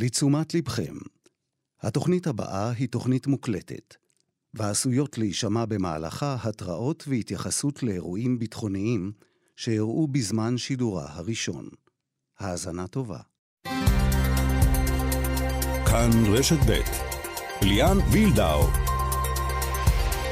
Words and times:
לתשומת 0.00 0.54
לבכם, 0.54 0.94
התוכנית 1.82 2.26
הבאה 2.26 2.70
היא 2.70 2.88
תוכנית 2.88 3.26
מוקלטת, 3.26 3.94
ועשויות 4.54 5.18
להישמע 5.18 5.64
במהלכה 5.64 6.36
התראות 6.42 7.04
והתייחסות 7.08 7.82
לאירועים 7.82 8.38
ביטחוניים 8.38 9.12
שאירעו 9.56 10.06
בזמן 10.06 10.58
שידורה 10.58 11.06
הראשון. 11.08 11.68
האזנה 12.38 12.86
טובה. 12.86 13.18
כאן 15.86 16.10
רשת 16.26 16.58
ב' 16.68 16.80
ליאן 17.64 17.98
וילדאו. 18.12 18.62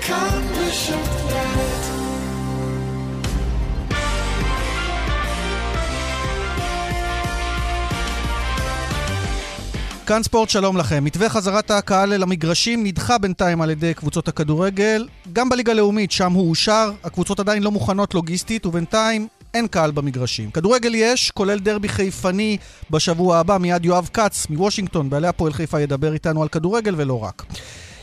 כאן 0.06 0.42
רשת 0.54 1.08
ב' 1.32 1.85
כאן 10.06 10.22
ספורט, 10.22 10.50
שלום 10.50 10.76
לכם. 10.76 11.04
מתווה 11.04 11.28
חזרת 11.28 11.70
הקהל 11.70 12.12
אל 12.12 12.22
המגרשים 12.22 12.86
נדחה 12.86 13.18
בינתיים 13.18 13.62
על 13.62 13.70
ידי 13.70 13.94
קבוצות 13.94 14.28
הכדורגל. 14.28 15.08
גם 15.32 15.48
בליגה 15.48 15.72
הלאומית, 15.72 16.10
שם 16.10 16.32
הוא 16.32 16.50
אושר, 16.50 16.90
הקבוצות 17.04 17.40
עדיין 17.40 17.62
לא 17.62 17.70
מוכנות 17.70 18.14
לוגיסטית, 18.14 18.66
ובינתיים 18.66 19.28
אין 19.54 19.66
קהל 19.66 19.90
במגרשים. 19.90 20.50
כדורגל 20.50 20.94
יש, 20.94 21.30
כולל 21.30 21.58
דרבי 21.58 21.88
חיפני 21.88 22.56
בשבוע 22.90 23.38
הבא, 23.38 23.58
מיד 23.58 23.84
יואב 23.84 24.10
כץ 24.12 24.46
מוושינגטון, 24.50 25.10
בעלי 25.10 25.28
הפועל 25.28 25.52
חיפה 25.52 25.80
ידבר 25.80 26.12
איתנו 26.12 26.42
על 26.42 26.48
כדורגל 26.48 26.94
ולא 26.96 27.24
רק. 27.24 27.44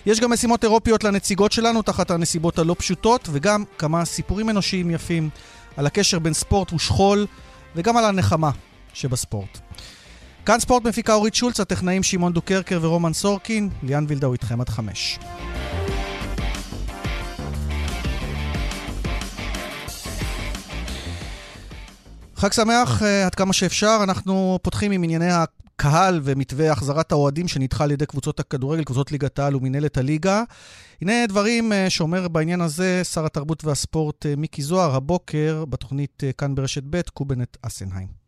יש 0.06 0.20
גם 0.20 0.32
משימות 0.32 0.64
אירופיות 0.64 1.04
לנציגות 1.04 1.52
שלנו 1.52 1.82
תחת 1.82 2.12
הנסיבות 2.12 2.60
הלא 2.60 2.76
פשוטות, 2.80 3.30
וגם 3.32 3.64
כמה 3.78 4.06
סיפורים 4.06 4.50
אנושיים 4.50 4.92
יפים 4.92 5.30
על 5.78 5.86
הקשר 5.86 6.20
בין 6.20 6.34
ספורט 6.34 6.74
ושכול, 6.74 7.28
וגם 7.76 7.98
על 7.98 8.06
הנחמה 8.06 8.52
שבספורט. 8.94 9.60
כאן 10.46 10.60
ספורט 10.60 10.84
מפיקה 10.84 11.14
אורית 11.14 11.36
שולץ, 11.36 11.60
הטכנאים 11.60 12.04
שמעון 12.04 12.34
דוקרקר 12.34 12.80
ורומן 12.82 13.14
סורקין, 13.14 13.70
ליאן 13.84 14.06
וילדאו 14.08 14.34
איתכם 14.34 14.62
עד 14.62 14.70
חמש. 14.70 15.20
חג 22.36 22.52
שמח 22.52 23.02
uh, 23.02 23.06
עד 23.26 23.36
כמה 23.36 23.54
שאפשר, 23.54 24.00
אנחנו 24.04 24.60
פותחים 24.62 24.92
עם 24.92 25.04
ענייני 25.04 25.30
הקהל 25.32 26.22
ומתווה 26.24 26.72
החזרת 26.72 27.12
האוהדים 27.12 27.48
שנדחה 27.48 27.84
על 27.84 27.92
ידי 27.92 28.06
קבוצות 28.06 28.40
הכדורגל, 28.40 28.84
קבוצות 28.84 29.12
ליגת 29.12 29.40
העל 29.40 29.56
ומינהלת 29.56 29.98
הליגה. 29.98 30.44
הנה 31.02 31.28
דברים 31.28 31.72
uh, 31.72 31.90
שאומר 31.90 32.28
בעניין 32.28 32.62
הזה 32.62 33.02
שר 33.04 33.26
התרבות 33.26 33.66
והספורט 33.66 34.26
uh, 34.26 34.40
מיקי 34.40 34.62
זוהר 34.62 34.96
הבוקר 34.96 35.66
בתוכנית 35.70 36.24
כאן 36.38 36.56
ברשת 36.56 36.84
ב' 36.90 37.02
קובנט 37.14 37.58
אסנהיים. 37.62 38.23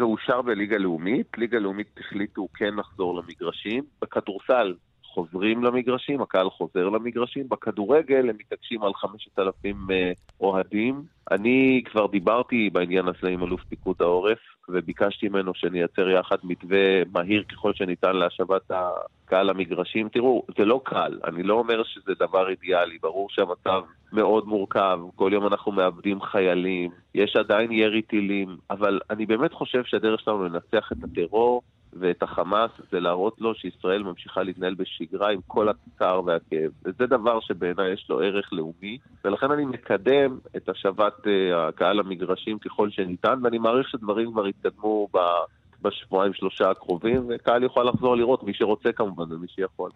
זה 0.00 0.04
אושר 0.04 0.42
בליגה 0.42 0.78
לאומית, 0.78 1.26
ליגה 1.38 1.58
לאומית 1.58 1.86
החליטו 1.98 2.48
כן 2.54 2.74
לחזור 2.74 3.14
למגרשים. 3.14 3.84
בכדורסל 4.02 4.74
חוזרים 5.04 5.64
למגרשים, 5.64 6.22
הקהל 6.22 6.50
חוזר 6.50 6.88
למגרשים. 6.88 7.48
בכדורגל 7.48 8.30
הם 8.30 8.36
מתעקשים 8.38 8.82
על 8.82 8.94
5,000 8.94 9.90
אה, 9.90 10.12
אוהדים. 10.40 11.02
אני 11.30 11.82
כבר 11.84 12.06
דיברתי 12.06 12.70
בעניין 12.72 13.08
הזה 13.08 13.28
עם 13.28 13.42
אלוף 13.42 13.60
פיקוד 13.68 13.96
העורף, 14.00 14.38
וביקשתי 14.72 15.28
ממנו 15.28 15.54
שנייצר 15.54 16.08
יחד 16.08 16.36
מתווה 16.44 17.04
מהיר 17.12 17.42
ככל 17.42 17.72
שניתן 17.74 18.16
להשבת 18.16 18.70
הקהל 18.70 19.50
למגרשים. 19.50 20.08
תראו, 20.08 20.42
זה 20.58 20.64
לא 20.64 20.80
קל, 20.84 21.18
אני 21.24 21.42
לא 21.42 21.54
אומר 21.54 21.82
שזה 21.84 22.12
דבר 22.18 22.48
אידיאלי, 22.48 22.98
ברור 23.02 23.28
שהמצב 23.30 23.82
מאוד 24.12 24.46
מורכב, 24.46 25.00
כל 25.16 25.30
יום 25.32 25.46
אנחנו 25.46 25.72
מאבדים 25.72 26.22
חיילים, 26.22 26.90
יש 27.14 27.36
עדיין 27.36 27.72
ירי 27.72 28.02
טילים, 28.02 28.56
אבל 28.70 29.00
אני 29.10 29.26
באמת 29.26 29.52
חושב 29.52 29.84
שהדרך 29.84 30.20
שלנו 30.20 30.44
לנצח 30.44 30.92
את 30.92 31.04
הטרור 31.04 31.62
ואת 31.92 32.22
החמאס 32.22 32.70
זה 32.92 33.00
להראות 33.00 33.40
לו 33.40 33.54
שישראל 33.54 34.02
ממשיכה 34.02 34.42
להתנהל 34.42 34.74
בשגרה 34.74 35.30
עם 35.30 35.40
כל 35.46 35.68
הצער 35.68 36.24
והכאב. 36.24 36.70
וזה 36.84 37.06
דבר 37.06 37.40
שבעיניי 37.40 37.92
יש 37.92 38.06
לו 38.08 38.20
ערך 38.20 38.52
לאומי, 38.52 38.98
ולכן 39.24 39.50
אני 39.50 39.64
מקדם 39.64 40.38
את 40.56 40.68
השבת 40.68 41.14
uh, 41.18 41.28
הקהל 41.56 41.96
למגרשים 41.96 42.58
ככל 42.58 42.90
שניתן, 42.90 43.38
ואני 43.42 43.58
מעריך 43.58 43.88
שדברים 43.88 44.32
כבר 44.32 44.48
יתקדמו 44.48 45.08
ב... 45.14 45.18
בשבועיים 45.82 46.34
שלושה 46.34 46.70
הקרובים, 46.70 47.26
וקהל 47.28 47.62
יוכל 47.62 47.82
לחזור 47.94 48.16
לראות, 48.16 48.42
מי 48.42 48.54
שרוצה 48.54 48.92
כמובן 48.92 49.32
ומי 49.32 49.46
שיכול. 49.48 49.90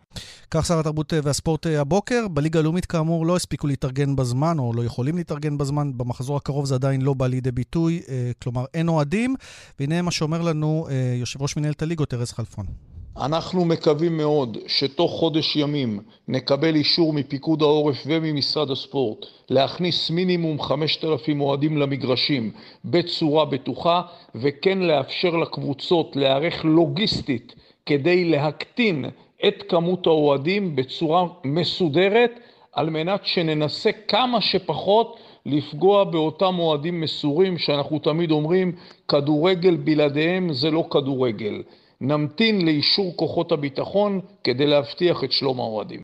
כך 0.50 0.67
שר 0.67 0.78
התרבות 0.81 1.12
והספורט 1.22 1.67
הבוקר. 1.67 2.28
בליגה 2.28 2.61
הלאומית 2.61 2.87
כאמור 2.87 3.27
לא 3.27 3.37
הספיקו 3.37 3.67
להתארגן 3.67 4.17
בזמן, 4.17 4.59
או 4.59 4.72
לא 4.72 4.84
יכולים 4.84 5.17
להתארגן 5.17 5.59
בזמן. 5.59 5.99
במחזור 5.99 6.37
הקרוב 6.37 6.67
זה 6.67 6.75
עדיין 6.75 7.03
לא 7.03 7.15
בא 7.15 7.27
לידי 7.27 7.53
ביטוי, 7.53 8.03
אה, 8.09 8.31
כלומר 8.43 8.65
אין 8.75 8.89
אוהדים. 8.89 9.34
והנה 9.81 10.03
מה 10.03 10.11
שאומר 10.11 10.43
לנו 10.43 10.87
אה, 10.91 11.15
יושב 11.21 11.43
ראש 11.43 11.56
מנהלת 11.56 11.83
הליגות, 11.83 12.15
ארז 12.15 12.33
חלפון. 12.33 12.94
אנחנו 13.23 13.65
מקווים 13.65 14.17
מאוד 14.17 14.59
שתוך 14.67 15.11
חודש 15.13 15.57
ימים 15.57 16.01
נקבל 16.29 16.75
אישור 16.75 17.13
מפיקוד 17.13 17.63
העורף 17.63 18.03
וממשרד 18.07 18.71
הספורט 18.71 19.27
להכניס 19.51 20.11
מינימום 20.11 20.63
5,000 20.63 21.41
אוהדים 21.41 21.77
למגרשים 21.79 22.51
בצורה 22.85 23.45
בטוחה 23.45 24.03
וכן 24.35 24.79
לאפשר 24.79 25.37
לקבוצות 25.37 26.17
להיערך 26.17 26.65
לוגיסטית 26.65 27.55
כדי 27.87 28.25
להקטין 28.25 29.05
את 29.49 29.63
כמות 29.69 30.07
האוהדים 30.07 30.77
בצורה 30.77 31.27
מסודרת 31.45 32.41
על 32.73 32.91
מנת 32.91 33.21
שננסה 33.27 33.91
כמה 34.09 34.41
שפחות 34.41 35.19
לפגוע 35.47 36.05
באותם 36.05 36.59
אוהדים 36.59 37.01
מסורים 37.01 37.59
שאנחנו 37.59 37.99
תמיד 37.99 38.31
אומרים 38.31 38.73
כדורגל 39.09 39.77
בלעדיהם 39.77 40.53
זה 40.53 40.71
לא 40.71 40.85
כדורגל. 40.91 41.63
נמתין 42.00 42.66
לאישור 42.66 43.16
כוחות 43.16 43.53
הביטחון 43.53 44.21
כדי 44.44 44.66
להבטיח 44.66 45.25
את 45.25 45.32
שלום 45.32 45.60
האוהדים. 45.60 46.00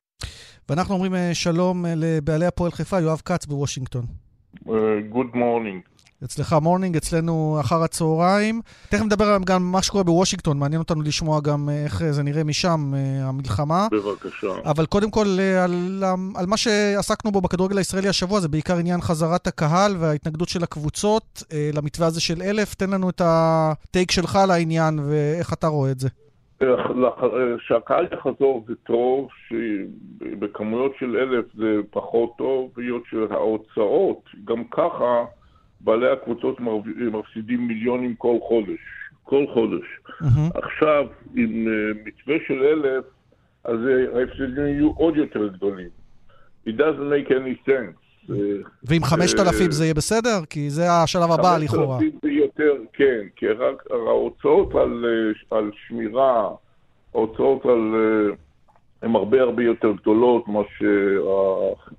ואנחנו 0.68 0.94
אומרים 0.94 1.14
אה, 1.14 1.30
שלום 1.34 1.86
אה, 1.86 1.94
לבעלי 1.96 2.46
הפועל 2.46 2.70
חיפה, 2.70 3.00
יואב 3.00 3.22
כץ 3.24 3.46
בוושינגטון. 3.46 4.04
Good 5.08 5.26
uh, 5.34 5.38
morning. 5.38 5.80
אצלך 6.24 6.56
morning, 6.62 6.96
אצלנו 6.96 7.56
אחר 7.60 7.82
הצהריים. 7.82 8.60
תכף 8.88 9.04
נדבר 9.04 9.38
גם 9.44 9.56
על 9.56 9.62
מה 9.62 9.82
שקורה 9.82 10.04
בוושינגטון, 10.04 10.58
מעניין 10.58 10.80
אותנו 10.80 11.02
לשמוע 11.02 11.40
גם 11.40 11.68
אה, 11.68 11.84
איך 11.84 12.02
זה 12.10 12.22
נראה 12.22 12.44
משם, 12.44 12.94
אה, 12.94 13.28
המלחמה. 13.28 13.88
בבקשה. 13.92 14.48
אבל 14.64 14.86
קודם 14.86 15.10
כל, 15.10 15.26
אה, 15.38 15.64
על, 15.64 16.02
על 16.36 16.46
מה 16.46 16.56
שעסקנו 16.56 17.30
בו 17.30 17.40
בכדורגל 17.40 17.78
הישראלי 17.78 18.08
השבוע, 18.08 18.40
זה 18.40 18.48
בעיקר 18.48 18.76
עניין 18.76 19.00
חזרת 19.00 19.46
הקהל 19.46 19.96
וההתנגדות 19.98 20.48
של 20.48 20.62
הקבוצות 20.62 21.42
למתווה 21.74 22.06
הזה 22.06 22.20
של 22.20 22.42
אלף. 22.42 22.74
תן 22.74 22.90
לנו 22.90 23.10
את 23.10 23.22
הטייק 23.24 24.10
שלך 24.10 24.36
על 24.36 24.50
העניין 24.50 24.98
ואיך 24.98 25.52
אתה 25.52 25.66
רואה 25.66 25.90
את 25.90 26.00
זה. 26.00 26.08
שהקהל 27.58 28.06
יחזור 28.12 28.64
זה 28.68 28.74
טוב, 28.86 29.28
שבכמויות 29.48 30.92
של 30.98 31.16
אלף 31.16 31.44
זה 31.54 31.80
פחות 31.90 32.30
טוב, 32.38 32.70
היות 32.76 33.02
שההוצאות, 33.10 34.22
גם 34.44 34.64
ככה 34.64 35.24
בעלי 35.80 36.10
הקבוצות 36.10 36.60
מפסידים 36.96 37.68
מיליונים 37.68 38.14
כל 38.14 38.36
חודש. 38.48 38.80
כל 39.24 39.44
חודש. 39.54 39.84
Mm-hmm. 40.06 40.58
עכשיו, 40.58 41.06
עם 41.36 41.66
uh, 41.66 42.08
מתווה 42.08 42.36
של 42.46 42.62
אלף, 42.62 43.04
אז 43.64 43.76
uh, 43.76 44.18
ההפסדים 44.18 44.66
יהיו 44.66 44.90
עוד 44.90 45.16
יותר 45.16 45.48
גדולים. 45.48 45.88
It 46.66 46.70
doesn't 46.70 47.10
make 47.12 47.30
any 47.30 47.68
sense. 47.68 48.00
ועם 48.84 49.04
5,000 49.04 49.68
uh, 49.68 49.72
זה 49.72 49.84
יהיה 49.84 49.94
בסדר? 49.94 50.44
כי 50.50 50.70
זה 50.70 50.92
השלב 50.92 51.30
הבא 51.30 51.58
לכאורה. 51.58 51.98
5,000 51.98 52.18
זה 52.22 52.30
יותר, 52.30 52.72
כן, 52.92 53.20
כי 53.36 53.46
רק 53.48 53.84
ההוצאות 53.90 54.74
על, 54.74 55.04
על 55.50 55.70
שמירה, 55.86 56.48
ההוצאות 57.14 57.64
על... 57.64 57.94
הן 59.02 59.14
הרבה 59.14 59.40
הרבה 59.40 59.62
יותר 59.62 59.92
גדולות 59.92 60.48
מאשר 60.48 61.26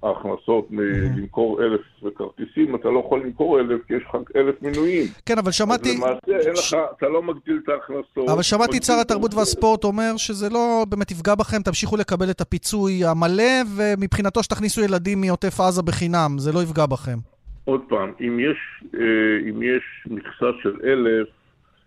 ההכנסות 0.03 0.67
מלמכור 0.69 1.63
אלף 1.63 1.81
כרטיסים. 2.15 2.75
אתה 2.75 2.89
לא 2.89 3.03
יכול 3.05 3.21
למכור 3.25 3.59
אלף 3.59 3.81
כי 3.87 3.93
יש 3.93 4.03
לך 4.09 4.15
אלף 4.35 4.55
מינויים. 4.61 5.05
כן, 5.25 5.37
אבל 5.37 5.51
שמעתי... 5.51 5.89
אז 5.89 5.95
למעשה 5.95 6.47
אין 6.47 6.53
לך, 6.53 6.77
אתה 6.97 7.07
לא 7.07 7.23
מגדיל 7.23 7.59
את 7.63 7.69
ההכנסות. 7.69 8.29
אבל 8.29 8.41
שמעתי 8.41 8.77
את 8.77 8.83
שר 8.83 8.99
התרבות 9.01 9.33
והספורט 9.33 9.83
אומר 9.83 10.17
שזה 10.17 10.49
לא 10.49 10.85
באמת 10.89 11.11
יפגע 11.11 11.35
בכם, 11.35 11.61
תמשיכו 11.61 11.97
לקבל 11.97 12.29
את 12.29 12.41
הפיצוי 12.41 13.05
המלא, 13.05 13.53
ומבחינתו 13.77 14.43
שתכניסו 14.43 14.81
ילדים 14.81 15.21
מעוטף 15.21 15.59
עזה 15.59 15.81
בחינם, 15.81 16.35
זה 16.37 16.51
לא 16.51 16.63
יפגע 16.63 16.85
בכם. 16.85 17.17
עוד 17.65 17.81
פעם, 17.89 18.11
אם 18.21 18.39
יש, 18.39 18.57
אה, 18.95 19.49
אם 19.49 19.63
יש 19.63 19.83
מכסה 20.05 20.45
של 20.63 20.75
אלף, 20.83 21.27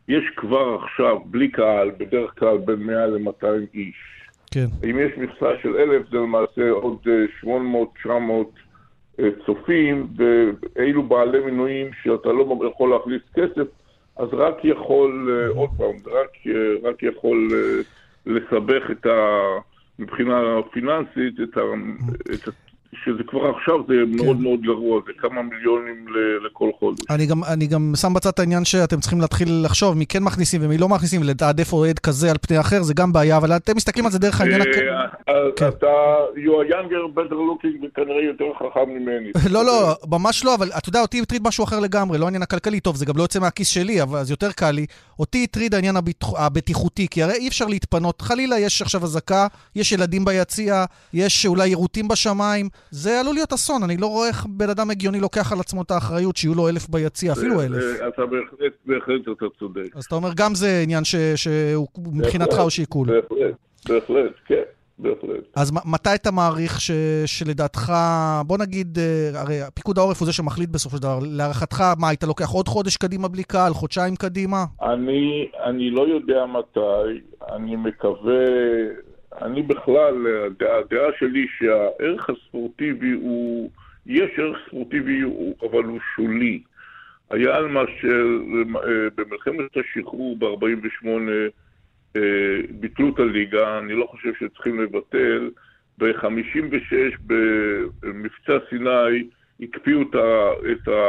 יש 0.09 0.25
כבר 0.37 0.79
עכשיו, 0.83 1.21
בלי 1.25 1.49
קהל, 1.51 1.91
בדרך 1.99 2.31
כלל 2.39 2.59
בין 2.59 2.83
100 2.83 3.07
ל-200 3.07 3.47
איש. 3.75 3.97
כן. 4.55 4.67
אם 4.91 4.99
יש 4.99 5.19
מכסה 5.19 5.51
של 5.63 5.77
אלף, 5.77 6.11
זה 6.11 6.17
למעשה 6.17 6.71
עוד 6.71 6.99
800-900 7.45 7.49
אה, 8.07 8.15
אה, 9.21 9.29
צופים, 9.47 10.07
ואילו 10.17 11.03
בעלי 11.03 11.41
מנויים 11.41 11.91
שאתה 12.03 12.33
לא 12.33 12.69
יכול 12.71 12.91
להכניס 12.91 13.23
כסף, 13.35 13.69
אז 14.17 14.29
רק 14.33 14.65
יכול, 14.65 15.31
אה, 15.31 15.49
עוד 15.49 15.71
פעם, 15.77 16.13
רק, 16.13 16.31
רק 16.83 17.03
יכול 17.03 17.49
לסבך 18.27 18.91
את 18.91 19.07
ה... 19.07 19.39
מבחינה 19.99 20.63
פיננסית, 20.73 21.41
את, 21.43 21.57
ה, 21.57 21.61
את 22.35 22.49
שזה 23.05 23.23
כבר 23.27 23.51
עכשיו 23.57 23.75
זה 23.89 23.95
כן. 23.95 24.25
מאוד 24.25 24.41
מאוד 24.41 24.61
גרוע, 24.61 25.01
זה 25.07 25.13
כמה 25.19 25.43
מיליונים 25.43 26.09
ל- 26.09 26.47
לכל 26.47 26.71
חודש. 26.79 27.01
אני 27.11 27.27
גם, 27.27 27.45
אני 27.45 27.67
גם 27.67 27.93
שם 27.97 28.15
בצד 28.15 28.29
את 28.29 28.39
העניין 28.39 28.65
שאתם 28.65 29.01
צריכים 29.01 29.21
להתחיל 29.21 29.49
לחשוב 29.65 29.97
מי 29.97 30.07
כן 30.07 30.23
מכניסים 30.23 30.61
ומי 30.65 30.79
לא 30.79 30.89
מכניסים, 30.89 31.21
ולתעדף 31.21 31.73
אוהד 31.73 31.99
כזה 31.99 32.31
על 32.31 32.37
פני 32.41 32.61
אחר, 32.61 32.83
זה 32.83 32.95
גם 32.95 33.13
בעיה, 33.13 33.37
אבל 33.37 33.57
אתם 33.57 33.77
מסתכלים 33.77 34.07
על 34.07 34.13
זה 34.13 34.19
דרך 34.19 34.41
העניין... 34.41 34.61
אה, 35.29 35.35
כן. 35.57 35.69
אתה, 35.69 35.87
you 36.35 36.51
are 36.51 36.71
younger, 36.73 37.19
better 37.19 37.35
looking, 37.35 37.87
וכנראה 37.87 38.23
יותר 38.23 38.45
חכם 38.59 38.91
ממני. 38.91 39.31
לא, 39.55 39.65
לא, 39.65 39.95
ממש 40.11 40.45
לא, 40.45 40.55
אבל 40.55 40.71
אתה 40.79 40.89
יודע, 40.89 41.01
אותי 41.01 41.21
הטריד 41.21 41.43
משהו 41.47 41.65
אחר 41.65 41.81
לגמרי, 41.81 42.19
לא 42.19 42.25
העניין 42.25 42.43
הכלכלי, 42.43 42.81
טוב, 42.81 42.97
זה 42.97 43.07
גם 43.07 43.17
לא 43.17 43.23
יוצא 43.23 43.41
מהכיס 43.41 43.69
שלי, 43.69 44.03
אבל 44.03 44.25
זה 44.25 44.33
יותר 44.33 44.53
קל 44.53 44.71
לי. 44.71 44.87
אותי 45.19 45.45
הטריד 45.45 45.75
העניין 45.75 45.95
הבטיחותי, 46.37 47.09
כי 47.11 47.23
הרי 47.23 47.35
אי 47.35 47.49
אפשר 47.49 47.67
להתפנות. 47.67 48.23
חלילה, 48.23 48.59
יש 48.59 48.83
עכשיו 48.83 49.05
אזעקה, 49.05 49.47
יש 49.77 49.93
ילדים 49.93 50.25
ביציע, 50.25 50.85
יש 51.13 51.47
אולי 51.47 51.69
יירוטים 51.69 52.09
בשמיים, 52.09 52.69
זה 52.91 53.21
עלול 53.21 53.35
להיות 53.35 53.53
אסון. 53.53 53.83
אני 53.83 53.97
לא 53.97 54.07
רואה 54.07 54.29
איך 54.29 54.47
בן 54.49 54.71
אדם 54.71 54.91
הגיוני 54.91 55.21
לוקח 55.21 55.53
על 55.53 55.61
עצמו 55.61 55.83
את 55.83 55.91
האחריות 55.91 56.37
שיהיו 56.37 56.55
לו 56.55 56.69
אלף 56.69 56.89
ביציע, 56.89 57.33
אפילו 57.33 57.63
אלף. 57.63 57.85
אתה 58.09 58.23
בהחלט, 58.27 58.73
בהחלט 58.87 59.23
אתה 59.37 59.47
צודק. 59.59 59.97
אז 59.97 60.05
אתה 60.05 60.15
אומר, 60.15 60.31
גם 60.37 60.55
זה 60.55 60.81
עניין 60.83 61.05
שהוא 61.37 61.87
מבחינתך 62.13 62.59
הוא 62.59 62.71
שיקול. 62.71 63.09
בהחלט, 63.09 63.55
בהחלט, 63.89 64.33
כן. 64.47 64.63
בהחלט. 64.99 65.45
אז 65.57 65.73
מתי 65.85 66.15
אתה 66.15 66.31
מעריך 66.31 66.81
ש, 66.81 66.91
שלדעתך, 67.27 67.93
בוא 68.47 68.59
נגיד, 68.59 68.99
אה, 68.99 69.41
הרי 69.41 69.61
פיקוד 69.75 69.99
העורף 69.99 70.21
הוא 70.21 70.27
זה 70.27 70.33
שמחליט 70.33 70.71
בסופו 70.71 70.97
של 70.97 71.03
דבר, 71.03 71.19
להערכתך, 71.23 71.85
מה, 71.99 72.09
היית 72.09 72.23
לוקח 72.25 72.51
עוד 72.51 72.69
חודש 72.69 72.97
קדימה 72.97 73.29
בלי 73.29 73.45
קהל, 73.45 73.75
חודשיים 73.75 74.17
קדימה? 74.17 74.65
אני, 74.83 75.49
אני 75.65 75.91
לא 75.91 76.09
יודע 76.09 76.45
מתי, 76.47 77.21
אני 77.53 77.77
מקווה, 77.77 78.45
אני 79.43 79.63
בכלל, 79.63 80.27
הדעה, 80.61 81.09
שלי 81.19 81.47
שהערך 81.59 82.31
הספורטיבי 82.31 83.11
הוא, 83.11 83.71
יש 84.07 84.31
ערך 84.39 84.59
ספורטיבי, 84.67 85.23
אבל 85.63 85.85
הוא 85.85 86.01
שולי. 86.15 86.63
היה 87.31 87.57
על 87.57 87.69
מה 87.69 87.83
שבמלחמת 88.01 89.77
השחרור 89.77 90.37
ב-48' 90.39 91.07
אה, 92.17 92.21
ביטלו 92.71 93.09
את 93.15 93.19
הליגה, 93.19 93.79
אני 93.79 93.95
לא 93.95 94.07
חושב 94.07 94.33
שצריכים 94.41 94.81
לבטל. 94.81 95.51
ב-56' 95.99 97.17
במבצע 97.27 98.59
סיני 98.71 99.29
הקפיאו 99.61 100.03
את, 100.03 100.15
ה, 100.15 100.51
את, 100.73 100.89
ה, 100.89 101.01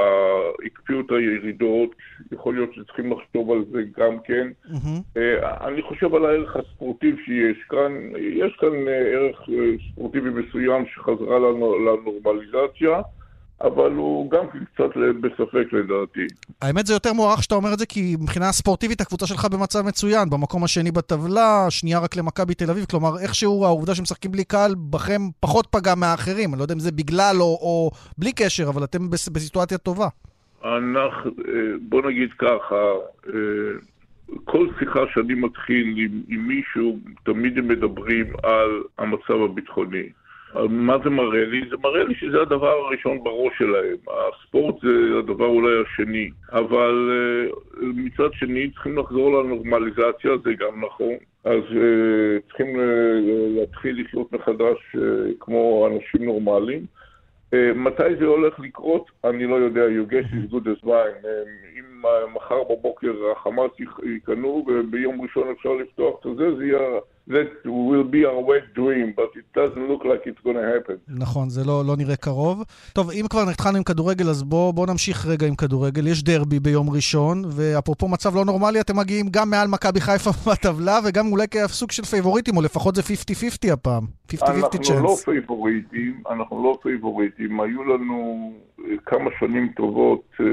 הקפיאו 0.66 1.00
את 1.00 1.12
הירידות, 1.12 1.96
יכול 2.32 2.56
להיות 2.56 2.74
שצריכים 2.74 3.12
לחשוב 3.12 3.52
על 3.52 3.66
זה 3.72 3.82
גם 3.98 4.20
כן. 4.24 4.48
Mm-hmm. 4.66 5.20
אני 5.68 5.82
חושב 5.82 6.16
על 6.16 6.26
הערך 6.26 6.56
הספורטיבי 6.56 7.24
שיש 7.26 7.58
כאן, 7.70 7.92
יש 8.20 8.56
כאן 8.60 8.88
אה, 8.88 8.94
ערך 8.94 9.50
ספורטיבי 9.92 10.30
מסוים 10.30 10.86
שחזרה 10.86 11.40
לנורמליזציה. 11.40 13.02
אבל 13.62 13.92
הוא 13.92 14.32
גם 14.32 14.46
קצת 14.74 14.98
בספק 15.22 15.74
לדעתי. 15.74 16.28
האמת 16.62 16.86
זה 16.86 16.94
יותר 16.94 17.14
מוערך 17.14 17.44
שאתה 17.44 17.56
אומר 17.56 17.74
את 17.74 17.80
זה, 17.80 17.86
כי 17.86 18.16
מבחינה 18.22 18.52
ספורטיבית 18.52 19.02
הקבוצה 19.02 19.28
שלך 19.28 19.46
במצב 19.46 19.82
מצוין, 19.82 20.30
במקום 20.30 20.64
השני 20.64 20.92
בטבלה, 20.92 21.66
שנייה 21.70 22.00
רק 22.00 22.16
למכבי 22.16 22.54
תל 22.54 22.70
אביב, 22.70 22.86
כלומר 22.86 23.20
איכשהו 23.24 23.66
העובדה 23.66 23.96
שמשחקים 23.96 24.32
בלי 24.32 24.44
קהל 24.44 24.76
בכם 24.90 25.22
פחות 25.40 25.68
פגע 25.72 25.96
מהאחרים, 25.96 26.50
אני 26.50 26.60
לא 26.60 26.64
יודע 26.64 26.74
אם 26.74 26.80
זה 26.80 26.92
בגלל 26.92 27.36
או, 27.40 27.58
או 27.62 27.92
בלי 28.18 28.32
קשר, 28.32 28.70
אבל 28.70 28.84
אתם 28.84 29.10
בסיטואציה 29.10 29.78
טובה. 29.78 30.08
אנחנו, 30.64 31.32
אה, 31.48 31.54
בוא 31.82 32.02
נגיד 32.10 32.30
ככה, 32.34 32.76
אה, 33.28 33.34
כל 34.44 34.68
שיחה 34.80 35.00
שאני 35.14 35.34
מתחיל 35.34 35.96
עם, 35.98 36.22
עם 36.28 36.48
מישהו, 36.48 37.00
תמיד 37.24 37.58
הם 37.58 37.68
מדברים 37.68 38.26
על 38.44 38.84
המצב 38.98 39.42
הביטחוני. 39.50 40.10
מה 40.70 40.98
זה 41.04 41.10
מראה 41.10 41.46
לי? 41.46 41.62
זה 41.70 41.76
מראה 41.84 42.04
לי 42.04 42.16
שזה 42.16 42.42
הדבר 42.42 42.70
הראשון 42.70 43.24
בראש 43.24 43.54
שלהם. 43.58 43.96
הספורט 44.08 44.76
זה 44.82 45.20
הדבר 45.20 45.46
אולי 45.46 45.82
השני. 45.82 46.30
אבל 46.52 47.12
uh, 47.52 47.78
מצד 47.82 48.34
שני 48.34 48.72
צריכים 48.72 48.98
לחזור 48.98 49.44
לנורמליזציה, 49.44 50.32
זה 50.44 50.54
גם 50.54 50.86
נכון. 50.86 51.14
אז 51.44 51.62
uh, 51.72 52.48
צריכים 52.48 52.76
uh, 52.76 52.80
להתחיל 53.60 54.02
לחיות 54.02 54.34
מחדש 54.34 54.96
כמו 55.40 55.88
אנשים 55.88 56.26
נורמליים. 56.26 56.86
מתי 57.76 58.16
זה 58.20 58.26
הולך 58.26 58.60
לקרות? 58.60 59.12
אני 59.24 59.46
לא 59.46 59.56
יודע. 59.56 59.82
You 59.86 60.12
guess 60.12 60.34
is 60.34 60.54
good 60.54 60.68
as 60.68 60.86
mine. 60.86 61.28
אם 61.80 62.02
מחר 62.34 62.64
בבוקר 62.64 63.14
החמאס 63.32 63.72
ייכנעו 64.04 64.66
וביום 64.68 65.22
ראשון 65.22 65.48
אפשר 65.52 65.74
לפתוח 65.74 66.26
את 66.26 66.36
זה, 66.38 66.56
זה 66.56 66.66
יהיה... 66.66 67.00
that 67.28 67.50
will 67.66 68.04
be 68.04 68.22
our 68.26 68.40
wet 68.50 68.66
dream, 68.74 69.14
but 69.20 69.30
it 69.42 69.48
doesn't 69.60 69.88
look 69.92 70.04
like 70.06 70.22
it's 70.26 70.42
going 70.44 70.58
to 70.58 70.68
happen. 70.76 70.96
נכון, 71.08 71.50
זה 71.50 71.64
לא, 71.66 71.84
לא 71.88 71.96
נראה 71.98 72.16
קרוב. 72.16 72.64
טוב, 72.94 73.12
אם 73.12 73.26
כבר 73.30 73.50
התחלנו 73.52 73.78
עם 73.78 73.84
כדורגל, 73.84 74.30
אז 74.30 74.44
בואו 74.44 74.74
בוא 74.74 74.88
נמשיך 74.88 75.26
רגע 75.26 75.48
עם 75.48 75.56
כדורגל. 75.56 76.08
יש 76.08 76.24
דרבי 76.24 76.60
ביום 76.60 76.90
ראשון, 76.90 77.42
ואפרופו 77.56 78.08
מצב 78.08 78.36
לא 78.36 78.46
נורמלי, 78.46 78.80
אתם 78.80 78.98
מגיעים 78.98 79.26
גם 79.32 79.50
מעל 79.50 79.68
מכבי 79.68 80.02
חיפה 80.02 80.30
בטבלה, 80.52 81.00
וגם 81.06 81.32
אולי 81.32 81.48
כסוג 81.48 81.92
של 81.92 82.04
פייבוריטים, 82.04 82.58
או 82.58 82.62
לפחות 82.62 82.96
זה 82.96 83.02
50-50 83.02 83.74
הפעם. 83.74 84.04
50-50 84.32 84.36
chance. 84.38 84.92
אנחנו 84.92 85.04
לא 85.04 85.16
פייבוריטים, 85.26 86.22
אנחנו 86.30 86.64
לא 86.64 86.78
פייבוריטים. 86.82 87.62
היו 87.62 87.84
לנו 87.84 88.52
כמה 89.06 89.30
שנים 89.40 89.72
טובות 89.76 90.22
אה, 90.40 90.46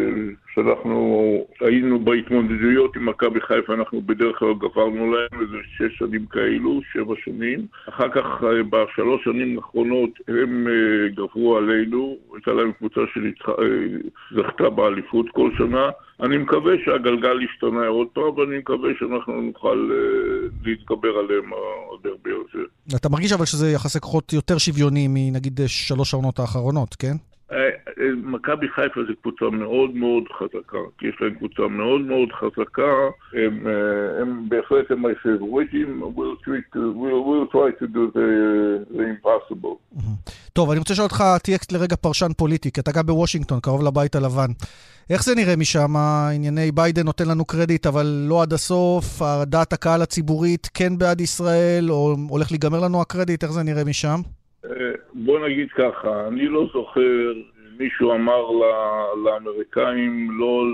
שאנחנו 0.55 1.37
היינו 1.61 2.01
בהתמודדויות 2.05 2.97
עם 2.97 3.07
מכבי 3.09 3.41
חיפה, 3.41 3.75
אנחנו 3.75 4.03
בדרך 4.03 4.39
כלל 4.39 4.55
גברנו 4.55 5.13
להם 5.13 5.41
איזה 5.41 5.57
שש 5.77 5.99
שנים 5.99 6.27
כאלו, 6.63 6.81
שבע 6.93 7.15
שנים. 7.25 7.67
אחר 7.89 8.09
כך 8.09 8.25
אה, 8.45 8.63
בשלוש 8.71 9.25
שנים 9.25 9.59
האחרונות 9.59 10.11
הם 10.29 10.67
אה, 10.69 11.09
גברו 11.15 11.57
עלינו, 11.57 12.17
הייתה 12.35 12.53
להם 12.53 12.73
קבוצה 12.73 13.01
שזכתה 13.13 14.71
באליפות 14.71 15.27
כל 15.33 15.51
שנה. 15.59 15.91
אני 16.23 16.39
מקווה 16.39 16.73
שהגלגל 16.85 17.43
ישתנה 17.43 17.87
עוד 17.87 18.09
פעם, 18.13 18.39
ואני 18.39 18.59
מקווה 18.59 18.91
שאנחנו 18.99 19.41
נוכל 19.41 19.91
להתגבר 20.65 21.09
עליהם 21.19 21.51
הדרבי 21.95 22.31
הזה. 22.31 22.65
אתה 22.97 23.09
מרגיש 23.09 23.33
אבל 23.33 23.45
שזה 23.45 23.71
יחסי 23.71 24.01
כוחות 24.01 24.33
יותר 24.33 24.59
שוויוני 24.59 25.09
מנגיד 25.09 25.61
שלוש 25.67 26.15
העונות 26.15 26.39
האחרונות, 26.39 26.95
כן? 26.95 27.17
מכבי 28.23 28.69
חיפה 28.69 29.01
זו 29.09 29.13
קבוצה 29.23 29.45
מאוד 29.51 29.95
מאוד 29.95 30.25
חזקה, 30.39 30.79
כי 30.99 31.07
יש 31.07 31.15
להם 31.21 31.35
קבוצה 31.35 31.63
מאוד 31.69 32.01
מאוד 32.01 32.29
חזקה, 32.33 32.95
הם, 33.33 33.67
אה, 33.67 34.23
הם 34.23 34.49
בהחלט 34.49 34.91
הם 34.91 35.07
הפייבוריטים, 35.07 36.03
we'll, 36.03 36.49
we'll, 36.77 37.23
we'll 37.29 37.53
try 37.53 37.71
to 37.81 37.87
do 37.87 38.13
the, 38.17 38.29
the 38.97 39.05
impossible. 39.15 39.77
טוב, 40.53 40.71
אני 40.71 40.79
רוצה 40.79 40.93
לשאול 40.93 41.05
אותך, 41.05 41.25
תהיה 41.43 41.59
לרגע 41.73 41.97
פרשן 41.97 42.33
פוליטי, 42.39 42.73
כי 42.73 42.81
אתה 42.81 42.93
גם 42.93 43.07
בוושינגטון, 43.07 43.61
קרוב 43.61 43.83
לבית 43.83 44.15
הלבן. 44.15 44.51
איך 45.11 45.25
זה 45.25 45.35
נראה 45.35 45.57
משם? 45.57 45.97
ענייני 46.35 46.73
ביידן 46.73 47.03
נותן 47.03 47.29
לנו 47.29 47.45
קרדיט, 47.45 47.87
אבל 47.87 48.07
לא 48.29 48.43
עד 48.43 48.53
הסוף, 48.53 49.05
דעת 49.43 49.73
הקהל 49.73 50.03
הציבורית 50.03 50.71
כן 50.75 50.99
בעד 50.99 51.21
ישראל, 51.21 51.91
או 51.91 52.17
הולך 52.29 52.51
להיגמר 52.51 52.81
לנו 52.81 53.01
הקרדיט, 53.01 53.43
איך 53.45 53.53
זה 53.53 53.63
נראה 53.63 53.85
משם? 53.85 54.21
אה, 54.65 54.71
בוא 55.15 55.49
נגיד 55.49 55.69
ככה, 55.71 56.29
אני 56.29 56.49
לא 56.49 56.67
זוכר 56.75 57.33
מישהו 57.83 58.13
אמר 58.13 58.43
לאמריקאים 59.25 60.31
לא, 60.31 60.65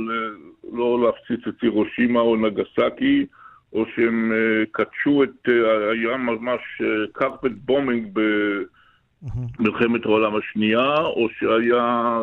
לא 0.73 1.07
להפציץ 1.07 1.47
את 1.49 1.55
הירושימה 1.63 2.21
או 2.21 2.37
נגסקי, 2.37 3.27
או 3.73 3.85
שהם 3.95 4.33
אה, 4.33 4.65
קדשו 4.73 5.25
את, 5.25 5.49
אה, 5.49 5.91
היה 5.91 6.17
ממש 6.17 6.61
carpet 7.13 7.51
bombing 7.65 8.09
במלחמת 8.13 10.05
העולם 10.05 10.37
השנייה, 10.37 10.95
או 10.97 11.29
שהיה... 11.39 12.21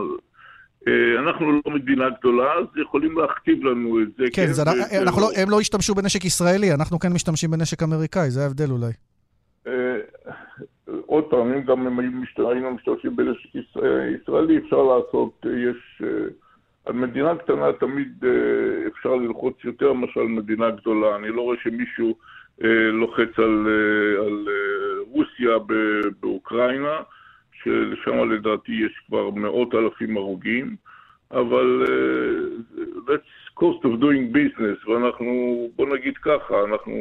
אנחנו 1.20 1.52
לא 1.52 1.74
מדינה 1.74 2.06
גדולה, 2.20 2.54
אז 2.54 2.66
יכולים 2.82 3.18
להכתיב 3.18 3.64
לנו 3.64 4.02
את 4.02 4.08
זה. 4.18 4.24
כן, 4.34 4.46
כן 4.46 4.54
זה, 4.54 4.64
אנחנו 5.02 5.22
לא, 5.22 5.30
הם 5.36 5.50
לא 5.50 5.60
השתמשו 5.60 5.96
בנשק 5.96 6.26
ישראלי, 6.26 6.74
אנחנו 6.74 7.00
כן 7.00 7.14
משתמשים 7.14 7.52
בנשק 7.52 7.84
אמריקאי, 7.84 8.32
זה 8.32 8.44
ההבדל 8.44 8.72
אולי. 8.72 8.92
עוד 11.06 11.24
פעם, 11.24 11.54
אם 11.54 11.62
גם 11.62 11.88
אם 11.88 12.00
היינו 12.00 12.72
משתמשים 12.72 13.16
בנשק 13.16 13.56
ישראלי, 13.56 14.58
אפשר 14.58 14.84
לעשות, 14.84 15.46
יש... 15.46 16.02
אה, 16.04 16.28
על 16.86 16.94
מדינה 16.94 17.36
קטנה 17.36 17.74
תמיד 17.74 18.26
אה, 18.26 18.88
אפשר 18.88 19.16
ללחוץ 19.16 19.58
יותר 19.64 19.94
מאשר 19.94 20.20
על 20.20 20.28
מדינה 20.28 20.70
גדולה. 20.70 21.16
אני 21.16 21.30
לא 21.30 21.42
רואה 21.42 21.58
שמישהו 21.64 22.16
אה, 22.64 22.92
לוחץ 22.92 23.40
על, 23.40 23.68
על 24.26 24.48
רוסיה 25.12 25.58
באוקראינה, 26.20 26.98
ששם 27.54 28.32
לדעתי 28.32 28.72
יש 28.72 29.02
כבר 29.08 29.30
מאות 29.30 29.76
אלפים 29.76 30.18
הרוגים, 30.18 30.76
אבל 31.32 31.86
that's 33.08 33.60
cost 33.60 33.84
of 33.84 34.02
doing 34.02 34.36
business, 34.36 34.90
ואנחנו, 34.90 35.68
בוא 35.76 35.96
נגיד 35.96 36.18
ככה, 36.18 36.64
אנחנו... 36.64 36.94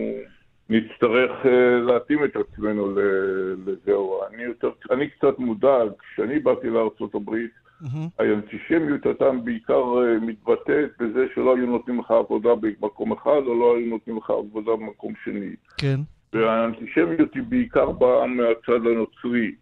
נצטרך 0.71 1.31
uh, 1.45 1.49
להתאים 1.87 2.25
את 2.25 2.37
עצמנו 2.37 2.95
לזהו. 3.67 4.21
אני, 4.31 4.43
יותר, 4.43 4.71
אני 4.91 5.09
קצת 5.09 5.39
מודאג, 5.39 5.89
כשאני 5.99 6.39
באתי 6.39 6.69
הברית, 7.15 7.51
mm-hmm. 7.83 7.87
האנטישמיות 8.19 9.07
הייתה 9.07 9.31
בעיקר 9.45 9.83
uh, 9.83 10.25
מתבטאת 10.25 10.91
בזה 11.01 11.27
שלא 11.35 11.57
היו 11.57 11.67
נותנים 11.67 12.01
לך 12.01 12.11
עבודה 12.11 12.51
במקום 12.55 13.13
אחד, 13.13 13.41
או 13.47 13.61
לא 13.61 13.77
היו 13.77 13.87
נותנים 13.87 14.17
לך 14.17 14.31
עבודה 14.31 14.73
במקום 14.73 15.13
שני. 15.25 15.51
כן. 15.79 16.01
והאנטישמיות 16.33 17.35
היא 17.35 17.43
בעיקר 17.49 17.91
באה 17.91 18.27
מהצד 18.27 18.87
הנוצרי. 18.87 19.55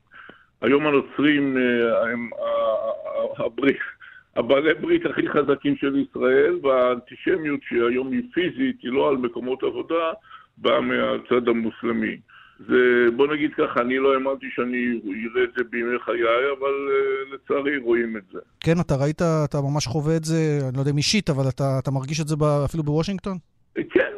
היום 0.62 0.86
הנוצרים 0.86 1.56
הם 2.12 2.30
הברית, 3.38 3.76
הבעלי 4.36 4.74
ברית 4.74 5.06
הכי 5.06 5.28
חזקים 5.28 5.76
של 5.76 5.96
ישראל, 5.96 6.58
והאנטישמיות 6.62 7.60
שהיום 7.62 8.12
היא 8.12 8.22
פיזית, 8.32 8.76
היא 8.82 8.92
לא 8.92 9.08
על 9.08 9.16
מקומות 9.16 9.62
עבודה, 9.62 10.12
באה 10.62 10.80
מהצד 10.80 11.48
המוסלמי. 11.48 12.16
זה, 12.68 13.06
בוא 13.16 13.26
נגיד 13.26 13.50
ככה, 13.54 13.80
אני 13.80 13.98
לא 13.98 14.14
האמנתי 14.14 14.46
שאני 14.54 15.00
אראה 15.06 15.44
את 15.44 15.50
זה 15.56 15.64
בימי 15.70 15.98
חיי, 16.04 16.24
אבל 16.58 16.88
uh, 16.88 17.34
לצערי 17.34 17.78
רואים 17.78 18.16
את 18.16 18.22
זה. 18.32 18.38
כן, 18.60 18.80
אתה 18.80 18.94
ראית, 18.96 19.22
אתה 19.22 19.60
ממש 19.60 19.86
חווה 19.86 20.16
את 20.16 20.24
זה, 20.24 20.58
אני 20.68 20.76
לא 20.76 20.80
יודע 20.80 20.90
אם 20.90 20.96
אישית, 20.96 21.30
אבל 21.30 21.48
אתה, 21.48 21.78
אתה 21.82 21.90
מרגיש 21.90 22.20
את 22.20 22.28
זה 22.28 22.34
אפילו 22.64 22.82
בוושינגטון? 22.82 23.38
כן, 23.74 24.12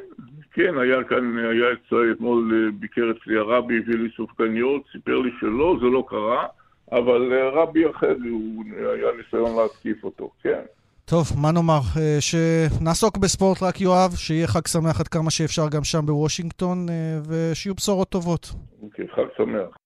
כן, 0.53 0.79
היה 0.79 1.05
כאן, 1.05 1.39
היה 1.39 1.67
אצלי 1.73 2.13
אתמול, 2.13 2.53
אה, 2.55 2.71
ביקר 2.81 3.11
אצלי 3.11 3.37
הרבי, 3.37 3.79
הביא 3.79 3.95
לי 3.95 4.09
סופגניות, 4.17 4.83
סיפר 4.93 5.19
לי 5.19 5.31
שלא, 5.41 5.77
זה 5.81 5.87
לא 5.87 6.05
קרה, 6.09 6.47
אבל 6.93 7.33
אה, 7.33 7.49
רבי 7.49 7.91
אחר, 7.91 8.15
הוא 8.31 8.65
היה 8.95 9.09
ניסיון 9.17 9.63
להתקיף 9.63 10.05
אותו, 10.05 10.31
כן. 10.43 10.61
טוב, 11.07 11.33
מה 11.37 11.53
נאמר? 11.53 11.81
אה, 11.97 12.19
שנעסוק 12.21 13.17
בספורט 13.17 13.63
רק 13.63 13.81
יואב, 13.81 14.15
שיהיה 14.17 14.47
חג 14.47 14.67
שמח 14.67 15.01
עד 15.01 15.09
כמה 15.09 15.31
שאפשר 15.31 15.69
גם 15.69 15.85
שם 15.85 16.07
בוושינגטון, 16.07 16.87
ושיהיו 17.27 17.75
בשורות 17.75 18.09
טובות. 18.09 18.53
אוקיי, 18.83 19.05
חג 19.09 19.23
שמח. 19.37 19.77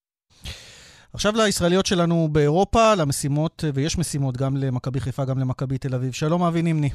עכשיו 1.12 1.32
לישראליות 1.36 1.86
שלנו 1.86 2.28
באירופה, 2.32 2.94
למשימות, 2.94 3.64
ויש 3.74 3.98
משימות 3.98 4.36
גם 4.36 4.56
למכבי 4.56 5.00
חיפה, 5.00 5.24
גם 5.24 5.38
למכבי 5.38 5.78
תל 5.78 5.94
אביב. 5.94 6.12
שלום 6.12 6.42
אבי 6.42 6.62
נימני. 6.62 6.90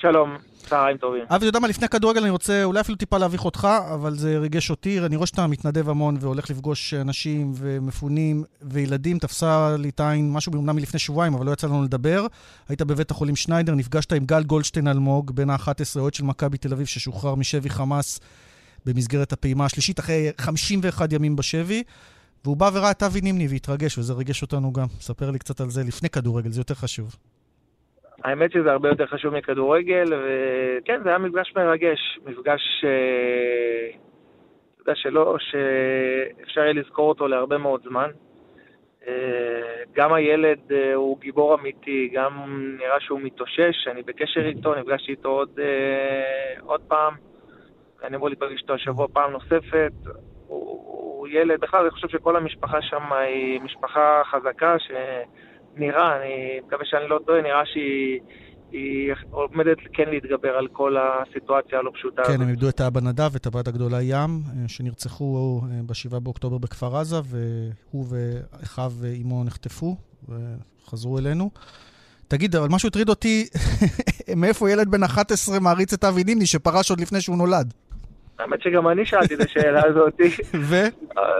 שלום, 0.00 0.36
צהריים 0.56 0.96
טובים. 0.96 1.22
אבי, 1.28 1.36
אתה 1.36 1.46
יודע 1.46 1.58
מה, 1.58 1.68
לפני 1.68 1.88
כדורגל 1.88 2.20
אני 2.20 2.30
רוצה 2.30 2.64
אולי 2.64 2.80
אפילו 2.80 2.98
טיפה 2.98 3.18
להביך 3.18 3.44
אותך, 3.44 3.68
אבל 3.94 4.14
זה 4.14 4.38
ריגש 4.38 4.70
אותי. 4.70 5.00
אני 5.00 5.16
רואה 5.16 5.26
שאתה 5.26 5.46
מתנדב 5.46 5.88
המון 5.88 6.16
והולך 6.20 6.50
לפגוש 6.50 6.94
אנשים 6.94 7.52
ומפונים 7.54 8.44
וילדים. 8.62 9.18
תפסה 9.18 9.76
לי 9.78 9.88
את 9.88 10.00
העין 10.00 10.32
משהו 10.32 10.52
אומנם 10.54 10.76
מלפני 10.76 10.98
שבועיים, 10.98 11.34
אבל 11.34 11.46
לא 11.46 11.52
יצא 11.52 11.66
לנו 11.66 11.82
לדבר. 11.82 12.26
היית 12.68 12.82
בבית 12.82 13.10
החולים 13.10 13.36
שניידר, 13.36 13.74
נפגשת 13.74 14.12
עם 14.12 14.24
גל 14.24 14.42
גולדשטיין 14.42 14.88
אלמוג, 14.88 15.30
בן 15.30 15.50
ה-11, 15.50 15.98
אוהד 15.98 16.14
של 16.14 16.24
מכבי 16.24 16.58
תל 16.58 16.72
אביב, 16.72 16.86
ששוחרר 16.86 17.34
משבי 17.34 17.70
חמאס 17.70 18.20
במסגרת 18.86 19.32
הפעימה 19.32 19.64
השלישית, 19.64 20.00
אחרי 20.00 20.28
51 20.38 21.12
ימים 21.12 21.36
בשבי. 21.36 21.82
והוא 22.44 22.56
בא 22.56 22.70
וראה 22.72 22.90
את 22.90 23.02
אבי 23.02 23.20
נימני 23.20 23.48
והתרגש, 23.48 23.98
וזה 23.98 24.12
ריגש 24.12 24.42
אותנו 24.42 24.72
גם. 24.72 24.86
ספר 25.00 25.30
לי 25.30 25.38
קצת 25.38 25.60
על 25.60 25.70
זה 25.70 25.84
לפני 25.84 26.10
כדורגל, 26.10 26.50
זה 26.50 26.60
יותר 26.60 26.74
חשוב. 26.74 27.16
האמת 28.26 28.52
שזה 28.52 28.72
הרבה 28.72 28.88
יותר 28.88 29.06
חשוב 29.06 29.34
מכדורגל, 29.34 30.04
וכן, 30.04 31.02
זה 31.02 31.08
היה 31.08 31.18
מפגש 31.18 31.52
מרגש, 31.56 32.18
מפגש, 32.24 32.84
אה, 32.84 33.88
אתה 34.74 34.82
יודע, 34.82 34.94
שלא, 34.94 35.36
שאפשר 35.38 36.60
יהיה 36.60 36.72
לזכור 36.72 37.08
אותו 37.08 37.28
להרבה 37.28 37.58
מאוד 37.58 37.82
זמן. 37.82 38.10
אה, 39.08 39.12
גם 39.92 40.12
הילד 40.12 40.58
אה, 40.72 40.94
הוא 40.94 41.18
גיבור 41.20 41.54
אמיתי, 41.54 42.10
גם 42.12 42.32
נראה 42.78 43.00
שהוא 43.00 43.20
מתאושש, 43.20 43.88
אני 43.90 44.02
בקשר 44.02 44.46
איתו, 44.46 44.74
נפגשתי 44.74 45.10
איתו 45.12 45.28
עוד, 45.28 45.50
עוד 46.60 46.80
פעם, 46.88 47.14
אני 48.04 48.16
אמור 48.16 48.28
להיפגש 48.28 48.62
איתו 48.62 48.74
השבוע 48.74 49.06
פעם 49.12 49.32
נוספת. 49.32 49.92
הוא, 50.46 50.82
הוא 50.86 51.28
ילד, 51.28 51.60
בכלל 51.60 51.80
אני 51.80 51.90
חושב 51.90 52.08
שכל 52.08 52.36
המשפחה 52.36 52.82
שם 52.82 53.12
היא 53.12 53.60
משפחה 53.60 54.22
חזקה, 54.24 54.78
ש... 54.78 54.90
נראה, 55.76 56.16
אני 56.16 56.60
מקווה 56.66 56.84
שאני 56.84 57.08
לא 57.08 57.18
טועה, 57.26 57.42
נראה 57.42 57.66
שהיא... 57.66 58.20
היא 58.72 59.12
עומדת 59.30 59.76
כן 59.92 60.04
להתגבר 60.10 60.48
על 60.48 60.68
כל 60.72 60.96
הסיטואציה 60.96 61.78
הלא 61.78 61.90
פשוטה 61.94 62.22
כן, 62.22 62.28
הזאת. 62.28 62.40
הם 62.40 62.48
איבדו 62.48 62.68
את 62.68 62.80
האבא 62.80 63.00
נדב 63.00 63.28
ואת 63.32 63.46
הבת 63.46 63.68
הגדולה 63.68 64.02
ים, 64.02 64.40
אה, 64.48 64.68
שנרצחו 64.68 65.60
אה, 65.62 65.80
ב-7 65.86 66.18
באוקטובר 66.18 66.58
בכפר 66.58 66.96
עזה, 66.96 67.16
והוא 67.24 68.06
ואחיו 68.08 68.92
ואימו 69.00 69.44
נחטפו 69.44 69.96
וחזרו 70.28 71.18
אלינו. 71.18 71.50
תגיד, 72.28 72.56
אבל 72.56 72.68
משהו 72.70 72.88
הטריד 72.88 73.08
אותי, 73.08 73.48
מאיפה 74.36 74.70
ילד 74.70 74.88
בן 74.88 75.02
11 75.02 75.60
מעריץ 75.60 75.92
את 75.92 76.04
אבי 76.04 76.24
נימני 76.24 76.46
שפרש 76.46 76.90
עוד 76.90 77.00
לפני 77.00 77.20
שהוא 77.20 77.36
נולד? 77.36 77.74
האמת 78.38 78.62
שגם 78.62 78.88
אני 78.88 79.06
שאלתי 79.06 79.34
את 79.34 79.40
השאלה 79.40 79.86
הזאת. 79.86 80.20
ו? 80.70 80.74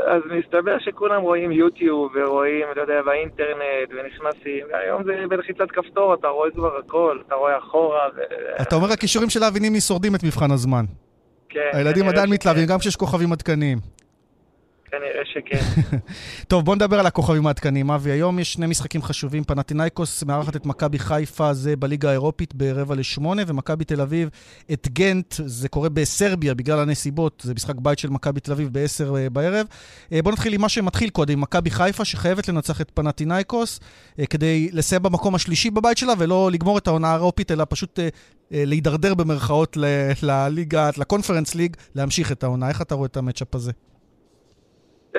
אז 0.06 0.22
מסתבר 0.38 0.78
שכולם 0.78 1.22
רואים 1.22 1.52
יוטיוב 1.52 2.12
ורואים, 2.14 2.66
אתה 2.72 2.80
יודע, 2.80 3.02
באינטרנט 3.02 3.88
ונכנסים. 3.90 4.66
היום 4.72 5.04
זה 5.04 5.12
בלחיצת 5.28 5.70
כפתור, 5.70 6.14
אתה 6.14 6.28
רואה 6.28 6.50
כבר 6.50 6.78
הכל, 6.78 7.18
אתה 7.26 7.34
רואה 7.34 7.58
אחורה. 7.58 8.08
ו... 8.16 8.20
אתה 8.62 8.76
אומר 8.76 8.92
הכישורים 8.92 9.30
של 9.30 9.42
האבינים 9.42 9.80
שורדים 9.80 10.14
את 10.14 10.24
מבחן 10.24 10.50
הזמן. 10.50 10.84
כן. 11.48 11.70
הילדים 11.72 12.08
עדיין 12.08 12.30
מתלהבים, 12.30 12.66
גם 12.66 12.78
כשיש 12.78 12.96
כוכבים 12.96 13.32
עדכניים. 13.32 13.78
כנראה 14.98 15.24
שכן. 15.24 15.98
טוב, 16.48 16.64
בוא 16.64 16.74
נדבר 16.74 17.00
על 17.00 17.06
הכוכבים 17.06 17.46
העדכניים. 17.46 17.90
אבי, 17.90 18.10
היום 18.10 18.38
יש 18.38 18.52
שני 18.52 18.66
משחקים 18.66 19.02
חשובים. 19.02 19.44
פנטינאיקוס 19.44 20.22
מארחת 20.22 20.56
את 20.56 20.66
מכבי 20.66 20.98
חיפה, 20.98 21.54
זה 21.54 21.76
בליגה 21.76 22.08
האירופית 22.08 22.54
ברבע 22.54 22.94
לשמונה, 22.94 23.42
ומכבי 23.46 23.84
תל 23.84 24.00
אביב 24.00 24.28
את 24.72 24.88
גנט, 24.88 25.34
זה 25.46 25.68
קורה 25.68 25.88
בסרביה 25.88 26.54
בגלל 26.54 26.78
הנסיבות, 26.78 27.42
זה 27.44 27.54
משחק 27.54 27.74
בית 27.76 27.98
של 27.98 28.10
מכבי 28.10 28.40
תל 28.40 28.52
אביב 28.52 28.68
בעשר 28.72 29.16
אה, 29.16 29.30
בערב. 29.30 29.66
אה, 30.12 30.22
בוא 30.22 30.32
נתחיל 30.32 30.54
עם 30.54 30.60
מה 30.60 30.68
שמתחיל 30.68 31.10
קודם, 31.10 31.40
מכבי 31.40 31.70
חיפה, 31.70 32.04
שחייבת 32.04 32.48
לנצח 32.48 32.80
את 32.80 32.90
פנטינאיקוס, 32.94 33.80
אה, 34.18 34.26
כדי 34.26 34.68
לסיים 34.72 35.02
במקום 35.02 35.34
השלישי 35.34 35.70
בבית 35.70 35.98
שלה, 35.98 36.12
ולא 36.18 36.50
לגמור 36.52 36.78
את 36.78 36.86
העונה 36.86 37.10
האירופית, 37.10 37.50
אלא 37.50 37.66
פשוט 37.68 37.98
להידרדר 38.50 39.14
במרכאות 39.14 39.76
לליגה, 40.22 40.90
לקונפרנס 40.98 41.54
ליג, 41.54 41.76
להמשיך 41.94 42.32
את 42.32 42.44
העונה. 42.44 42.68
איך 42.68 42.82
אתה 42.82 42.94
רואה 42.94 43.06
את 43.06 43.16
המצ'אפ 43.16 43.54
הזה? 43.54 43.72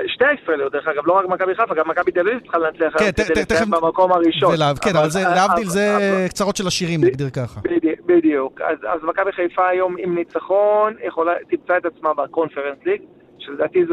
שתי 0.07 0.25
הישראליות, 0.25 0.71
דרך 0.71 0.87
אגב, 0.87 1.07
לא 1.07 1.13
רק 1.13 1.25
מכבי 1.25 1.55
חיפה, 1.55 1.75
גם 1.75 1.89
מכבי 1.89 2.11
תל 2.11 2.19
אביב 2.19 2.39
צריכה 2.39 2.57
לנצח 2.57 2.97
כן, 2.97 3.11
כדי 3.11 3.41
לסיים 3.41 3.71
במקום 3.71 4.11
הראשון. 4.11 4.55
כן, 4.81 4.95
אבל 4.95 5.09
זה, 5.09 5.19
להבדיל, 5.35 5.67
זה 5.67 6.25
קצרות 6.29 6.55
של 6.55 6.67
השירים, 6.67 6.99
נגדיר 7.03 7.29
ככה. 7.29 7.61
בדיוק. 8.05 8.61
אז 8.61 9.03
מכבי 9.03 9.31
חיפה 9.31 9.67
היום 9.67 9.95
עם 9.99 10.15
ניצחון, 10.15 10.93
יכולה, 11.03 11.31
תמצא 11.49 11.77
את 11.77 11.85
עצמה 11.85 12.13
בקונפרנס 12.13 12.77
ליג, 12.85 13.01
שלדעתי 13.39 13.85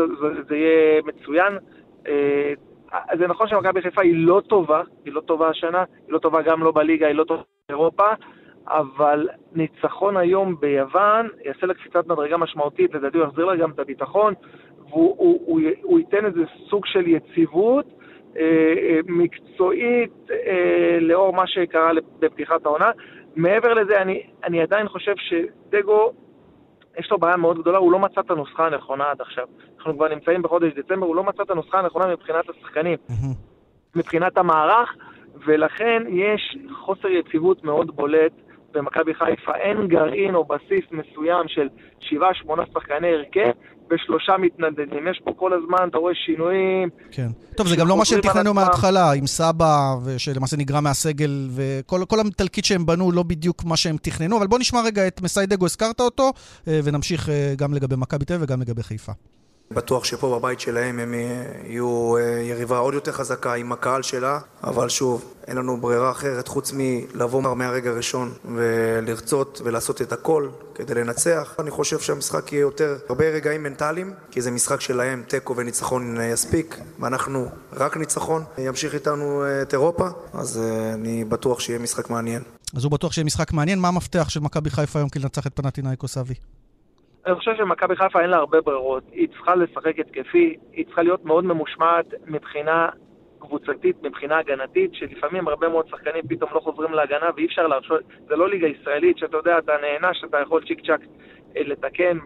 זה 0.49 0.57
יהיה 0.57 1.03
מצוין. 1.05 1.59
אה, 2.09 2.53
זה 3.19 3.27
נכון 3.27 3.49
שמכבי 3.49 3.83
חיפה 3.83 4.03
היא 4.03 4.27
לא 4.27 4.43
טובה, 4.49 4.83
היא 5.05 5.13
לא 5.13 5.21
טובה 5.21 5.49
השנה, 5.49 5.85
היא 6.07 6.13
לא 6.13 6.19
טובה 6.19 6.43
גם 6.43 6.63
לא 6.63 6.73
בליגה, 6.73 7.07
היא 7.07 7.15
לא 7.15 7.25
טובה 7.25 7.43
באירופה, 7.69 8.09
אבל 8.69 9.29
ניצחון 9.53 10.17
היום 10.17 10.57
ביוון 10.61 11.29
יעשה 11.45 11.67
לה 11.67 11.75
קפיצת 11.75 12.07
מדרגה 12.07 12.37
משמעותית, 12.37 12.95
לדעתי 12.95 13.19
הוא 13.19 13.27
יחזיר 13.27 13.45
לה 13.45 13.57
גם 13.57 13.71
את 13.71 13.79
הביטחון, 13.79 14.35
והוא 14.95 15.15
הוא, 15.19 15.41
הוא, 15.47 15.61
הוא 15.83 15.99
ייתן 15.99 16.27
איזה 16.27 16.41
סוג 16.71 16.87
של 16.87 17.07
יציבות 17.07 17.87
אה, 18.37 18.43
אה, 18.43 19.01
מקצועית 19.07 20.31
אה, 20.31 20.99
לאור 21.01 21.33
מה 21.33 21.47
שקרה 21.47 21.91
בפתיחת 22.19 22.67
העונה. 22.67 22.91
מעבר 23.37 23.75
לזה, 23.75 24.03
אני, 24.03 24.27
אני 24.45 24.63
עדיין 24.63 24.89
חושב 24.89 25.15
שדגו, 25.17 26.13
יש 26.99 27.11
לו 27.11 27.19
בעיה 27.19 27.37
מאוד 27.37 27.59
גדולה, 27.59 27.79
הוא 27.79 27.93
לא 27.93 27.99
מצא 27.99 28.21
את 28.21 28.31
הנוסחה 28.31 28.67
הנכונה 28.67 29.11
עד 29.11 29.21
עכשיו. 29.21 29.45
אנחנו 29.79 29.95
כבר 29.95 30.09
נמצאים 30.09 30.43
בחודש 30.43 30.73
דצמבר, 30.73 31.07
הוא 31.07 31.17
לא 31.17 31.25
מצא 31.25 31.43
את 31.43 31.51
הנוסחה 31.51 31.79
הנכונה 31.79 32.07
מבחינת 32.07 32.45
השחקנים, 32.49 32.99
מבחינת 33.97 34.39
המערך, 34.39 34.95
ולכן 35.47 36.03
יש 36.09 36.57
חוסר 36.73 37.09
יציבות 37.09 37.65
מאוד 37.65 37.97
בולט 37.97 38.33
במכבי 38.75 39.15
חיפה. 39.15 39.55
אין 39.57 39.89
גרעין 39.89 40.35
או 40.35 40.45
בסיס 40.45 40.85
מסוים 40.91 41.49
של 41.49 41.69
שבעה, 42.01 42.35
שמונה 42.35 42.63
שחקני 42.73 43.09
הרכב, 43.09 43.51
ושלושה 43.91 44.33
מתנדדים. 44.39 45.09
יש 45.11 45.21
פה 45.25 45.33
כל 45.37 45.53
הזמן, 45.53 45.89
אתה 45.89 45.99
רואה 45.99 46.15
שינויים. 46.15 46.89
כן. 47.11 47.29
טוב, 47.57 47.67
זה 47.67 47.77
גם 47.77 47.89
לא 47.89 47.97
מה 47.97 48.05
שהם 48.05 48.21
תכננו 48.21 48.55
מההתחלה, 48.55 49.13
עם 49.13 49.27
סבא, 49.27 49.95
שלמעשה 50.19 50.57
נגרע 50.57 50.81
מהסגל, 50.81 51.49
וכל 51.57 52.21
התלקיט 52.27 52.65
שהם 52.65 52.87
בנו 52.87 53.13
לא 53.13 53.23
בדיוק 53.23 53.65
מה 53.65 53.77
שהם 53.77 53.97
תכננו, 53.97 54.39
אבל 54.39 54.47
בוא 54.47 54.59
נשמע 54.59 54.81
רגע 54.83 55.07
את 55.07 55.23
מסיידגו, 55.23 55.65
הזכרת 55.65 56.01
אותו, 56.01 56.33
אה, 56.69 56.81
ונמשיך 56.85 57.29
אה, 57.29 57.55
גם 57.59 57.75
לגבי 57.75 57.97
מכבי 57.99 58.25
תל 58.25 58.37
וגם 58.41 58.61
לגבי 58.61 58.83
חיפה. 58.83 59.13
בטוח 59.75 60.05
שפה 60.05 60.39
בבית 60.39 60.61
שלהם 60.61 60.99
הם 60.99 61.15
יהיו 61.15 62.17
אה, 62.17 62.23
יריבה 62.23 62.79
עוד 62.79 62.95
יותר 62.95 63.13
חזקה 63.13 63.55
עם 63.55 63.73
הקהל 63.73 64.03
שלה, 64.03 64.39
אבל 64.65 64.89
שוב, 64.89 65.25
אין 65.47 65.57
לנו 65.57 65.81
ברירה 65.81 66.11
אחרת 66.11 66.49
חוץ 66.49 66.73
מלבוא 66.75 67.55
מהרגע 67.55 67.91
הראשון 67.91 68.33
ולרצות 68.55 69.61
ולעשות 69.65 70.03
את 70.03 70.13
הכל 70.13 70.49
כדי 70.75 70.95
לנצח. 70.95 71.55
אני 71.59 71.71
חושב 71.71 71.99
שהמשחק 71.99 72.53
יהיה 72.53 72.61
יותר 72.61 72.97
הרבה 73.09 73.25
רגעים 73.25 73.63
מנטליים, 73.63 74.13
כי 74.31 74.43
זה 74.43 74.51
משחק 74.51 74.81
שלהם, 74.81 75.23
תיקו 75.29 75.57
וניצחון 75.57 76.17
יספיק, 76.33 76.79
ואנחנו 77.01 77.49
רק 77.73 77.97
ניצחון 77.97 78.45
ימשיך 78.59 78.95
איתנו 78.95 79.43
אה, 79.43 79.63
את 79.63 79.73
אירופה, 79.73 80.09
אז 80.33 80.59
אה, 80.59 80.95
אני 80.95 81.25
בטוח 81.25 81.61
שיהיה 81.61 81.79
משחק 81.79 82.11
מעניין. 82.11 82.43
אז 82.77 82.85
הוא 82.85 82.93
בטוח 82.93 83.13
שיהיה 83.13 83.25
משחק 83.25 83.53
מעניין. 83.53 83.79
מה 83.79 83.89
המפתח 83.89 84.29
של 84.29 84.41
מכבי 84.41 84.71
חיפה 84.71 84.99
היום 84.99 85.09
כדי 85.09 85.23
לנצח 85.23 85.47
את 85.47 85.53
פנטינאיקוס 85.55 86.19
אבי? 86.19 86.35
אני 87.27 87.35
חושב 87.35 87.57
שמכבי 87.57 87.97
חיפה 87.97 88.21
אין 88.21 88.31
לה 88.31 88.37
הרבה 88.37 88.61
ברירות. 88.61 89.03
היא 89.13 89.29
צריכה 89.29 89.55
לשחק 89.55 89.99
התקפי, 89.99 90.57
היא 90.73 90.85
צריכה 90.87 91.03
להיות 91.03 91.25
מאוד 91.25 91.45
ממושמעת 91.45 92.07
מבחינה 92.27 92.89
קבוצתית, 93.39 93.97
מבחינה 94.03 94.39
הגנתית, 94.39 94.95
שלפעמים 94.95 95.49
הרבה 95.49 95.69
מאוד 95.69 95.89
שחקנים 95.89 96.23
פתאום 96.29 96.51
לא 96.55 96.61
חוזרים 96.61 96.93
להגנה 96.93 97.31
ואי 97.37 97.47
אפשר 97.47 97.67
להרשות, 97.67 98.01
זה 98.29 98.37
לא 98.37 98.49
ליגה 98.49 98.67
ישראלית 98.67 99.19
שאתה 99.19 99.37
יודע, 99.37 99.59
אתה 99.59 99.73
נענש, 99.83 100.25
אתה 100.25 100.41
יכול 100.41 100.65
צ'יק 100.67 100.87
צ'אק 100.87 101.01
אה, 101.57 101.63
לתקן 101.65 102.19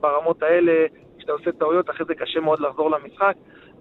ברמות 0.00 0.42
האלה, 0.42 0.86
כשאתה 1.18 1.32
עושה 1.32 1.52
טעויות, 1.52 1.90
אחרי 1.90 2.06
זה 2.06 2.14
קשה 2.14 2.40
מאוד 2.40 2.60
לחזור 2.60 2.90
למשחק. 2.90 3.34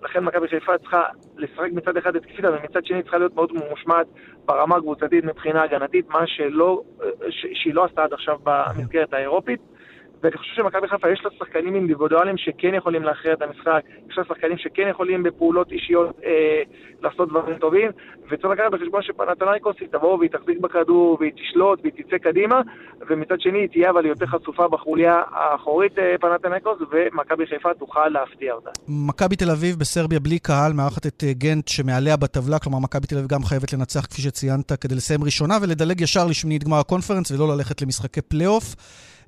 לכן 0.03 0.23
מכבי 0.23 0.47
חיפה 0.47 0.77
צריכה 0.77 1.03
לשחק 1.37 1.71
מצד 1.71 1.97
אחד 1.97 2.15
התקפית, 2.15 2.45
אבל 2.45 2.57
מצד 2.63 2.85
שני 2.85 3.01
צריכה 3.01 3.17
להיות 3.17 3.35
מאוד 3.35 3.51
ממושמעת 3.53 4.07
ברמה 4.45 4.75
הקבוצתית 4.75 5.23
מבחינה 5.23 5.63
הגנתית, 5.63 6.09
מה 6.09 6.27
שלא, 6.27 6.81
ש, 7.29 7.45
שהיא 7.53 7.73
לא 7.73 7.85
עשתה 7.85 8.03
עד 8.03 8.13
עכשיו 8.13 8.37
במסגרת 8.43 9.13
האירופית. 9.13 9.74
ואני 10.23 10.37
חושב 10.37 10.51
שמכבי 10.55 10.87
חיפה 10.87 11.09
יש 11.09 11.21
לה 11.25 11.31
שחקנים 11.39 11.75
אינדיבידואליים 11.75 12.37
שכן 12.37 12.73
יכולים 12.73 13.03
להכריע 13.03 13.33
את 13.33 13.41
המשחק, 13.41 13.81
יש 14.09 14.17
לה 14.17 14.23
שחקנים 14.23 14.57
שכן 14.57 14.87
יכולים 14.89 15.23
בפעולות 15.23 15.71
אישיות 15.71 16.19
אה, 16.25 16.61
לעשות 17.01 17.29
דברים 17.29 17.57
טובים, 17.57 17.91
וצריך 18.25 18.45
לקחת 18.45 18.71
בחשבון 18.71 19.01
שפנתנייקוס 19.01 19.75
היא 19.79 19.87
תבוא 19.91 20.17
והיא 20.17 20.29
תחזיק 20.29 20.59
בכדור 20.59 21.17
והיא 21.19 21.31
תשלוט 21.31 21.79
והיא 21.83 21.93
תצא 21.93 22.17
קדימה, 22.17 22.61
ומצד 23.09 23.41
שני 23.41 23.59
היא 23.59 23.69
תהיה 23.69 23.89
אבל 23.89 24.05
יותר 24.05 24.25
חשופה 24.25 24.67
בחוליה 24.67 25.21
האחורית 25.31 25.99
אה, 25.99 26.15
פנתנייקוס, 26.21 26.77
ומכבי 26.91 27.47
חיפה 27.47 27.73
תוכל 27.73 28.09
להפתיע 28.09 28.53
אותה. 28.53 28.69
מכבי 28.87 29.35
תל 29.35 29.51
אביב 29.51 29.75
בסרביה 29.79 30.19
בלי 30.19 30.39
קהל 30.39 30.73
מארחת 30.73 31.05
את 31.05 31.23
אה, 31.23 31.33
גנט 31.33 31.67
שמעליה 31.67 32.17
בטבלה, 32.17 32.59
כלומר 32.59 32.79
מכבי 32.79 33.07
תל 33.07 33.15
אביב 33.15 33.27
גם 33.27 33.43
חייבת 33.43 33.73
לנצח 33.73 34.05
כפי 34.05 34.21
שציינת 34.21 34.71
כדי 34.81 34.95
לסיים 34.95 35.23
ראשונה 35.23 35.53
ולדלג 35.61 36.01
ישר 36.01 36.27
לשמינית 36.29 36.63
גמר 36.63 36.77
הקונפרנס 36.77 37.31
ולא 37.31 37.55
ללכת 37.55 37.81
למשחקי 37.81 38.21
פלייאוף. 38.21 38.75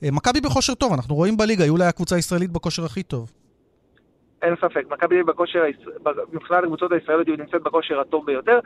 אה, 0.03 0.09
מכבי 0.11 0.41
בכושר 0.41 0.73
טוב, 0.73 0.93
אנחנו 0.93 1.15
רואים 1.15 1.37
בליגה, 1.37 1.63
היא 1.63 1.71
אולי 1.71 1.85
הקבוצה 1.85 2.15
הישראלית 2.15 2.51
בכושר 2.51 2.85
הכי 2.85 3.03
טוב. 3.03 3.31
אין 4.41 4.55
ספק, 4.55 4.83
מכבי 4.89 5.23
בכושר, 5.23 5.63
מבחינת 6.33 6.63
הקבוצות 6.63 6.91
הישראליות 6.91 7.27
היא 7.27 7.37
נמצאת 7.37 7.63
בכושר 7.63 7.99
הטוב 7.99 8.25
ביותר. 8.25 8.59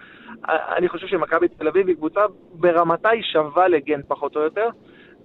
אני 0.77 0.89
חושב 0.89 1.07
שמכבי 1.07 1.47
תל 1.47 1.67
אביב 1.67 1.87
היא 1.87 1.95
קבוצה 1.95 2.21
ברמתה 2.53 3.09
היא 3.09 3.23
שווה 3.23 3.67
לגנט 3.67 4.05
פחות 4.07 4.35
או 4.35 4.41
יותר. 4.41 4.69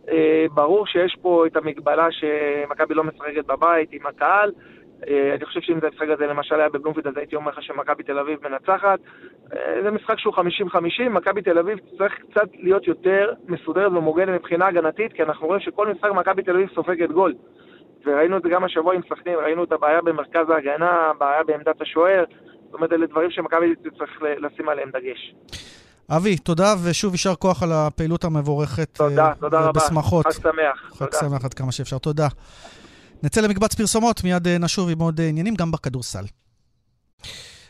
אה, 0.08 0.46
ברור 0.54 0.86
שיש 0.86 1.16
פה 1.22 1.46
את 1.46 1.56
המגבלה 1.56 2.06
שמכבי 2.10 2.94
לא 2.94 3.04
משחקת 3.04 3.46
בבית 3.46 3.88
עם 3.92 4.06
הקהל. 4.06 4.52
אה, 5.08 5.34
אני 5.34 5.44
חושב 5.46 5.60
שאם 5.60 5.80
זה 5.80 5.86
המשחק 5.86 6.08
הזה 6.08 6.26
למשל 6.26 6.54
היה 6.54 6.68
בבלומפיד, 6.68 7.06
אז 7.06 7.16
הייתי 7.16 7.36
אומר 7.36 7.50
לך 7.50 7.62
שמכבי 7.62 8.02
תל 8.02 8.18
אביב 8.18 8.38
מנצחת. 8.48 8.98
אה, 9.52 9.82
זה 9.82 9.90
משחק 9.90 10.18
שהוא 10.18 10.34
50-50, 10.34 11.08
מכבי 11.10 11.42
תל 11.42 11.58
אביב 11.58 11.78
צריך 11.98 12.14
קצת 12.30 12.48
להיות 12.54 12.86
יותר 12.86 13.32
מסודרת 13.48 13.92
ומוגנת 13.92 14.28
מבחינה 14.28 14.66
הגנתית, 14.66 15.12
כי 15.12 15.22
אנחנו 15.22 15.46
רואים 15.46 15.60
שכל 15.60 15.92
משחק 15.92 16.10
מכבי 16.10 16.42
תל 16.42 16.50
אביב 16.50 16.68
סופגת 16.74 17.10
גול. 17.10 17.34
וראינו 18.06 18.36
את 18.36 18.42
זה 18.42 18.48
גם 18.48 18.64
השבוע 18.64 18.94
עם 18.94 19.00
סכנין, 19.02 19.34
ראינו 19.44 19.64
את 19.64 19.72
הבעיה 19.72 20.02
במרכז 20.02 20.50
ההגנה, 20.50 20.90
הבעיה 20.90 21.42
בעמדת 21.44 21.80
השוער. 21.80 22.24
זאת 22.64 22.74
אומרת, 22.74 22.92
אלה 22.92 23.06
דברים 23.06 23.30
שמכבי 23.30 23.74
צריך 23.98 24.22
לשים 24.22 24.68
עליהם 24.68 24.90
דגש. 24.90 25.34
אבי, 26.10 26.36
תודה, 26.36 26.74
ושוב 26.84 27.12
יישר 27.12 27.34
כוח 27.34 27.62
על 27.62 27.72
הפעילות 27.72 28.24
המבורכת. 28.24 28.88
תודה, 28.92 29.32
תודה 29.40 29.60
רבה. 29.60 29.80
בשמחות. 29.80 30.26
חג 30.26 30.42
שמח. 30.42 30.98
חג 30.98 31.12
שמח 31.20 31.44
עד 31.44 31.54
כמה 31.54 31.72
שאפשר, 31.72 31.98
תודה. 31.98 32.28
נצא 33.22 33.40
למקבץ 33.40 33.74
פרסומות, 33.74 34.24
מיד 34.24 34.48
אה, 34.48 34.58
נשוב 34.58 34.88
עם 34.88 34.98
עוד 35.00 35.20
אה, 35.20 35.28
עניינים, 35.28 35.54
גם 35.54 35.70
בכדורסל. 35.70 36.24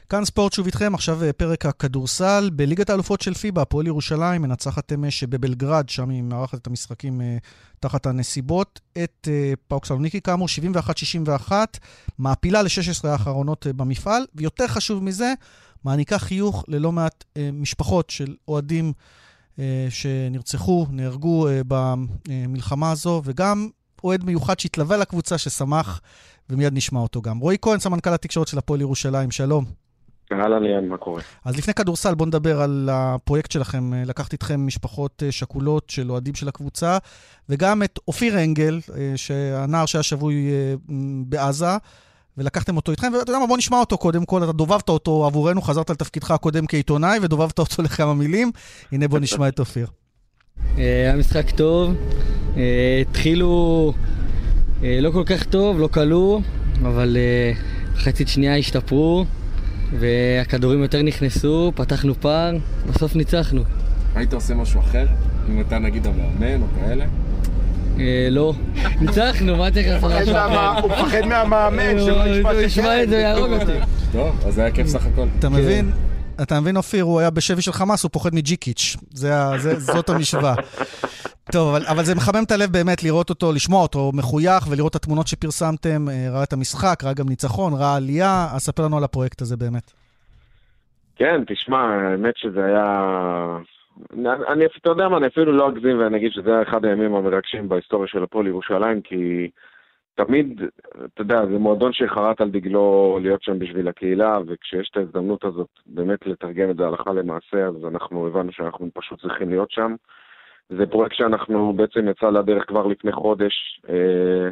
כאן 0.09 0.25
ספורט 0.25 0.53
שוב 0.53 0.67
איתכם, 0.67 0.95
עכשיו 0.95 1.25
אה, 1.25 1.33
פרק 1.33 1.67
הכדורסל. 1.67 2.50
בליגת 2.53 2.91
האלופות 2.91 3.21
של 3.21 3.35
פיבה, 3.35 3.62
הפועל 3.62 3.87
ירושלים 3.87 4.43
מנצחת 4.43 4.93
אמש 4.93 5.25
בבלגרד, 5.25 5.88
שם 5.88 6.11
היא 6.11 6.23
מארחת 6.23 6.59
את 6.59 6.67
המשחקים 6.67 7.21
תחת 7.81 8.07
הנסיבות, 8.07 8.81
את 9.05 9.29
פאוק 9.69 9.87
סלוניקי 9.87 10.21
כאמור, 10.21 10.49
71-61, 11.49 11.53
מעפילה 12.19 12.62
ל-16 12.62 13.09
האחרונות 13.09 13.67
במפעל, 13.67 14.26
ויותר 14.35 14.67
חשוב 14.67 15.03
מזה, 15.03 15.33
מעניקה 15.85 16.19
חיוך 16.19 16.65
ללא 16.69 16.93
מעט 16.93 17.25
משפחות 17.53 18.11
של 18.11 18.35
אוהדים 18.49 18.93
שנרצחו, 19.91 20.87
נהרגו 20.91 21.49
במלחמה 21.67 22.91
הזו, 22.91 23.23
וגם 23.25 23.69
אוהד 24.05 24.25
מיוחד 24.25 24.59
שהתלווה 24.59 24.97
לקבוצה, 24.97 25.38
ששמח, 25.38 26.00
ומיד 26.50 26.75
נשמע 26.75 27.00
אותו 27.00 27.23
גם. 27.23 27.38
רועי 27.38 27.57
כהן, 27.62 27.79
סמנכ"ל 27.79 28.15
התקשורת 28.15 28.49
של 28.49 28.59
הפועל 28.59 28.81
ירושלים, 28.81 29.31
שלום. 29.31 29.65
אהלן 30.33 30.62
ליאן, 30.62 30.88
מה 30.88 30.97
קורה? 30.97 31.23
אז 31.45 31.57
לפני 31.57 31.75
כדורסל, 31.75 32.15
בואו 32.15 32.26
נדבר 32.26 32.61
על 32.61 32.88
הפרויקט 32.93 33.50
שלכם. 33.50 33.93
לקחת 33.95 34.33
איתכם 34.33 34.67
משפחות 34.67 35.23
אה, 35.26 35.33
שכולות 35.33 35.91
של 35.91 36.11
אוהדים 36.11 36.35
של 36.35 36.49
הקבוצה, 36.49 36.99
וגם 37.49 37.83
את 37.83 37.99
אופיר 38.09 38.38
אנגל, 38.45 38.81
אה, 38.97 39.62
הנער 39.62 39.87
שהיה 39.87 40.03
שבוי 40.03 40.35
אה, 40.50 40.75
בעזה, 41.26 41.76
ולקחתם 42.37 42.76
אותו 42.76 42.93
איתכם, 42.93 43.12
ואתה 43.19 43.31
יודע 43.31 43.41
מה, 43.41 43.47
בוא 43.47 43.57
נשמע 43.57 43.81
אותו 43.81 43.99
קודם 43.99 44.25
כל. 44.25 44.45
אתה 44.45 44.53
דובבת 44.53 44.88
אותו 44.88 45.26
עבורנו, 45.26 45.62
חזרת 45.62 45.91
לתפקידך 45.91 46.30
הקודם 46.30 46.67
כעיתונאי, 46.67 47.19
ודובבת 47.23 47.59
אותו 47.59 47.82
לכמה 47.82 48.15
מילים. 48.15 48.52
הנה 48.93 49.09
בוא 49.09 49.19
נשמע 49.19 49.49
את 49.49 49.61
אופיר. 49.61 49.87
היה 50.76 51.16
משחק 51.16 51.50
טוב, 51.50 51.95
אה, 52.56 52.62
התחילו 53.00 53.92
אה, 54.82 54.99
לא 55.00 55.10
כל 55.10 55.23
כך 55.26 55.45
טוב, 55.45 55.80
לא 55.80 55.88
כלו, 55.88 56.40
אבל 56.82 57.16
אה, 57.16 57.52
מחצית 57.95 58.28
שנייה 58.28 58.56
השתפרו 58.56 59.25
והכדורים 59.99 60.82
יותר 60.82 61.02
נכנסו, 61.02 61.73
פתחנו 61.75 62.14
פער, 62.14 62.52
בסוף 62.88 63.16
ניצחנו. 63.16 63.62
היית 64.14 64.32
עושה 64.32 64.54
משהו 64.54 64.80
אחר? 64.80 65.06
אם 65.49 65.60
אתה 65.60 65.78
נגיד 65.78 66.06
המאמן 66.06 66.62
או 66.62 66.66
כאלה? 66.80 67.04
לא. 68.30 68.54
ניצחנו, 69.00 69.56
מה 69.56 69.71
צריך 69.71 69.86
לעשות 69.88 70.12
משהו 70.12 70.34
אחר? 70.34 70.80
הוא 70.82 70.90
מפחד 70.90 71.21
מהמאמן, 71.26 71.99
שלא 71.99 72.62
ישמע 72.62 73.02
את 73.02 73.08
זה, 73.08 73.16
יהרוג 73.16 73.52
אותי. 73.52 73.73
טוב, 74.12 74.45
אז 74.47 74.54
זה 74.54 74.60
היה 74.60 74.71
כיף 74.71 74.86
סך 74.86 75.06
הכל. 75.06 75.26
אתה 75.38 75.49
מבין? 75.49 75.90
אתה 76.43 76.61
מבין, 76.61 76.77
אופיר, 76.77 77.05
הוא 77.05 77.21
היה 77.21 77.31
בשבי 77.31 77.63
של 77.63 77.73
חמאס, 77.73 78.05
הוא 78.05 78.11
פוחד 78.11 78.31
מג'יקיץ'. 78.35 78.97
זאת 79.79 80.09
המשוואה. 80.09 80.55
טוב, 81.53 81.75
אבל, 81.75 81.83
אבל 81.87 82.03
זה 82.03 82.15
מחמם 82.15 82.45
את 82.47 82.51
הלב 82.51 82.73
באמת 82.73 83.05
לראות 83.05 83.31
אותו, 83.31 83.53
לשמוע 83.53 83.83
אותו 83.83 84.11
מחוייך 84.15 84.65
ולראות 84.71 84.91
את 84.91 84.97
התמונות 84.97 85.27
שפרסמתם, 85.27 86.09
אה, 86.09 86.27
ראה 86.33 86.43
את 86.43 86.53
המשחק, 86.53 87.05
ראה 87.05 87.15
גם 87.15 87.29
ניצחון, 87.29 87.73
ראה 87.75 87.97
עלייה, 87.97 88.47
אז 88.55 88.61
ספר 88.61 88.85
לנו 88.85 88.97
על 88.97 89.05
הפרויקט 89.05 89.41
הזה 89.41 89.57
באמת. 89.57 89.93
כן, 91.17 91.45
תשמע, 91.47 91.79
האמת 91.79 92.35
שזה 92.37 92.65
היה... 92.65 92.85
אני, 94.53 94.65
אתה 94.81 94.91
יודע 94.91 95.09
מה, 95.09 95.17
אני 95.17 95.27
אפילו 95.27 95.53
לא 95.53 95.69
אגזים 95.69 95.99
ואני 95.99 96.17
אגיד 96.17 96.33
שזה 96.33 96.51
היה 96.51 96.63
אחד 96.63 96.85
הימים 96.85 97.15
המרגשים 97.15 97.69
בהיסטוריה 97.69 98.09
של 98.09 98.23
הפועל 98.23 98.47
ירושלים, 98.47 99.01
כי 99.01 99.51
תמיד, 100.17 100.63
אתה 101.05 101.23
יודע, 101.23 101.47
זה 101.47 101.59
מועדון 101.59 101.93
שחרט 101.93 102.41
על 102.41 102.50
דגלו 102.50 103.19
להיות 103.23 103.43
שם 103.43 103.59
בשביל 103.59 103.89
הקהילה, 103.89 104.39
וכשיש 104.47 104.91
את 104.91 104.97
ההזדמנות 104.97 105.45
הזאת 105.45 105.69
באמת 105.87 106.26
לתרגם 106.26 106.71
את 106.71 106.76
זה 106.76 106.87
הלכה 106.87 107.13
למעשה, 107.13 107.67
אז 107.67 107.75
אנחנו 107.85 108.26
הבנו 108.26 108.52
שאנחנו 108.52 108.89
פשוט 108.95 109.21
צריכים 109.21 109.50
להיות 109.50 109.71
שם. 109.71 109.95
זה 110.69 110.87
פרויקט 110.87 111.15
שאנחנו 111.15 111.73
בעצם 111.73 112.09
יצא 112.09 112.31
לדרך 112.31 112.69
כבר 112.69 112.87
לפני 112.87 113.13
חודש. 113.13 113.81
אה, 113.89 114.49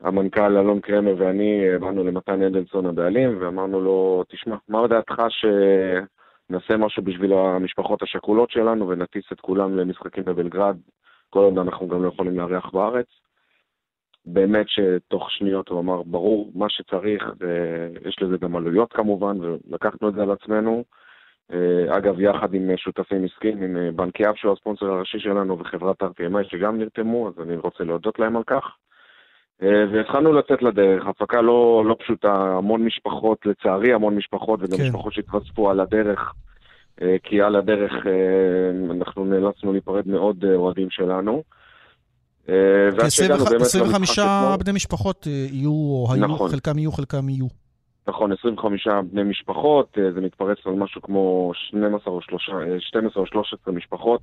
המנכ"ל 0.00 0.56
אלון 0.56 0.80
קרמר 0.80 1.14
ואני 1.18 1.78
באנו 1.80 2.04
למתן 2.04 2.42
אדלסון 2.42 2.86
הבעלים, 2.86 3.36
ואמרנו 3.40 3.80
לו, 3.80 4.24
תשמע, 4.28 4.56
מה 4.68 4.86
דעתך 4.86 5.22
שנעשה 5.28 6.76
משהו 6.76 7.02
בשביל 7.02 7.32
המשפחות 7.32 8.02
השכולות 8.02 8.50
שלנו 8.50 8.88
ונטיס 8.88 9.24
את 9.32 9.40
כולם 9.40 9.76
למשחקים 9.76 10.24
בבלגרד, 10.24 10.76
כל 11.30 11.40
עוד 11.40 11.58
אנחנו 11.58 11.88
גם 11.88 12.02
לא 12.02 12.08
יכולים 12.08 12.38
לארח 12.38 12.70
בארץ. 12.70 13.06
באמת 14.26 14.66
שתוך 14.68 15.30
שניות 15.30 15.68
הוא 15.68 15.80
אמר, 15.80 16.02
ברור, 16.02 16.52
מה 16.54 16.66
שצריך, 16.68 17.24
יש 18.08 18.22
לזה 18.22 18.36
גם 18.40 18.56
עלויות 18.56 18.92
כמובן, 18.92 19.36
ולקחנו 19.40 20.08
את 20.08 20.14
זה 20.14 20.22
על 20.22 20.30
עצמנו. 20.30 20.84
אה, 21.52 21.96
אגב, 21.96 22.20
יחד 22.20 22.54
עם 22.54 22.76
שותפים 22.76 23.24
עסקיים, 23.24 23.62
עם 23.62 23.76
אה, 23.76 23.90
בנקי 23.92 24.28
אב 24.28 24.34
שהוא 24.34 24.52
הספונסר 24.52 24.86
הראשי 24.86 25.18
שלנו 25.18 25.58
וחברת 25.58 26.02
RPMI 26.02 26.50
שגם 26.50 26.78
נרתמו, 26.78 27.28
אז 27.28 27.34
אני 27.42 27.56
רוצה 27.56 27.84
להודות 27.84 28.18
להם 28.18 28.36
על 28.36 28.42
כך. 28.46 28.76
אה, 29.62 29.84
והתחלנו 29.92 30.32
לצאת 30.32 30.62
לדרך, 30.62 31.06
הפקה 31.06 31.40
לא, 31.40 31.82
לא 31.86 31.96
פשוטה, 31.98 32.32
המון 32.32 32.84
משפחות, 32.84 33.46
לצערי 33.46 33.92
המון 33.92 34.16
משפחות, 34.16 34.60
וגם 34.62 34.78
כן. 34.78 34.84
משפחות 34.84 35.12
שהתווספו 35.12 35.70
על 35.70 35.80
הדרך, 35.80 36.32
כי 37.22 37.42
על 37.42 37.56
הדרך 37.56 37.92
אנחנו 38.90 39.24
נאלצנו 39.24 39.72
להיפרד 39.72 40.08
מעוד 40.08 40.44
אוהדים 40.44 40.90
שלנו. 40.90 41.42
כ-25 42.46 44.20
בני 44.58 44.72
משפחות 44.72 45.26
יהיו, 45.26 45.70
או 45.70 46.08
היו, 46.12 46.26
נכון. 46.26 46.50
חלקם 46.50 46.78
יהיו, 46.78 46.92
חלקם 46.92 47.28
יהיו. 47.28 47.46
נכון, 48.06 48.32
25 48.32 48.86
בני 49.12 49.22
משפחות, 49.22 49.98
אה, 49.98 50.12
זה 50.12 50.20
מתפרץ 50.20 50.58
על 50.64 50.72
משהו 50.72 51.02
כמו 51.02 51.52
12 51.54 52.14
או, 52.14 52.20
12 52.78 53.22
או 53.22 53.26
13 53.26 53.74
משפחות. 53.74 54.20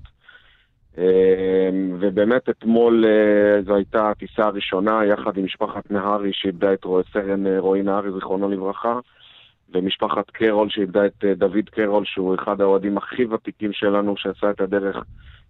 אה, 0.97 1.69
ובאמת 1.99 2.49
אתמול 2.49 3.05
אה, 3.07 3.61
זו 3.61 3.75
הייתה 3.75 4.09
הטיסה 4.09 4.45
הראשונה 4.45 5.05
יחד 5.05 5.37
עם 5.37 5.45
משפחת 5.45 5.91
נהרי 5.91 6.31
שאיבדה 6.33 6.73
את 6.73 6.85
סרן 7.13 7.57
רועי 7.57 7.81
נהרי, 7.81 8.11
זיכרונו 8.11 8.49
לברכה, 8.49 8.99
ומשפחת 9.73 10.29
קרול 10.29 10.69
שאיבדה 10.69 11.05
את 11.05 11.23
דוד 11.37 11.69
קרול, 11.71 12.05
שהוא 12.05 12.35
אחד 12.35 12.61
האוהדים 12.61 12.97
הכי 12.97 13.25
ותיקים 13.25 13.73
שלנו, 13.73 14.17
שעשה 14.17 14.51
את 14.51 14.61
הדרך 14.61 14.97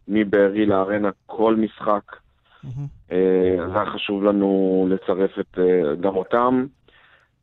מבארי 0.08 0.66
לארנה 0.66 1.10
כל 1.26 1.56
משחק. 1.56 2.16
Mm-hmm. 2.66 3.14
אז 3.64 3.72
היה 3.76 3.86
חשוב 3.86 4.24
לנו 4.24 4.88
לצרף 4.90 5.40
את, 5.40 5.60
גם 6.02 6.16
אותם. 6.16 6.66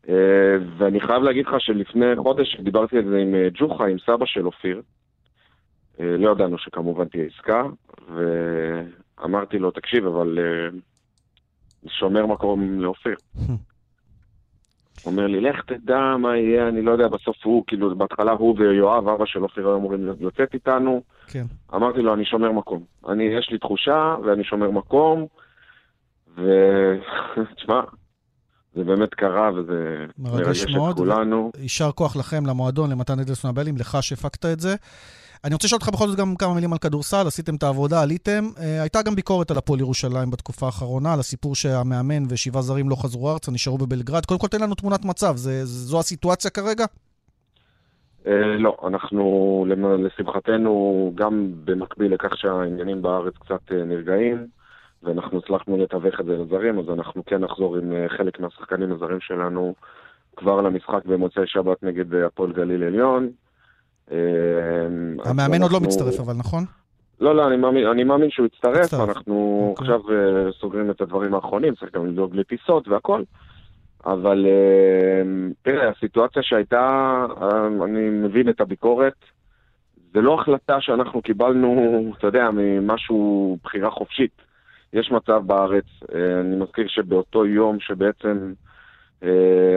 אה, 0.08 0.56
ואני 0.78 1.00
חייב 1.00 1.22
להגיד 1.22 1.46
לך 1.46 1.54
שלפני 1.58 2.16
חודש 2.16 2.60
דיברתי 2.60 2.98
על 2.98 3.04
זה 3.08 3.18
עם 3.18 3.34
אה, 3.34 3.48
ג'וחה, 3.54 3.86
עם 3.86 3.96
סבא 4.06 4.26
של 4.26 4.46
אופיר. 4.46 4.82
אה, 6.00 6.16
לא 6.18 6.30
ידענו 6.30 6.58
שכמובן 6.58 7.04
תהיה 7.04 7.24
עסקה, 7.24 7.62
ואמרתי 8.08 9.58
לו, 9.58 9.70
תקשיב, 9.70 10.06
אבל 10.06 10.38
שומר 11.88 12.26
מקום 12.26 12.80
לאופיר. 12.80 13.16
אומר 15.06 15.26
לי, 15.26 15.40
לך 15.40 15.60
תדע 15.66 16.16
מה 16.18 16.36
יהיה, 16.36 16.68
אני 16.68 16.82
לא 16.82 16.90
יודע, 16.90 17.08
בסוף 17.08 17.36
הוא, 17.44 17.64
כאילו, 17.66 17.96
בהתחלה 17.96 18.32
הוא 18.32 18.54
ויואב, 18.58 19.08
אבא 19.08 19.26
של 19.26 19.42
אופיר 19.42 19.68
היו 19.68 19.76
אמורים 19.76 20.08
לצאת 20.20 20.54
איתנו. 20.54 21.02
כן. 21.26 21.44
אמרתי 21.74 22.02
לו, 22.02 22.14
אני 22.14 22.24
שומר 22.24 22.52
מקום. 22.52 22.82
אני, 23.08 23.24
יש 23.24 23.48
לי 23.50 23.58
תחושה, 23.58 24.16
ואני 24.24 24.44
שומר 24.44 24.70
מקום, 24.70 25.26
ותשמע, 26.32 27.80
זה 28.74 28.84
באמת 28.84 29.14
קרה, 29.14 29.50
וזה 29.54 30.06
מרגש 30.18 30.64
את 30.64 30.70
מאוד. 30.70 30.96
כולנו. 30.96 31.50
יישר 31.58 31.90
כוח 31.92 32.16
לכם, 32.16 32.46
למועדון, 32.46 32.90
למתן 32.90 33.18
אדלסון 33.20 33.50
הבעלים, 33.50 33.76
לך 33.76 33.98
שהפקת 34.00 34.44
את 34.44 34.60
זה. 34.60 34.74
אני 35.46 35.54
רוצה 35.54 35.66
לשאול 35.66 35.78
אותך 35.82 35.94
בכל 35.94 36.08
זאת 36.08 36.18
גם 36.18 36.34
כמה 36.38 36.54
מילים 36.54 36.72
על 36.72 36.78
כדורסל, 36.78 37.26
עשיתם 37.26 37.54
את 37.54 37.62
העבודה, 37.62 38.02
עליתם. 38.02 38.44
אה, 38.60 38.80
הייתה 38.82 38.98
גם 39.02 39.14
ביקורת 39.14 39.50
על 39.50 39.58
הפועל 39.58 39.80
ירושלים 39.80 40.30
בתקופה 40.30 40.66
האחרונה, 40.66 41.12
על 41.12 41.20
הסיפור 41.20 41.54
שהמאמן 41.54 42.22
ושבעה 42.30 42.62
זרים 42.62 42.90
לא 42.90 42.96
חזרו 43.02 43.32
ארצה, 43.32 43.52
נשארו 43.52 43.78
בבלגרד. 43.78 44.26
קודם 44.26 44.40
כל 44.40 44.46
תן 44.46 44.60
לנו 44.62 44.74
תמונת 44.74 45.04
מצב, 45.04 45.36
זה, 45.36 45.64
זו 45.64 45.98
הסיטואציה 45.98 46.50
כרגע? 46.50 46.84
אה, 48.26 48.56
לא, 48.58 48.76
אנחנו, 48.86 49.66
לשמחתנו, 49.98 51.12
גם 51.14 51.50
במקביל 51.64 52.14
לכך 52.14 52.36
שהעניינים 52.36 53.02
בארץ 53.02 53.34
קצת 53.34 53.72
אה, 53.72 53.84
נרגעים, 53.84 54.46
ואנחנו 55.02 55.38
הצלחנו 55.38 55.76
לתווך 55.76 56.20
את 56.20 56.26
זה 56.26 56.36
לזרים, 56.36 56.78
אז 56.78 56.84
אנחנו 56.88 57.24
כן 57.26 57.38
נחזור 57.38 57.76
עם 57.76 57.92
חלק 58.08 58.40
מהשחקנים 58.40 58.92
הזרים 58.92 59.20
שלנו 59.20 59.74
כבר 60.36 60.60
למשחק 60.60 61.04
במוצאי 61.04 61.46
שבת 61.46 61.82
נגד 61.82 62.14
הפועל 62.14 62.52
גליל 62.52 62.82
עליון. 62.82 63.30
אז 64.10 65.30
המאמן 65.30 65.62
עוד 65.62 65.72
לא 65.72 65.80
מצטרף, 65.80 66.20
אבל 66.20 66.34
נכון? 66.34 66.64
לא, 67.20 67.36
לא, 67.36 67.48
אני 67.48 67.56
מאמין, 67.56 67.86
אני 67.86 68.04
מאמין 68.04 68.30
שהוא 68.30 68.46
יצטרף. 68.46 68.94
אנחנו 68.94 69.66
אוקיי. 69.70 69.86
עכשיו 69.86 70.10
אה, 70.10 70.52
סוגרים 70.60 70.90
את 70.90 71.00
הדברים 71.00 71.34
האחרונים, 71.34 71.74
צריך 71.74 71.94
גם 71.94 72.06
לדאוג 72.06 72.36
לטיסות 72.36 72.88
והכל. 72.88 73.22
אבל 74.06 74.46
אה, 74.46 75.22
תראה, 75.62 75.88
הסיטואציה 75.88 76.42
שהייתה, 76.42 77.26
אה, 77.42 77.66
אני 77.66 78.10
מבין 78.10 78.48
את 78.48 78.60
הביקורת. 78.60 79.14
זה 80.14 80.20
לא 80.20 80.40
החלטה 80.40 80.80
שאנחנו 80.80 81.22
קיבלנו, 81.22 82.12
אתה 82.18 82.26
יודע, 82.26 82.50
ממשהו, 82.52 83.58
בחירה 83.64 83.90
חופשית. 83.90 84.42
יש 84.92 85.10
מצב 85.10 85.42
בארץ, 85.46 85.84
אה, 86.14 86.40
אני 86.40 86.56
מזכיר 86.56 86.88
שבאותו 86.88 87.46
יום 87.46 87.80
שבעצם 87.80 88.52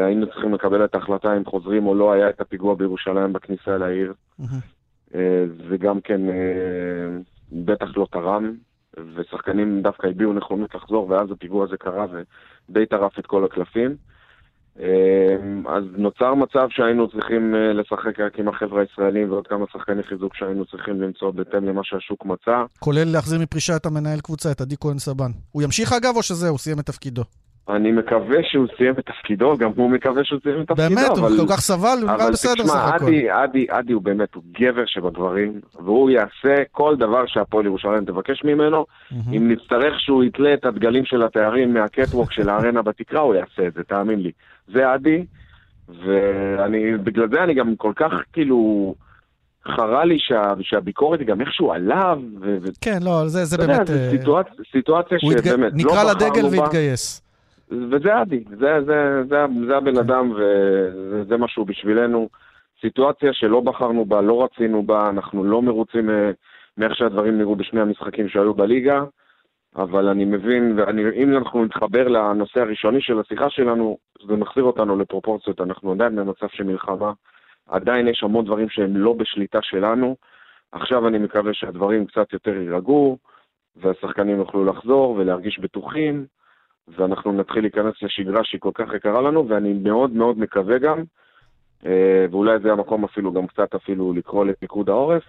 היינו 0.05 0.25
צריכים 0.27 0.53
לקבל 0.53 0.85
את 0.85 0.95
ההחלטה 0.95 1.37
אם 1.37 1.45
חוזרים 1.45 1.87
או 1.87 1.95
לא, 1.95 2.11
היה 2.11 2.29
את 2.29 2.41
הפיגוע 2.41 2.75
בירושלים 2.75 3.33
בכניסה 3.33 3.77
לעיר. 3.77 4.13
אה, 5.15 5.45
זה 5.69 5.77
גם 5.77 6.01
כן 6.01 6.29
אה, 6.29 7.17
בטח 7.51 7.97
לא 7.97 8.07
תרם, 8.11 8.53
ושחקנים 9.15 9.81
דווקא 9.81 10.07
הביעו 10.07 10.33
נכונות 10.33 10.75
לחזור, 10.75 11.09
ואז 11.09 11.31
הפיגוע 11.31 11.63
הזה 11.63 11.77
קרה 11.77 12.05
ודי 12.69 12.85
טרף 12.85 13.19
את 13.19 13.25
כל 13.25 13.45
הקלפים. 13.45 13.95
אה, 14.79 15.35
אז 15.67 15.83
נוצר 15.97 16.33
מצב 16.33 16.67
שהיינו 16.69 17.07
צריכים 17.07 17.55
אה, 17.55 17.73
לשחק 17.73 18.19
רק 18.19 18.39
עם 18.39 18.47
החבר'ה 18.47 18.81
הישראלים 18.81 19.31
ועוד 19.31 19.47
כמה 19.47 19.65
שחקני 19.73 20.03
חיזוק 20.03 20.35
שהיינו 20.35 20.65
צריכים 20.65 21.01
למצוא 21.01 21.31
בהתאם 21.31 21.65
למה 21.65 21.81
שהשוק 21.83 22.25
מצא. 22.25 22.63
כולל 22.79 23.07
להחזיר 23.13 23.39
מפרישה 23.39 23.75
את 23.75 23.85
המנהל 23.85 24.19
קבוצה, 24.19 24.51
את 24.51 24.61
עדי 24.61 24.75
כהן 24.79 24.97
סבן. 24.97 25.31
הוא 25.51 25.63
ימשיך 25.63 25.93
אגב, 25.93 26.15
או 26.15 26.23
שזהו, 26.23 26.57
סיים 26.57 26.79
את 26.79 26.85
תפקידו? 26.85 27.23
אני 27.69 27.91
מקווה 27.91 28.37
שהוא 28.43 28.67
סיים 28.77 28.93
את 28.99 29.05
תפקידו, 29.05 29.57
גם 29.57 29.71
הוא 29.75 29.89
מקווה 29.89 30.23
שהוא 30.23 30.39
סיים 30.43 30.61
את 30.61 30.67
תפקידו, 30.67 30.95
באמת, 30.95 31.09
הוא 31.17 31.27
אבל... 31.27 31.37
כל 31.37 31.53
כך 31.53 31.59
סבל, 31.59 31.97
הוא 32.01 32.11
נראה 32.11 32.15
אבל 32.15 32.31
בסדר 32.31 32.53
סך 32.53 32.61
תשמע, 32.63 32.85
הכל. 32.85 33.05
עדי, 33.05 33.29
עדי, 33.29 33.65
עדי 33.69 33.93
הוא 33.93 34.01
באמת, 34.01 34.35
הוא 34.35 34.43
גבר 34.59 34.85
שבדברים, 34.85 35.61
והוא 35.75 36.09
יעשה 36.09 36.63
כל 36.71 36.95
דבר 36.95 37.23
שהפועל 37.27 37.65
ירושלים 37.65 38.05
תבקש 38.05 38.43
ממנו. 38.43 38.85
אם 39.11 39.51
נצטרך 39.51 39.99
שהוא 39.99 40.23
יתלה 40.23 40.53
את 40.53 40.65
הדגלים 40.65 41.05
של 41.05 41.23
התארים 41.23 41.73
מהקטווק 41.73 42.31
של 42.31 42.49
הארנה 42.49 42.81
בתקרה, 42.81 43.21
הוא 43.21 43.35
יעשה 43.35 43.67
את 43.67 43.73
זה, 43.73 43.83
תאמין 43.83 44.19
לי. 44.19 44.31
זה 44.73 44.91
עדי, 44.91 45.25
ואני, 46.05 46.97
בגלל 46.97 47.29
זה 47.29 47.43
אני 47.43 47.53
גם 47.53 47.75
כל 47.75 47.93
כך, 47.95 48.11
כאילו, 48.33 48.95
חרה 49.67 50.05
לי 50.05 50.19
שה, 50.19 50.53
שהביקורת 50.61 51.19
היא 51.19 51.27
גם 51.27 51.41
איכשהו 51.41 51.73
עליו, 51.73 52.19
ו... 52.41 52.57
כן, 52.81 52.99
לא, 53.01 53.27
זה 53.27 53.45
זה 53.45 53.55
אתה 53.55 53.63
יודע, 53.63 53.73
באמת... 53.73 53.87
זו 53.87 53.93
אה, 53.93 54.09
סיטואציה, 54.11 54.53
סיטואציה 54.71 55.17
הוא 55.21 55.31
שבאמת, 55.31 55.71
לא 55.71 55.77
נקרא 55.77 56.13
בחרנו 56.13 56.27
לדגל 56.27 56.49
בה. 56.49 56.61
והתגייס. 56.61 57.28
וזה 57.71 58.19
עדי, 58.19 58.43
זה, 58.49 58.81
זה, 58.85 59.23
זה, 59.29 59.45
זה 59.67 59.77
הבן 59.77 59.97
אדם 59.97 60.31
וזה 60.31 61.23
זה 61.23 61.37
משהו 61.37 61.65
בשבילנו. 61.65 62.29
סיטואציה 62.81 63.33
שלא 63.33 63.61
בחרנו 63.61 64.05
בה, 64.05 64.21
לא 64.21 64.43
רצינו 64.43 64.83
בה, 64.83 65.09
אנחנו 65.09 65.43
לא 65.43 65.61
מרוצים 65.61 66.09
אה, 66.09 66.31
מאיך 66.77 66.95
שהדברים 66.95 67.37
נראו 67.37 67.55
בשני 67.55 67.81
המשחקים 67.81 68.29
שהיו 68.29 68.53
בליגה, 68.53 69.03
אבל 69.75 70.07
אני 70.07 70.25
מבין, 70.25 70.79
ואם 70.79 71.37
אנחנו 71.37 71.65
נתחבר 71.65 72.07
לנושא 72.07 72.61
הראשוני 72.61 73.01
של 73.01 73.19
השיחה 73.19 73.49
שלנו, 73.49 73.97
זה 74.27 74.35
מחזיר 74.35 74.63
אותנו 74.63 74.97
לפרופורציות, 74.97 75.61
אנחנו 75.61 75.91
עדיין 75.91 76.15
במצב 76.15 76.47
של 76.47 76.63
מלחמה, 76.63 77.11
עדיין 77.67 78.07
יש 78.07 78.23
המון 78.23 78.45
דברים 78.45 78.69
שהם 78.69 78.97
לא 78.97 79.13
בשליטה 79.13 79.59
שלנו. 79.61 80.15
עכשיו 80.71 81.07
אני 81.07 81.17
מקווה 81.17 81.53
שהדברים 81.53 82.05
קצת 82.05 82.33
יותר 82.33 82.51
יירגעו, 82.51 83.17
והשחקנים 83.75 84.37
יוכלו 84.37 84.65
לחזור 84.65 85.11
ולהרגיש 85.11 85.59
בטוחים. 85.59 86.25
ואנחנו 86.97 87.31
נתחיל 87.31 87.61
להיכנס 87.61 87.93
לשגרה 88.01 88.43
שהיא 88.43 88.61
כל 88.61 88.71
כך 88.73 88.93
יקרה 88.95 89.21
לנו, 89.21 89.49
ואני 89.49 89.73
מאוד 89.73 90.11
מאוד 90.11 90.39
מקווה 90.39 90.77
גם, 90.77 91.03
אה, 91.85 92.25
ואולי 92.31 92.59
זה 92.63 92.71
המקום 92.71 93.03
אפילו, 93.03 93.33
גם 93.33 93.47
קצת 93.47 93.75
אפילו 93.75 94.13
לקרוא 94.13 94.45
לפיקוד 94.45 94.89
העורף, 94.89 95.23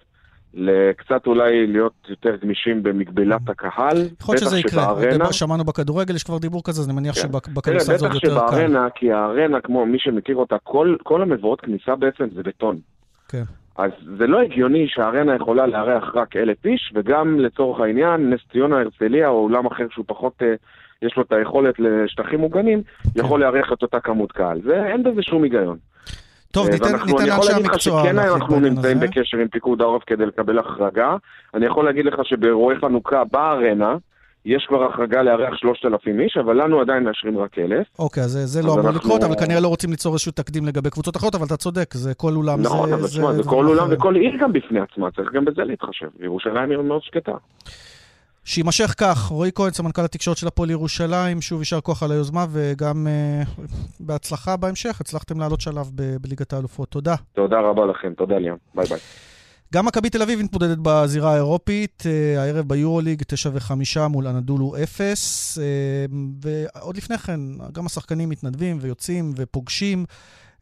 לקצת 0.54 1.26
אולי 1.26 1.66
להיות 1.66 1.92
יותר 2.08 2.36
גמישים 2.36 2.82
במגבלת 2.82 3.48
הקהל, 3.48 3.96
יכול 4.20 4.34
להיות 4.34 4.44
שזה 4.44 4.56
בטח 4.56 4.66
יקרה. 4.68 4.82
שבארנה, 4.82 5.16
דבר- 5.16 5.32
שמענו 5.32 5.64
בכדורגל, 5.64 6.16
יש 6.16 6.24
כבר 6.24 6.38
דיבור 6.38 6.62
כזה, 6.64 6.80
אז 6.80 6.88
אני 6.88 6.96
מניח 6.96 7.14
כן. 7.14 7.28
תראה, 7.28 7.40
שבכדורסל 7.44 7.96
זה 7.96 8.06
עוד 8.06 8.14
בטח 8.14 8.24
יותר 8.24 8.40
קל. 8.40 8.56
שבארנה, 8.56 8.90
כי 8.94 9.12
הארנה, 9.12 9.60
כמו 9.60 9.86
מי 9.86 9.98
שמכיר 9.98 10.36
אותה, 10.36 10.56
כל, 10.62 10.96
כל 11.02 11.22
המבואות 11.22 11.60
כניסה 11.60 11.96
בעצם 11.96 12.24
זה 12.34 12.42
בטון. 12.42 12.78
כן. 13.28 13.42
אז 13.76 13.90
זה 14.18 14.26
לא 14.26 14.40
הגיוני 14.40 14.86
שהארנה 14.88 15.34
יכולה 15.36 15.66
לארח 15.66 16.16
רק 16.16 16.36
אלף 16.36 16.66
איש, 16.66 16.92
וגם 16.94 17.40
לצורך 17.40 17.80
העניין, 17.80 18.30
נס 18.30 18.40
ציונה, 18.52 18.80
הרצליה, 18.80 19.28
או 19.28 19.44
אולם 19.44 19.66
אחר 19.66 19.86
שהוא 19.90 20.04
פחות, 20.08 20.32
אה, 20.42 20.54
יש 21.02 21.16
לו 21.16 21.22
את 21.22 21.32
היכולת 21.32 21.74
לשטחים 21.78 22.40
מוגנים, 22.40 22.82
כן. 23.14 23.20
יכול 23.20 23.40
לארח 23.40 23.72
את 23.72 23.82
אותה 23.82 24.00
כמות 24.00 24.32
קהל. 24.32 24.60
זה, 24.64 24.86
אין 24.86 25.02
בזה 25.02 25.22
שום 25.22 25.42
היגיון. 25.42 25.76
טוב, 26.52 26.66
אה, 26.66 26.72
ניתן 26.72 26.84
ניתן 26.86 26.96
אני 26.96 27.28
יכול 27.28 27.44
לאנשי 27.44 27.48
להגיד 27.52 27.66
לך 27.66 27.72
המקצוע 27.72 28.02
שכן 28.02 28.18
אנחנו 28.18 28.60
נמצאים 28.60 28.96
הזה. 28.96 29.06
בקשר 29.06 29.38
עם 29.38 29.48
פיקוד 29.48 29.80
העורף 29.80 30.02
כדי 30.06 30.26
לקבל 30.26 30.58
החרגה. 30.58 31.16
אני 31.54 31.66
יכול 31.66 31.84
להגיד 31.84 32.04
לך 32.04 32.14
שבאירועי 32.24 32.78
חנוכה 32.78 33.22
בארנה, 33.32 33.96
יש 34.44 34.64
כבר 34.68 34.84
החרגה 34.84 35.22
לארח 35.22 35.54
3,000 35.56 36.20
איש, 36.20 36.36
אבל 36.36 36.62
לנו 36.62 36.80
עדיין 36.80 37.04
מאשרים 37.04 37.38
רק 37.38 37.58
1,000. 37.58 37.86
אוקיי, 37.98 38.22
אז 38.22 38.30
זה- 38.30 38.46
זה 38.46 38.62
לא 38.62 38.72
אמור 38.74 38.80
אנחנו- 38.90 38.98
לקרות, 38.98 39.22
אבל 39.22 39.34
כנראה 39.44 39.60
לא 39.60 39.68
רוצים 39.68 39.90
ליצור 39.90 40.12
איזשהו 40.12 40.32
תקדים 40.32 40.66
לגבי 40.66 40.90
קבוצות 40.90 41.16
אחרות, 41.16 41.34
אבל 41.34 41.46
אתה 41.46 41.56
צודק, 41.56 41.94
זה 41.94 42.14
כל 42.14 42.32
אולם, 42.36 42.62
נכון, 42.62 42.88
זה... 42.88 42.94
אבל 42.94 43.06
תשמע, 43.06 43.32
זה 43.32 43.42
דברים 43.42 43.48
כל 43.58 43.66
אולם. 43.66 43.86
וכל 43.90 44.14
עיר 44.16 44.36
גם 44.40 44.52
בפני 44.52 44.80
עצמה, 44.80 45.10
צריך 45.10 45.32
גם 45.32 45.44
בזה 45.44 45.64
להתחשב. 45.64 46.08
ירושלים 46.20 46.70
היא 46.70 46.78
מאוד 46.78 47.02
שקטה. 47.02 47.32
שיימשך 48.44 48.94
כך, 48.98 49.18
רועי 49.26 49.50
כהן, 49.54 49.70
סמנכ"ל 49.70 50.04
התקשורת 50.04 50.36
של 50.36 50.46
הפועל 50.46 50.70
ירושלים, 50.70 51.40
שוב 51.40 51.60
יישר 51.60 51.80
כוח 51.80 52.02
על 52.02 52.12
היוזמה, 52.12 52.46
וגם 52.50 53.06
אה, 53.06 53.42
בהצלחה 54.00 54.56
בהמשך, 54.56 55.00
הצלחתם 55.00 55.40
לעלות 55.40 55.60
שלב 55.60 55.90
ב- 55.94 56.16
בליגת 56.20 56.52
האלופות. 56.52 56.88
תודה. 56.88 57.14
תודה 57.32 57.60
רבה 57.60 57.86
לכם, 57.86 58.14
תודה 58.14 58.38
ליאם, 58.38 58.56
ביי 58.74 58.86
ביי. 58.86 58.98
גם 59.74 59.86
מכבי 59.86 60.10
תל 60.10 60.22
אביב 60.22 60.42
מתמודדת 60.42 60.78
בזירה 60.82 61.32
האירופית, 61.32 62.02
אה, 62.06 62.42
הערב 62.42 62.68
ביורוליג, 62.68 63.22
תשע 63.28 63.50
וחמישה 63.52 64.08
מול 64.08 64.26
אנדולו 64.26 64.74
אפס, 64.82 65.58
אה, 65.58 65.64
ועוד 66.42 66.96
לפני 66.96 67.18
כן, 67.18 67.40
גם 67.72 67.86
השחקנים 67.86 68.28
מתנדבים 68.28 68.78
ויוצאים 68.80 69.32
ופוגשים. 69.36 70.04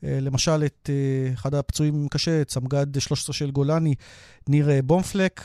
אה, 0.04 0.18
למשל 0.20 0.64
את 0.64 0.90
אה, 0.92 1.32
אחד 1.34 1.54
הפצועים 1.54 2.08
קשה, 2.08 2.44
צמגד 2.44 2.98
13 2.98 3.34
של 3.34 3.50
גולני, 3.50 3.94
ניר 4.48 4.70
אה, 4.70 4.82
בומפלק. 4.82 5.40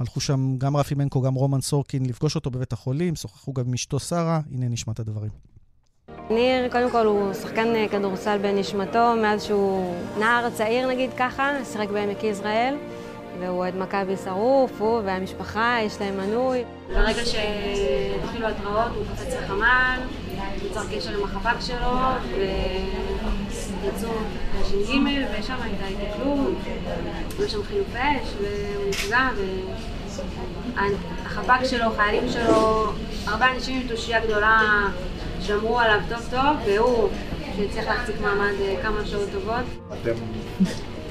הלכו 0.00 0.20
שם 0.20 0.56
גם 0.58 0.76
רפי 0.76 0.94
מנקו, 0.94 1.20
גם 1.20 1.34
רומן 1.34 1.60
סורקין 1.60 2.06
לפגוש 2.06 2.34
אותו 2.34 2.50
בבית 2.50 2.72
החולים, 2.72 3.16
שוחחו 3.16 3.52
גם 3.52 3.66
עם 3.66 3.74
אשתו 3.74 4.00
שרה, 4.00 4.40
הנה 4.54 4.68
נשמע 4.68 4.92
את 4.92 5.00
הדברים. 5.00 5.30
ניר, 6.30 6.68
קודם 6.72 6.90
כל, 6.90 7.06
הוא 7.06 7.34
שחקן 7.34 7.88
כדורסל 7.90 8.38
בנשמתו, 8.38 9.14
מאז 9.22 9.44
שהוא 9.44 9.94
נער 10.18 10.50
צעיר, 10.50 10.88
נגיד 10.88 11.10
ככה, 11.18 11.52
שיחק 11.72 11.88
בעמק 11.88 12.24
יזרעאל, 12.24 12.74
והוא 13.40 13.58
אוהד 13.58 13.76
מכבי 13.76 14.16
שרוף, 14.24 14.80
הוא 14.80 15.00
והמשפחה, 15.04 15.76
יש 15.82 16.00
להם 16.00 16.16
מנוי. 16.16 16.64
ברגע 16.88 17.24
שהתחילו 17.24 18.46
התראות, 18.46 18.92
הוא 18.94 19.04
קפץ 19.04 19.34
לחמ"ל, 19.34 20.00
יצר 20.66 20.82
קשר 20.90 21.18
עם 21.18 21.24
החפ"ק 21.24 21.60
שלו, 21.60 21.96
ויצאו 23.82 24.08
לש"ג, 24.60 24.92
ושם 25.40 25.54
הייתה 25.62 25.84
התקלות, 25.86 26.54
היו 27.38 27.48
שם 27.48 27.62
חילופי 27.62 27.98
אש, 27.98 28.28
והוא 28.40 28.88
נפגע, 28.88 29.28
והחפ"ק 30.74 31.64
שלו, 31.64 31.90
חיילים 31.96 32.28
שלו, 32.32 32.92
הרבה 33.26 33.54
אנשים 33.54 33.80
עם 33.80 33.88
תושייה 33.88 34.20
גדולה 34.26 34.60
שמרו 35.40 35.78
עליו 35.78 36.00
טוב 36.08 36.26
טוב, 36.30 36.56
והוא, 36.66 37.08
שהצליח 37.56 37.84
להחזיק 37.86 38.16
מעמד 38.20 38.52
אה, 38.60 38.76
כמה 38.82 39.06
שעות 39.06 39.28
טובות. 39.32 39.64
אתם 40.02 40.12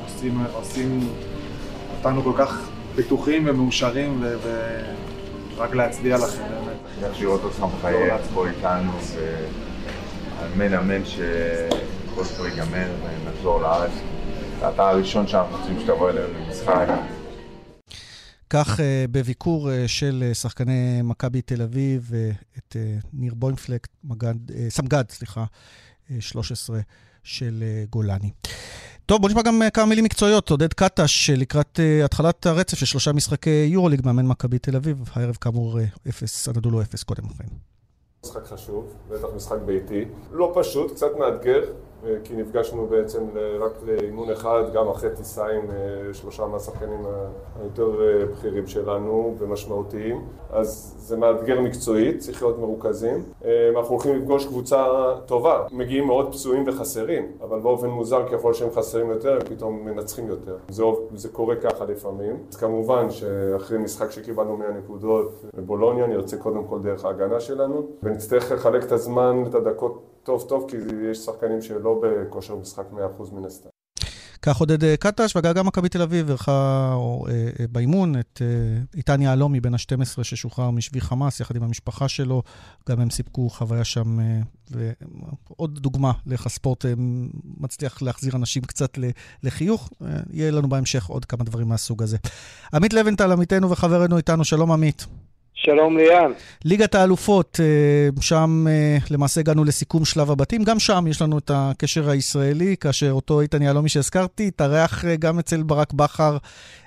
עושים, 0.05 0.43
עושים 0.53 1.09
אותנו 1.97 2.23
כל 2.23 2.33
כך 2.37 2.69
בטוחים 2.95 3.43
ומאושרים, 3.47 4.17
ו- 4.21 4.35
ורק 5.57 5.75
להצדיע 5.75 6.17
לכם 6.17 6.43
באמת. 6.43 7.09
איך 7.11 7.21
לראות 7.21 7.43
אותך 7.43 7.65
מחייך 7.77 8.21
פה 8.33 8.47
איתנו, 8.47 8.91
אמן 10.45 10.73
אמן 10.73 11.05
שהכל 11.05 12.23
פה 12.23 12.47
ייגמר 12.47 12.87
ונחזור 13.03 13.61
לארץ. 13.61 13.91
אתה 14.59 14.89
הראשון 14.89 15.27
שאנחנו 15.27 15.57
רוצים 15.57 15.79
שתבוא 15.79 16.09
אלינו 16.09 16.27
למשחק. 16.39 16.87
כך 18.49 18.79
אה, 18.79 18.81
בביקור 19.11 19.69
אה, 19.69 19.73
של 19.87 20.23
אה, 20.31 20.33
שחקני 20.33 21.01
מכבי 21.03 21.41
תל 21.41 21.61
אביב, 21.61 22.11
את 22.57 22.75
ניר 23.13 23.33
מגד, 24.03 24.35
סמג"ד, 24.69 25.03
סליחה, 25.09 25.45
אה, 26.09 26.11
13 26.19 26.79
של 27.23 27.63
גולני. 27.89 28.31
טוב, 29.05 29.21
בוא 29.21 29.29
נשמע 29.29 29.41
גם 29.41 29.61
כמה 29.73 29.85
מילים 29.85 30.03
מקצועיות. 30.03 30.49
עודד 30.49 30.73
קטש, 30.73 31.29
לקראת 31.29 31.79
התחלת 32.03 32.45
הרצף 32.45 32.77
של 32.77 32.85
שלושה 32.85 33.11
משחקי 33.11 33.69
יורוליג, 33.71 34.01
מאמן 34.05 34.25
מכבי 34.25 34.59
תל 34.59 34.75
אביב. 34.75 35.03
הערב 35.13 35.37
כאמור 35.41 35.79
אפס, 36.09 36.47
הנדולו 36.47 36.81
אפס 36.81 37.03
קודם 37.03 37.23
לכן. 37.25 37.47
משחק 38.27 38.45
חשוב, 38.45 38.93
בטח 39.09 39.27
משחק 39.35 39.57
ביתי. 39.65 40.05
לא 40.31 40.51
פשוט, 40.55 40.91
קצת 40.91 41.15
מאתגר, 41.19 41.61
כי 42.23 42.35
נפגשנו 42.35 42.87
בעצם 42.87 43.23
רק 43.59 43.71
לאימון 43.85 44.29
אחד, 44.29 44.63
גם 44.73 44.87
אחרי 44.87 45.09
טיסה 45.15 45.45
עם 45.47 45.65
שלושה 46.13 46.45
מהשחקנים 46.45 47.05
היותר 47.61 47.91
בכירים 48.31 48.67
שלנו 48.67 49.35
ומשמעותיים. 49.37 50.25
אז 50.49 50.95
זה 50.97 51.17
מאתגר 51.17 51.61
מקצועית, 51.61 52.19
צריך 52.19 52.43
להיות 52.43 52.59
מרוכזים. 52.59 53.23
אנחנו 53.77 53.93
הולכים 53.93 54.15
לפגוש 54.15 54.45
קבוצה 54.45 54.85
טובה, 55.25 55.65
מגיעים 55.71 56.07
מאוד 56.07 56.31
פצועים 56.31 56.63
וחסרים, 56.67 57.31
אבל 57.41 57.59
באופן 57.59 57.87
מוזר 57.87 58.27
ככל 58.27 58.53
שהם 58.53 58.69
חסרים 58.71 59.09
יותר, 59.09 59.33
הם 59.33 59.39
פתאום 59.55 59.85
מנצחים 59.85 60.27
יותר. 60.27 60.57
זה, 60.69 60.83
זה 61.15 61.29
קורה 61.29 61.55
ככה 61.55 61.85
לפעמים. 61.85 62.35
אז 62.51 62.55
כמובן 62.55 63.09
שאחרי 63.09 63.77
משחק 63.77 64.11
שקיבלנו 64.11 64.57
100 64.57 64.71
נקודות 64.71 65.45
בבולוניה, 65.55 66.07
נרצה 66.07 66.37
קודם 66.37 66.63
כל 66.63 66.79
דרך 66.79 67.05
ההגנה 67.05 67.39
שלנו, 67.39 67.87
ונצטרך 68.03 68.51
לחלק 68.51 68.83
את 68.83 68.91
הזמן, 68.91 69.43
את 69.49 69.55
הדקות 69.55 70.01
טוב 70.27 70.45
טוב, 70.49 70.69
כי 70.69 70.77
יש 71.11 71.17
שחקנים 71.17 71.61
שלא 71.61 72.01
בכושר 72.03 72.55
משחק 72.55 72.85
100% 73.19 73.33
מן 73.33 73.45
הסתם. 73.45 73.69
כך 74.41 74.57
עודד 74.57 74.95
קטש, 74.95 75.35
וגם 75.35 75.67
מכבי 75.67 75.89
תל 75.89 76.01
אביב 76.01 76.27
אירחה 76.27 76.95
באימון 77.71 78.19
את 78.19 78.41
איתן 78.95 79.21
יהלומי 79.21 79.59
בן 79.59 79.73
ה-12 79.73 80.23
ששוחרר 80.23 80.69
משבי 80.71 81.01
חמאס 81.01 81.39
יחד 81.39 81.55
עם 81.55 81.63
המשפחה 81.63 82.07
שלו. 82.07 82.43
גם 82.89 82.99
הם 82.99 83.09
סיפקו 83.09 83.49
חוויה 83.49 83.83
שם, 83.83 84.17
ועוד 84.71 85.79
דוגמה 85.79 86.11
לאיך 86.25 86.45
הספורט 86.45 86.85
מצליח 87.59 88.01
להחזיר 88.01 88.35
אנשים 88.35 88.63
קצת 88.63 88.97
לחיוך. 89.43 89.89
יהיה 90.29 90.51
לנו 90.51 90.69
בהמשך 90.69 91.05
עוד 91.05 91.25
כמה 91.25 91.43
דברים 91.43 91.67
מהסוג 91.67 92.03
הזה. 92.03 92.17
עמית 92.73 92.93
לבנטל, 92.93 93.31
עמיתנו 93.31 93.69
וחברנו 93.69 94.17
איתנו, 94.17 94.45
שלום 94.45 94.71
עמית. 94.71 95.05
שלום 95.59 95.97
ליאן. 95.97 96.31
ליגת 96.65 96.95
האלופות, 96.95 97.59
שם 98.21 98.65
למעשה 99.11 99.41
הגענו 99.41 99.63
לסיכום 99.63 100.05
שלב 100.05 100.31
הבתים. 100.31 100.63
גם 100.63 100.79
שם 100.79 101.05
יש 101.07 101.21
לנו 101.21 101.37
את 101.37 101.51
הקשר 101.53 102.09
הישראלי, 102.09 102.75
כאשר 102.79 103.11
אותו 103.11 103.41
איתן 103.41 103.61
יהלומי 103.61 103.89
שהזכרתי, 103.89 104.47
התארח 104.47 105.05
גם 105.19 105.39
אצל 105.39 105.63
ברק 105.63 105.93
בכר 105.93 106.37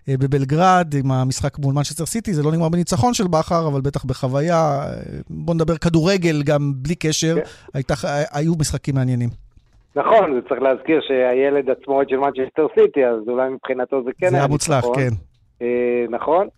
בבלגרד, 0.08 0.94
עם 1.04 1.12
המשחק 1.12 1.58
מול 1.58 1.74
מנצ'סטר 1.74 2.06
סיטי. 2.06 2.34
זה 2.34 2.42
לא 2.42 2.52
נגמר 2.52 2.68
בניצחון 2.68 3.14
של 3.14 3.26
בכר, 3.26 3.68
אבל 3.68 3.80
בטח 3.80 4.04
בחוויה. 4.04 4.80
בוא 5.30 5.54
נדבר 5.54 5.76
כדורגל 5.76 6.42
גם 6.42 6.72
בלי 6.76 6.94
קשר. 6.94 7.36
הייתה, 7.74 7.94
היו 8.32 8.52
משחקים 8.58 8.94
מעניינים. 8.94 9.28
נכון, 9.96 10.38
וצריך 10.38 10.62
להזכיר 10.62 11.00
שהילד 11.08 11.70
עצמו 11.70 12.00
של 12.08 12.16
מנצ'סטר 12.16 12.66
סיטי, 12.74 13.06
אז 13.06 13.28
אולי 13.28 13.48
מבחינתו 13.48 14.02
זה 14.04 14.10
כן 14.18 14.34
היה 14.34 14.46
מוצלח, 14.46 14.84
כן. 14.94 15.10
נכון. 16.10 16.48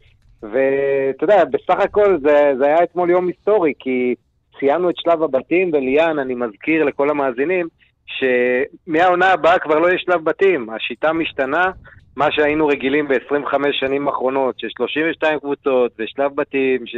ואתה 0.42 1.24
יודע, 1.24 1.44
בסך 1.44 1.80
הכל 1.80 2.18
זה, 2.22 2.52
זה 2.58 2.66
היה 2.66 2.82
אתמול 2.82 3.10
יום 3.10 3.26
היסטורי, 3.26 3.72
כי 3.78 4.14
סיימנו 4.58 4.90
את 4.90 4.96
שלב 4.96 5.22
הבתים, 5.22 5.70
וליאן, 5.72 6.18
אני 6.18 6.34
מזכיר 6.34 6.84
לכל 6.84 7.10
המאזינים, 7.10 7.66
שמהעונה 8.06 9.32
הבאה 9.32 9.58
כבר 9.58 9.78
לא 9.78 9.92
יש 9.92 10.02
שלב 10.06 10.24
בתים, 10.24 10.70
השיטה 10.70 11.12
משתנה, 11.12 11.70
מה 12.16 12.26
שהיינו 12.30 12.66
רגילים 12.66 13.08
ב-25 13.08 13.54
שנים 13.72 14.08
האחרונות, 14.08 14.58
ש-32 14.58 15.38
קבוצות 15.40 15.92
ושלב 15.98 16.34
בתים, 16.34 16.86
ש... 16.86 16.96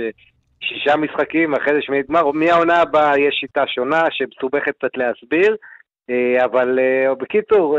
שישה 0.69 0.97
משחקים, 0.97 1.55
אחרי 1.55 1.75
זה 1.75 1.83
שמינית 1.83 2.09
גמר, 2.09 2.31
מהעונה 2.31 2.77
הבאה 2.81 3.19
יש 3.19 3.35
שיטה 3.41 3.67
שונה 3.67 4.03
שמסובכת 4.11 4.75
קצת 4.79 4.97
להסביר, 4.97 5.57
אבל 6.45 6.79
בקיצור, 7.19 7.79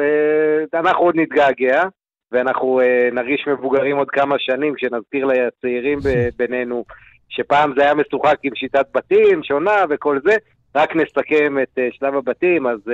אנחנו 0.74 1.04
עוד 1.06 1.16
נתגעגע. 1.16 1.84
ואנחנו 2.32 2.82
uh, 2.82 3.14
נרגיש 3.14 3.48
מבוגרים 3.48 3.98
עוד 3.98 4.10
כמה 4.10 4.36
שנים 4.40 4.74
כשנזכיר 4.76 5.26
לצעירים 5.26 6.00
בינינו 6.38 6.86
שפעם 7.30 7.74
זה 7.78 7.82
היה 7.84 7.94
משוחק 7.94 8.38
עם 8.44 8.56
שיטת 8.56 8.86
בתים 8.96 9.44
שונה 9.44 9.84
וכל 9.90 10.20
זה, 10.26 10.36
רק 10.76 10.96
נסכם 10.96 11.58
את 11.64 11.78
uh, 11.78 11.98
שלב 11.98 12.16
הבתים, 12.16 12.68
אז 12.68 12.80
uh, 12.80 12.92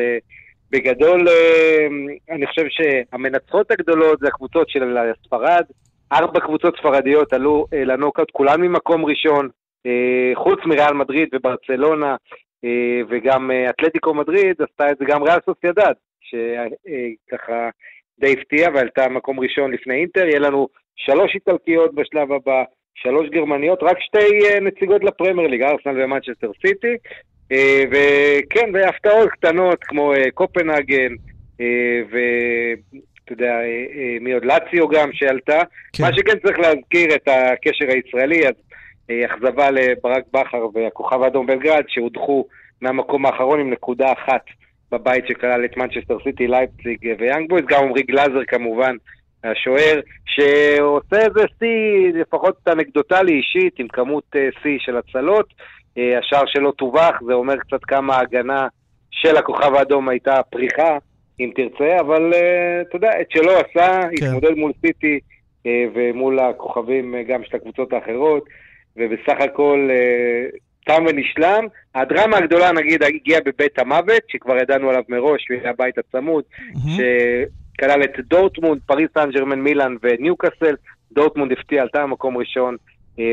בגדול 0.72 1.28
אני 2.30 2.48
חושב 2.48 2.66
שהמנצחות 2.70 3.72
הגדולות 3.72 4.20
זה 4.20 4.28
הקבוצות 4.28 4.70
של 4.70 4.98
ספרד, 5.26 5.64
ארבע 6.12 6.40
קבוצות 6.40 6.78
ספרדיות 6.78 7.34
עלו 7.34 7.66
לנוקאוט, 7.72 8.32
כולן 8.32 8.62
ממקום 8.62 9.06
ראשון, 9.06 9.50
חוץ 10.36 10.60
מריאל 10.66 10.94
מדריד 10.94 11.30
וברצלונה 11.34 12.16
וגם 13.10 13.52
אתלטיקו 13.70 14.14
מדריד, 14.14 14.62
עשתה 14.62 14.92
את 14.92 14.98
זה 14.98 15.06
גם 15.08 15.24
ריאל 15.24 15.40
סוסיידד, 15.46 15.94
שככה... 16.22 17.70
די 18.22 18.34
הפתיע 18.34 18.70
ועלתה 18.74 19.10
מקום 19.10 19.40
ראשון 19.40 19.72
לפני 19.72 19.96
אינטר, 19.96 20.26
יהיה 20.26 20.40
לנו 20.40 20.68
שלוש 20.96 21.36
איטלקיות 21.36 21.96
בשלב 21.96 22.32
הבא, 22.32 22.64
שלוש 22.96 23.30
גרמניות, 23.30 23.84
רק 23.84 23.98
שתי 24.00 24.60
נציגות 24.62 25.04
לפרמייר 25.04 25.48
ליג, 25.48 25.62
ארסנל 25.62 26.04
ומנצ'סטר 26.04 26.52
סיטי, 26.62 26.96
וכן, 27.92 28.70
והפתעות 28.74 29.30
קטנות 29.30 29.84
כמו 29.84 30.14
קופנהגן, 30.34 31.14
ואתה 32.10 33.32
יודע, 33.32 33.56
מי 34.22 34.34
עוד? 34.34 34.46
לאציו 34.46 34.88
גם 34.88 35.10
שעלתה. 35.14 35.62
כן. 35.94 36.04
מה 36.04 36.14
שכן 36.14 36.40
צריך 36.40 36.60
להזכיר 36.60 37.16
את 37.16 37.28
הקשר 37.28 37.86
הישראלי, 37.88 38.48
אז 38.48 38.54
אכזבה 39.26 39.72
לברק 39.72 40.24
בכר 40.34 40.68
והכוכב 40.74 41.24
האדום 41.24 41.48
בלגרד, 41.48 41.84
שהודחו 41.88 42.46
מהמקום 42.82 43.26
האחרון 43.26 43.60
עם 43.60 43.70
נקודה 43.70 44.12
אחת. 44.12 44.46
בבית 44.92 45.28
שכלל 45.28 45.66
את 45.66 45.78
מנצ'סטר 45.78 46.18
סיטי, 46.24 46.48
לייפציג 46.48 47.16
ויאנג 47.20 47.50
בויז, 47.50 47.66
גם 47.66 47.84
עמרי 47.84 48.04
גלאזר 48.04 48.46
כמובן, 48.48 48.96
השוער, 49.44 50.00
שעושה 50.26 51.16
איזה 51.16 51.44
שיא, 51.60 52.22
לפחות 52.22 52.56
אנקדוטלי 52.68 53.34
אישית, 53.34 53.80
עם 53.80 53.88
כמות 53.88 54.36
שיא 54.64 54.78
של 54.80 54.98
הצלות. 54.98 55.54
השער 55.98 56.44
שלו 56.46 56.72
טווח, 56.72 57.22
זה 57.26 57.34
אומר 57.34 57.58
קצת 57.58 57.84
כמה 57.84 58.16
ההגנה 58.16 58.68
של 59.12 59.38
הכוכב 59.38 59.76
האדום 59.76 60.10
הייתה 60.10 60.44
פריחה, 60.50 60.98
אם 61.40 61.52
תרצה, 61.56 62.00
אבל 62.00 62.34
אתה 62.82 62.96
יודע, 62.96 63.22
את 63.22 63.32
שלו 63.32 63.52
עשה, 63.52 64.00
כן. 64.02 64.26
התמודד 64.26 64.52
מול 64.56 64.72
סיטי 64.86 65.20
ומול 65.66 66.40
הכוכבים 66.40 67.16
גם 67.28 67.44
של 67.44 67.58
הקבוצות 67.58 67.94
האחרות, 67.94 68.44
ובסך 68.98 69.42
הכל 69.42 69.90
תם 70.86 71.04
ונשלם. 71.08 71.68
הדרמה 71.96 72.38
הגדולה, 72.38 72.72
נגיד, 72.72 73.04
הגיעה 73.04 73.42
בבית 73.46 73.80
המוות, 73.80 74.22
שכבר 74.28 74.58
ידענו 74.58 74.90
עליו 74.90 75.04
מראש, 75.10 75.46
הוא 75.50 75.58
היה 75.62 75.70
הבית 75.70 75.98
הצמוד, 75.98 76.44
mm-hmm. 76.60 76.90
שכלל 77.78 78.04
את 78.04 78.20
דורטמונד, 78.20 78.82
פריס 78.86 79.10
סן 79.14 79.32
ג'רמן 79.32 79.60
מילאן 79.60 79.96
וניוקאסל. 80.04 80.76
דורטמונד 81.12 81.52
הפתיע, 81.52 81.82
עלתה 81.82 82.04
במקום 82.04 82.38
ראשון, 82.38 82.76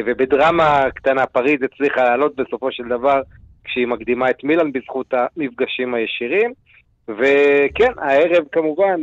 ובדרמה 0.07 0.85
קטנה 0.95 1.27
פריז 1.27 1.63
הצליחה 1.63 2.03
לעלות 2.05 2.37
בסופו 2.37 2.73
של 2.73 2.89
דבר, 2.89 3.21
כשהיא 3.65 3.87
מקדימה 3.87 4.31
את 4.31 4.45
מילאן 4.45 4.73
בזכות 4.73 5.15
המפגשים 5.15 5.95
הישירים. 5.95 6.53
וכן, 7.09 7.93
הערב 7.97 8.45
כמובן, 8.53 9.01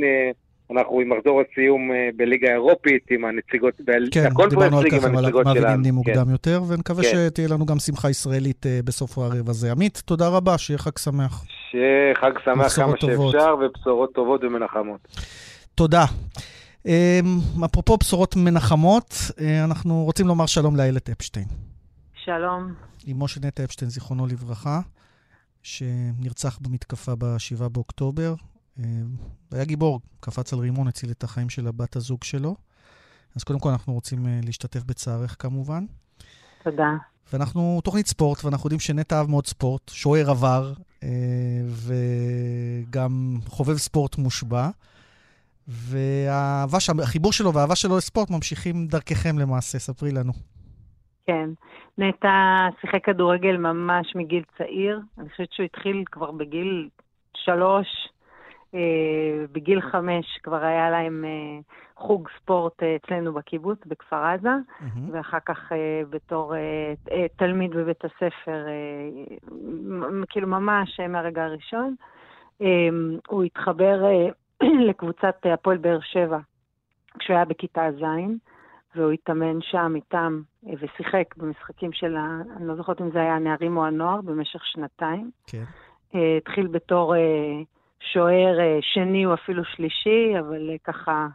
אנחנו 0.71 0.99
עם 0.99 1.09
מחזור 1.09 1.41
הסיום 1.41 1.89
בליגה 2.15 2.47
האירופית, 2.47 3.03
עם 3.11 3.25
הנציגות, 3.25 3.73
כן, 4.11 4.29
דיברנו 4.49 4.79
על 4.79 4.89
כך, 4.91 5.03
אבל 5.03 5.43
מעבידים 5.43 5.81
נהיים 5.81 5.93
מוקדם 5.93 6.29
יותר, 6.29 6.61
ונקווה 6.67 7.03
כן. 7.03 7.09
שתהיה 7.29 7.47
לנו 7.47 7.65
גם 7.65 7.79
שמחה 7.79 8.09
ישראלית 8.09 8.65
בסוף 8.85 9.17
הערב 9.17 9.49
הזה. 9.49 9.71
עמית, 9.71 10.01
תודה 10.05 10.27
רבה, 10.27 10.57
שיהיה 10.57 10.77
חג 10.77 10.97
שמח. 10.97 11.45
שיהיה 11.71 12.15
חג 12.15 12.31
שמח 12.45 12.75
כמה 12.75 12.97
טובות. 12.97 13.31
שאפשר, 13.31 13.55
ובשורות 13.61 14.13
טובות 14.13 14.43
ומנחמות. 14.43 15.07
תודה. 15.75 16.05
אפרופו 17.65 17.97
בשורות 17.97 18.35
מנחמות, 18.35 19.15
אנחנו 19.63 20.03
רוצים 20.03 20.27
לומר 20.27 20.45
שלום 20.45 20.75
לאיילת 20.75 21.09
אפשטיין. 21.09 21.45
שלום. 22.23 22.73
אמו 23.11 23.27
של 23.27 23.41
נטע 23.43 23.63
אפשטיין, 23.63 23.91
זיכרונו 23.91 24.27
לברכה, 24.27 24.79
שנרצח 25.63 26.59
במתקפה 26.61 27.15
ב-7 27.15 27.69
באוקטובר. 27.69 28.33
היה 29.51 29.65
גיבור, 29.65 29.99
קפץ 30.19 30.53
על 30.53 30.59
רימון, 30.59 30.87
הציל 30.87 31.11
את 31.11 31.23
החיים 31.23 31.49
של 31.49 31.67
הבת 31.67 31.95
הזוג 31.95 32.23
שלו. 32.23 32.55
אז 33.35 33.43
קודם 33.43 33.59
כל 33.59 33.69
אנחנו 33.69 33.93
רוצים 33.93 34.25
להשתתף 34.45 34.83
בצערך 34.83 35.35
כמובן. 35.39 35.85
תודה. 36.63 36.91
ואנחנו 37.33 37.81
תוכנית 37.83 38.07
ספורט, 38.07 38.45
ואנחנו 38.45 38.67
יודעים 38.67 38.79
שנטע 38.79 39.17
אהב 39.17 39.29
מאוד 39.29 39.45
ספורט, 39.45 39.89
שוער 39.89 40.29
עבר, 40.29 40.73
וגם 41.67 43.37
חובב 43.47 43.77
ספורט 43.77 44.17
מושבע. 44.17 44.69
והחיבור 45.67 47.33
שלו 47.33 47.53
והאהבה 47.53 47.75
שלו 47.75 47.97
לספורט 47.97 48.29
ממשיכים 48.29 48.87
דרככם 48.87 49.39
למעשה, 49.39 49.79
ספרי 49.79 50.11
לנו. 50.11 50.33
כן. 51.27 51.49
נטע 51.97 52.29
שיחק 52.81 53.05
כדורגל 53.05 53.57
ממש 53.57 54.15
מגיל 54.15 54.43
צעיר. 54.57 54.99
אני 55.17 55.29
חושבת 55.29 55.47
שהוא 55.51 55.65
התחיל 55.65 56.03
כבר 56.11 56.31
בגיל 56.31 56.89
שלוש. 57.35 57.87
אה, 58.75 59.45
בגיל 59.51 59.81
חמש 59.81 60.39
כבר 60.43 60.63
היה 60.63 60.89
להם 60.89 61.25
אה, 61.25 61.59
חוג 61.95 62.29
ספורט 62.37 62.83
אה, 62.83 62.95
אצלנו 62.95 63.33
בקיבוץ, 63.33 63.79
בכפר 63.85 64.23
עזה, 64.23 64.49
Mm-hmm. 64.49 64.99
ואחר 65.11 65.37
כך 65.45 65.71
בתור 66.09 66.53
תלמיד 67.35 67.71
בבית 67.71 68.05
הספר, 68.05 68.65
כאילו 70.29 70.47
ממש 70.47 70.99
מהרגע 70.99 71.43
הראשון. 71.43 71.95
הוא 73.27 73.43
התחבר 73.43 74.03
לקבוצת 74.89 75.35
הפועל 75.53 75.77
באר 75.77 75.99
שבע 76.01 76.37
כשהוא 77.19 77.35
היה 77.35 77.45
בכיתה 77.45 77.81
ז', 77.91 78.03
והוא 78.95 79.11
התאמן 79.11 79.61
שם 79.61 79.93
איתם 79.95 80.41
ושיחק 80.63 81.35
במשחקים 81.37 81.93
של, 81.93 82.15
ה... 82.15 82.41
אני 82.57 82.67
לא 82.67 82.75
זוכרת 82.75 83.01
אם 83.01 83.11
זה 83.11 83.19
היה 83.19 83.35
הנערים 83.35 83.77
או 83.77 83.85
הנוער, 83.85 84.21
במשך 84.21 84.65
שנתיים. 84.65 85.31
כן. 85.47 85.63
התחיל 86.37 86.67
בתור 86.67 87.15
שוער 87.99 88.59
אה, 88.59 88.77
שני 88.81 89.25
או 89.25 89.33
אפילו 89.33 89.63
שלישי, 89.65 90.39
אבל 90.39 90.69
אה, 90.69 90.75
ככה 90.83 91.27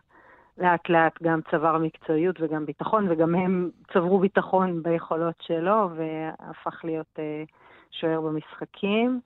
לאט 0.58 0.88
לאט 0.88 1.22
גם 1.22 1.40
צבר 1.50 1.78
מקצועיות 1.78 2.36
וגם 2.40 2.66
ביטחון, 2.66 3.06
וגם 3.10 3.34
הם 3.34 3.70
צברו 3.92 4.18
ביטחון 4.18 4.82
ביכולות 4.82 5.34
שלו, 5.42 5.88
והפך 5.96 6.84
להיות 6.84 7.18
אה, 7.18 7.42
שוער 7.90 8.20
במשחקים. 8.20 9.20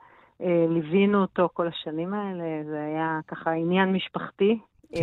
ליווינו 0.68 1.20
אותו 1.20 1.48
כל 1.52 1.66
השנים 1.66 2.14
האלה, 2.14 2.44
זה 2.64 2.84
היה 2.84 3.20
ככה 3.28 3.50
עניין 3.50 3.92
משפחתי. 3.92 4.58
כן. 4.92 5.00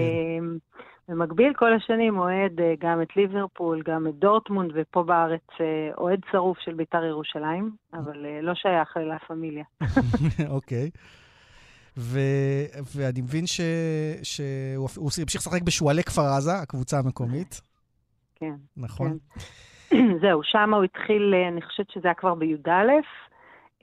במקביל 1.11 1.53
כל 1.53 1.73
השנים 1.73 2.19
אוהד 2.19 2.61
גם 2.79 3.01
את 3.01 3.15
ליברפול, 3.15 3.81
גם 3.85 4.07
את 4.07 4.15
דורטמונד, 4.15 4.71
ופה 4.73 5.03
בארץ 5.03 5.47
אוהד 5.97 6.19
שרוף 6.31 6.59
של 6.59 6.73
בית"ר 6.73 7.03
ירושלים, 7.03 7.71
אבל 7.93 8.25
אה, 8.25 8.41
לא 8.41 8.55
שייך 8.55 8.97
ללה 8.97 9.19
פמיליה. 9.19 9.63
אוקיי. 10.55 10.89
ו... 12.01 12.19
ואני 12.95 13.21
מבין 13.21 13.47
ש... 13.47 13.61
שהוא 14.23 15.09
המשיך 15.21 15.41
לשחק 15.41 15.61
בשועלי 15.61 16.03
כפר 16.03 16.21
עזה, 16.21 16.53
הקבוצה 16.53 16.99
המקומית, 16.99 17.61
כן. 18.35 18.55
נכון? 18.77 19.17
זהו, 20.21 20.43
שם 20.43 20.73
הוא 20.73 20.83
התחיל, 20.83 21.33
אני 21.51 21.61
חושבת 21.61 21.89
שזה 21.89 22.07
היה 22.07 22.13
כבר 22.13 22.35
בי"א, 22.35 22.69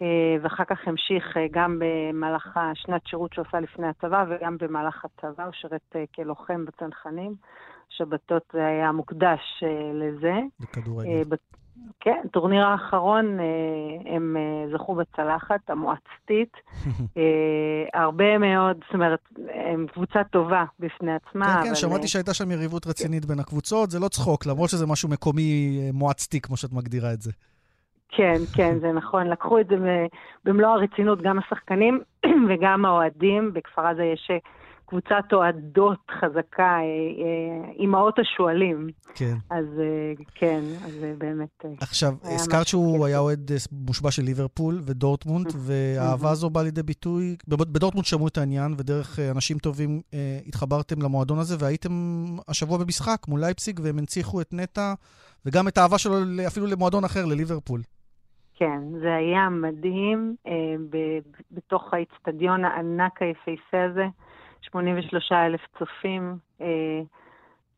אה, 0.02 0.37
ואחר 0.42 0.64
כך 0.64 0.78
המשיך 0.87 1.37
אה, 1.37 1.46
גם 1.50 1.78
במהלך 1.78 2.57
השנת 2.57 3.07
שירות 3.07 3.33
שהוא 3.33 3.44
עשה 3.48 3.61
לפני 3.61 3.87
הצבא, 3.87 4.24
וגם 4.28 4.57
במהלך 4.59 5.04
הצבא, 5.04 5.44
הוא 5.44 5.52
שירת 5.52 5.96
אה, 5.96 6.04
כלוחם 6.14 6.64
בצנחנים. 6.64 7.35
שבתות 7.90 8.42
זה 8.52 8.66
היה 8.66 8.92
מוקדש 8.92 9.64
לזה. 9.94 10.33
בכדורגל. 10.61 11.11
כן, 12.00 12.20
טורניר 12.32 12.66
האחרון, 12.66 13.40
אה, 13.40 14.14
הם 14.14 14.36
אה, 14.36 14.78
זכו 14.78 14.94
בצלחת 14.94 15.70
המועצתית. 15.70 16.52
אה, 17.16 18.00
הרבה 18.02 18.38
מאוד, 18.38 18.76
זאת 18.84 18.94
אומרת, 18.94 19.20
הם 19.54 19.86
קבוצה 19.92 20.24
טובה 20.24 20.64
בפני 20.78 21.12
עצמה, 21.14 21.44
כן, 21.44 21.52
אבל... 21.52 21.62
כן, 21.62 21.70
אה, 21.70 21.74
שמעתי 21.74 22.08
שהייתה 22.08 22.34
שם 22.34 22.50
יריבות 22.50 22.86
רצינית 22.86 23.24
בין 23.24 23.40
הקבוצות, 23.40 23.90
זה 23.90 24.00
לא 24.00 24.08
צחוק, 24.08 24.46
למרות 24.46 24.70
שזה 24.70 24.86
משהו 24.86 25.08
מקומי 25.08 25.80
מועצתי, 25.92 26.40
כמו 26.40 26.56
שאת 26.56 26.72
מגדירה 26.72 27.12
את 27.12 27.22
זה. 27.22 27.32
כן, 28.08 28.38
כן, 28.54 28.78
זה 28.80 28.92
נכון. 28.92 29.26
לקחו 29.26 29.60
את 29.60 29.66
זה 29.68 29.76
במלוא 30.44 30.68
הרצינות, 30.68 31.22
גם 31.22 31.38
השחקנים 31.38 32.00
וגם 32.48 32.84
האוהדים. 32.84 33.52
בכפר 33.52 33.86
עזה 33.86 34.04
יש 34.04 34.30
קבוצת 34.88 35.33
אוהדות 35.33 35.98
חזקה, 36.20 36.62
אה, 36.62 36.79
אה, 36.79 37.72
אימהות 37.79 38.18
השועלים. 38.18 38.88
כן. 39.14 39.35
אז 39.51 39.64
אה, 39.81 40.24
כן, 40.35 40.61
אז 40.85 40.92
באמת... 41.18 41.64
עכשיו, 41.81 42.12
הזכרת 42.22 42.66
שהוא 42.66 42.92
כיף. 42.92 43.07
היה 43.07 43.18
אוהד 43.18 43.51
מושבע 43.72 44.11
של 44.11 44.22
ליברפול 44.22 44.81
ודורטמונד, 44.87 45.46
והאהבה 45.66 46.31
הזו 46.31 46.51
באה 46.51 46.62
לידי 46.62 46.83
ביטוי, 46.83 47.37
בדורטמונד 47.48 48.07
שמעו 48.07 48.29
את 48.29 48.38
העניין, 48.38 48.74
ודרך 48.79 49.18
אנשים 49.18 49.59
טובים 49.59 50.01
התחברתם 50.46 51.03
למועדון 51.03 51.38
הזה, 51.38 51.57
והייתם 51.59 51.92
השבוע 52.48 52.79
במשחק 52.79 53.18
מול 53.29 53.40
לייפסיג, 53.40 53.81
והם 53.83 53.98
הנציחו 53.98 54.40
את 54.40 54.48
נטע, 54.53 54.94
וגם 55.46 55.68
את 55.68 55.79
האהבה 55.79 55.98
שלו 55.98 56.14
אפילו 56.46 56.66
למועדון 56.66 57.05
אחר, 57.05 57.27
לליברפול. 57.27 57.81
כן, 58.59 58.81
זה 59.01 59.14
היה 59.14 59.48
מדהים 59.48 60.37
אה, 60.46 60.53
ב- 60.90 61.18
בתוך 61.51 61.94
האיצטדיון 61.94 62.64
הענק 62.64 63.22
היפהפה 63.22 63.85
הזה, 63.90 64.07
83 64.62 65.33
אלף 65.33 65.61
צופים, 65.79 66.37
אה, 66.61 67.01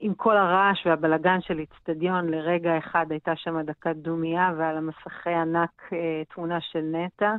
עם 0.01 0.15
כל 0.15 0.37
הרעש 0.37 0.87
והבלגן 0.87 1.39
של 1.41 1.59
איצטדיון, 1.59 2.29
לרגע 2.29 2.79
אחד 2.79 3.07
הייתה 3.11 3.33
שם 3.37 3.61
דקת 3.67 3.97
דומייה, 3.97 4.53
ועל 4.59 4.77
המסכי 4.77 5.31
ענק 5.31 5.83
אה, 5.93 6.23
תמונה 6.35 6.59
של 6.61 6.81
נטע. 6.93 7.35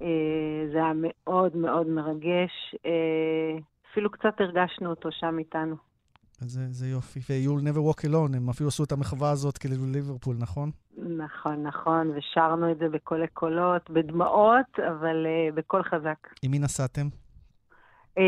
אה, 0.00 0.66
זה 0.72 0.78
היה 0.78 0.92
מאוד 0.94 1.56
מאוד 1.56 1.86
מרגש. 1.86 2.74
אה, 2.86 3.58
אפילו 3.92 4.10
קצת 4.10 4.40
הרגשנו 4.40 4.90
אותו 4.90 5.08
שם 5.12 5.38
איתנו. 5.38 5.76
זה, 6.40 6.60
זה 6.70 6.86
יופי. 6.86 7.20
ו-You'll 7.20 7.62
never 7.62 7.78
walk 7.78 8.04
alone, 8.04 8.36
הם 8.36 8.48
אפילו 8.48 8.68
עשו 8.68 8.84
את 8.84 8.92
המחווה 8.92 9.30
הזאת 9.30 9.58
כאילו 9.58 9.74
לליברפול, 9.86 10.36
נכון? 10.38 10.70
נכון, 10.96 11.62
נכון, 11.62 12.10
ושרנו 12.16 12.72
את 12.72 12.78
זה 12.78 12.88
בקולי 12.88 13.26
קולות, 13.26 13.90
בדמעות, 13.90 14.78
אבל 14.78 15.26
uh, 15.26 15.54
בקול 15.54 15.82
חזק. 15.82 16.28
עם 16.42 16.50
מי 16.50 16.58
נסעתם? 16.58 17.06
Uh, 18.18 18.22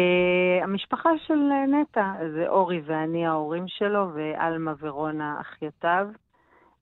המשפחה 0.63 1.11
של 1.27 1.35
uh, 1.35 1.71
נטע, 1.71 2.13
זה 2.35 2.49
אורי 2.49 2.81
ואני 2.87 3.27
ההורים 3.27 3.65
שלו, 3.69 4.11
ועלמה 4.15 4.73
ורונה 4.81 5.41
אחיותיו, 5.41 6.07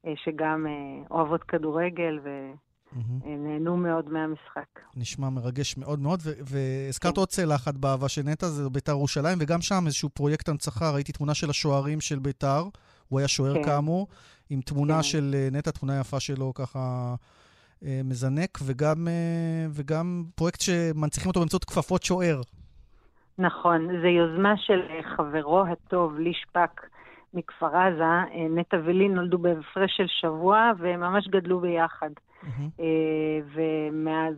uh, 0.07 0.09
שגם 0.25 0.67
uh, 0.67 1.11
אוהבות 1.11 1.43
כדורגל 1.43 2.19
ונהנו 3.25 3.77
מאוד 3.77 4.09
מהמשחק. 4.09 4.81
נשמע 4.97 5.31
מרגש 5.31 5.77
מאוד 5.77 5.99
מאוד, 5.99 6.21
והזכרת 6.25 7.17
עוד 7.17 7.29
צלע 7.29 7.55
אחת 7.55 7.75
באהבה 7.75 8.09
של 8.09 8.23
נטע, 8.23 8.47
זה 8.47 8.71
ביתר 8.71 8.93
ירושלים, 8.93 9.39
וגם 9.41 9.61
שם 9.61 9.83
איזשהו 9.87 10.09
פרויקט 10.09 10.49
הנצחה, 10.49 10.91
ראיתי 10.91 11.13
תמונה 11.13 11.35
של 11.35 11.51
השוערים 11.51 12.01
של 12.01 12.19
ביתר, 12.19 12.65
הוא 13.09 13.19
היה 13.19 13.29
שוער 13.29 13.55
כן. 13.55 13.65
כאמור, 13.65 14.09
עם 14.51 14.61
תמונה 14.61 14.97
כן. 14.97 15.03
של 15.03 15.35
אה, 15.35 15.49
נטע, 15.53 15.71
תמונה 15.71 16.01
יפה 16.01 16.21
שלו 16.21 16.55
ככה 16.55 17.15
אה, 17.85 18.01
מזנק, 18.05 18.59
וגם, 18.65 19.09
אה, 19.09 19.67
וגם 19.71 20.25
פרויקט 20.35 20.61
שמנציחים 20.61 21.29
אותו 21.29 21.41
באמצעות 21.41 21.65
כפפות 21.65 22.03
שוער. 22.03 22.41
נכון, 23.39 24.01
זו 24.01 24.07
יוזמה 24.07 24.57
של 24.57 24.81
אה, 24.91 25.03
חברו 25.03 25.67
הטוב, 25.67 26.19
לי 26.19 26.35
שפק 26.35 26.87
מכפר 27.35 27.77
עזה. 27.77 28.05
אה, 28.05 28.47
נטע 28.51 28.77
ולי 28.85 29.09
נולדו 29.09 29.39
בהפרש 29.39 29.97
של 29.97 30.07
שבוע, 30.07 30.71
והם 30.79 31.01
ממש 31.01 31.29
גדלו 31.29 31.61
ביחד. 31.61 32.11
אה, 32.81 32.87
ומאז 33.55 34.35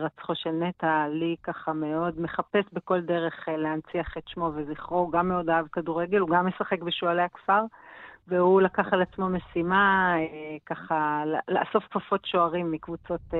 רצחו 0.00 0.34
של 0.34 0.50
נטע, 0.50 1.06
לי 1.08 1.36
ככה 1.42 1.72
מאוד 1.72 2.20
מחפש 2.20 2.64
בכל 2.72 3.00
דרך 3.00 3.48
להנציח 3.48 4.16
את 4.18 4.28
שמו 4.28 4.50
וזכרו. 4.54 4.98
הוא 4.98 5.12
גם 5.12 5.28
מאוד 5.28 5.50
אהב 5.50 5.66
כדורגל, 5.72 6.18
הוא 6.18 6.28
גם 6.28 6.46
משחק 6.46 6.82
בשועלי 6.82 7.22
הכפר, 7.22 7.62
והוא 8.28 8.60
לקח 8.62 8.92
על 8.92 9.02
עצמו 9.02 9.28
משימה 9.28 10.14
ככה 10.66 11.22
לאסוף 11.48 11.84
כפפות 11.90 12.24
שוערים 12.24 12.72
מקבוצות 12.72 13.34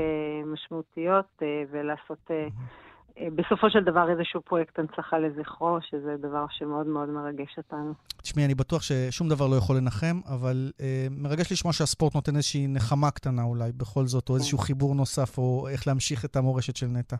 משמעותיות 0.46 1.42
ולעשות... 1.70 2.30
אה, 2.30 2.48
בסופו 3.34 3.70
של 3.70 3.84
דבר 3.84 4.10
איזשהו 4.10 4.40
פרויקט 4.40 4.78
הנצחה 4.78 5.18
לזכרו, 5.18 5.78
שזה 5.90 6.16
דבר 6.20 6.46
שמאוד 6.50 6.86
מאוד 6.86 7.08
מרגש 7.08 7.54
אותנו. 7.58 7.94
תשמעי, 8.22 8.44
אני 8.44 8.54
בטוח 8.54 8.82
ששום 8.82 9.28
דבר 9.28 9.46
לא 9.46 9.56
יכול 9.56 9.76
לנחם, 9.76 10.20
אבל 10.28 10.72
אה, 10.80 11.06
מרגש 11.10 11.52
לשמוע 11.52 11.72
שהספורט 11.72 12.14
נותן 12.14 12.36
איזושהי 12.36 12.66
נחמה 12.66 13.10
קטנה 13.10 13.42
אולי, 13.42 13.72
בכל 13.72 14.06
זאת, 14.06 14.28
או 14.28 14.34
איזשהו 14.34 14.58
חיבור 14.58 14.94
נוסף, 14.94 15.38
או 15.38 15.68
איך 15.68 15.86
להמשיך 15.86 16.24
את 16.24 16.36
המורשת 16.36 16.76
של 16.76 16.86
נטע. 16.86 17.16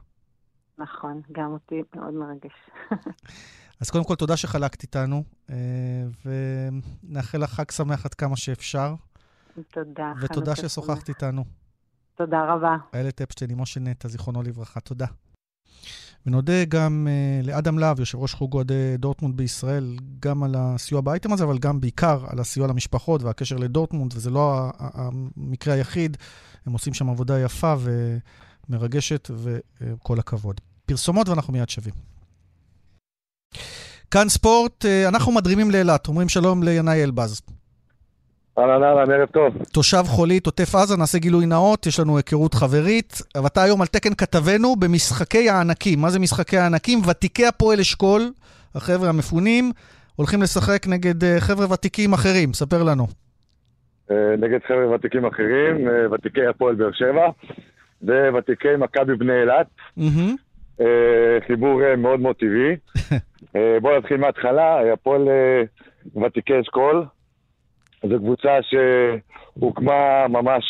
נכון, 0.79 1.21
גם 1.33 1.53
אותי 1.53 1.83
מאוד 1.95 2.15
מרגש. 2.15 2.53
אז 3.81 3.91
קודם 3.91 4.05
כל, 4.05 4.15
תודה 4.15 4.37
שחלקת 4.37 4.83
איתנו, 4.83 5.25
אה, 5.51 5.57
ונאחל 6.25 7.39
לך 7.39 7.51
חג 7.51 7.71
שמח 7.71 8.07
עד 8.07 8.15
כמה 8.15 8.37
שאפשר, 8.37 8.95
תודה. 9.71 10.13
ותודה 10.21 10.57
ששוחחת 10.57 11.09
איתנו. 11.09 11.45
תודה 12.15 12.55
רבה. 12.55 12.77
איילת 12.95 13.21
אפשטיין, 13.21 13.51
אמו 13.51 13.67
של 13.67 13.81
נטע, 13.81 14.09
זיכרונו 14.09 14.43
לברכה. 14.43 14.81
תודה. 14.81 15.07
ונודה 16.27 16.65
גם 16.65 17.09
uh, 17.43 17.47
לאדם 17.47 17.79
להב, 17.79 18.01
יושב 18.01 18.19
ראש 18.19 18.35
חוג 18.35 18.55
אוהדי 18.55 18.97
דורטמונד 18.99 19.37
בישראל, 19.37 19.97
גם 20.21 20.43
על 20.43 20.55
הסיוע 20.59 21.01
באייטם 21.01 21.33
הזה, 21.33 21.45
אבל 21.45 21.59
גם 21.59 21.81
בעיקר 21.81 22.25
על 22.27 22.41
הסיוע 22.41 22.69
למשפחות 22.69 23.23
והקשר 23.23 23.57
לדורטמונד, 23.57 24.13
וזה 24.17 24.31
לא 24.31 24.71
המקרה 24.79 25.75
היחיד. 25.75 26.17
הם 26.67 26.73
עושים 26.73 26.95
שם 26.95 27.11
עבודה 27.11 27.41
יפה 27.41 27.75
ומרגשת, 28.69 29.31
וכל 29.81 30.19
הכבוד. 30.19 30.61
פרסומות 30.87 31.29
ואנחנו 31.29 31.53
מיד 31.53 31.69
שווים. 31.69 31.95
כאן 34.11 34.29
ספורט, 34.29 34.85
אה, 34.85 35.09
אנחנו 35.09 35.33
מדרימים 35.33 35.71
לאילת, 35.71 36.09
אומרים 36.09 36.29
שלום 36.29 36.63
לינאי 36.63 37.03
אלבז. 37.03 37.41
אהלן 38.59 38.83
אהלן, 38.83 39.11
ערב 39.11 39.29
טוב. 39.29 39.55
תושב 39.73 40.03
חולית, 40.07 40.47
עוטף 40.47 40.75
עזה, 40.75 40.97
נעשה 40.97 41.19
גילוי 41.19 41.47
נאות, 41.47 41.87
יש 41.87 42.01
לנו 42.01 42.17
היכרות 42.17 42.55
חברית, 42.55 43.13
אבל 43.35 43.47
אתה 43.47 43.63
היום 43.63 43.81
על 43.81 43.87
תקן 43.87 44.15
כתבנו 44.15 44.77
במשחקי 44.77 45.51
הענקים. 45.51 45.99
מה 46.01 46.11
זה 46.11 46.19
משחקי 46.19 46.57
הענקים? 46.57 46.99
ותיקי 47.11 47.47
הפועל 47.47 47.81
אשכול, 47.81 48.23
החבר'ה 48.75 49.09
המפונים, 49.09 49.73
הולכים 50.17 50.43
לשחק 50.43 50.87
נגד 50.89 51.25
אה, 51.25 51.37
חבר'ה 51.41 51.73
ותיקים 51.73 52.13
אחרים. 52.13 52.53
ספר 52.53 52.83
לנו. 52.83 53.07
אה, 54.11 54.37
נגד 54.39 54.59
חבר'ה 54.69 54.95
ותיקים 54.95 55.27
אחרים, 55.27 55.89
אה, 55.89 56.13
ותיקי 56.13 56.47
הפועל 56.47 56.75
באר 56.75 56.93
שבע 56.93 57.29
וותיקי 58.33 58.77
מכבי 58.79 59.17
בני 59.17 59.41
אילת. 59.41 59.67
חיבור 61.47 61.81
מאוד 61.97 62.21
מאוד 62.21 62.37
טבעי. 62.37 62.77
בואו 63.83 63.99
נתחיל 63.99 64.17
מההתחלה, 64.17 64.93
הפועל 64.93 65.29
ותיקי 66.23 66.61
אשכול. 66.61 67.05
זו 68.09 68.19
קבוצה 68.19 68.59
שהוקמה 68.63 70.29
ממש 70.29 70.65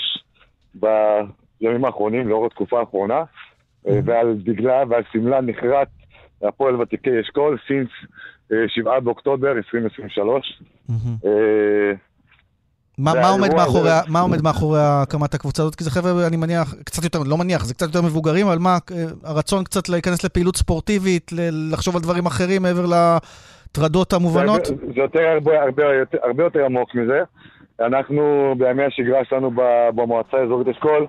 בימים 0.75 1.85
האחרונים, 1.85 2.29
לאור 2.29 2.47
התקופה 2.47 2.81
האחרונה, 2.81 3.25
אה, 3.89 4.01
ועל 4.05 4.37
דגלה 4.45 4.83
ועל 4.89 5.03
סמלה 5.13 5.41
נחרט 5.41 5.89
הפועל 6.43 6.81
ותיקי 6.81 7.21
אשכול, 7.21 7.59
סינס 7.69 7.89
אה, 8.53 8.57
7 8.69 9.01
באוקטובר 9.01 9.53
2023. 9.53 10.63
אה, 11.25 11.93
מה, 12.99 13.29
עומד 13.29 13.55
מאחורי, 13.55 13.91
מה 14.09 14.21
עומד 14.21 14.43
מאחורי 14.43 14.81
הקמת 14.83 15.35
הקבוצה 15.35 15.63
הזאת? 15.63 15.75
כי 15.75 15.85
זה 15.85 15.91
חבר'ה, 15.91 16.27
אני 16.27 16.37
מניח, 16.37 16.75
קצת 16.85 17.05
יותר, 17.05 17.23
לא 17.23 17.39
מניח, 17.39 17.65
זה 17.65 17.75
קצת 17.75 17.87
יותר 17.87 18.03
מבוגרים, 18.03 18.47
אבל 18.47 18.59
מה, 18.59 18.79
אה, 18.93 19.05
הרצון 19.25 19.65
קצת 19.65 19.89
להיכנס 19.89 20.25
לפעילות 20.25 20.57
ספורטיבית, 20.57 21.31
לחשוב 21.73 21.97
על 21.97 22.03
דברים 22.03 22.27
אחרים 22.27 22.63
מעבר 22.63 22.87
לטרדות 23.79 24.13
המובנות? 24.13 24.67
זה, 24.67 24.75
זה 24.95 25.01
יותר, 25.01 25.21
הרבה, 25.21 25.63
הרבה, 25.63 25.85
יותר, 25.95 26.19
הרבה 26.23 26.45
יותר 26.45 26.65
עמוק 26.65 26.95
מזה. 26.95 27.23
אנחנו 27.81 28.55
בימי 28.59 28.85
השגרה 28.85 29.25
שלנו 29.25 29.51
במועצה 29.95 30.37
האזורית 30.37 30.69
אשכול, 30.69 31.07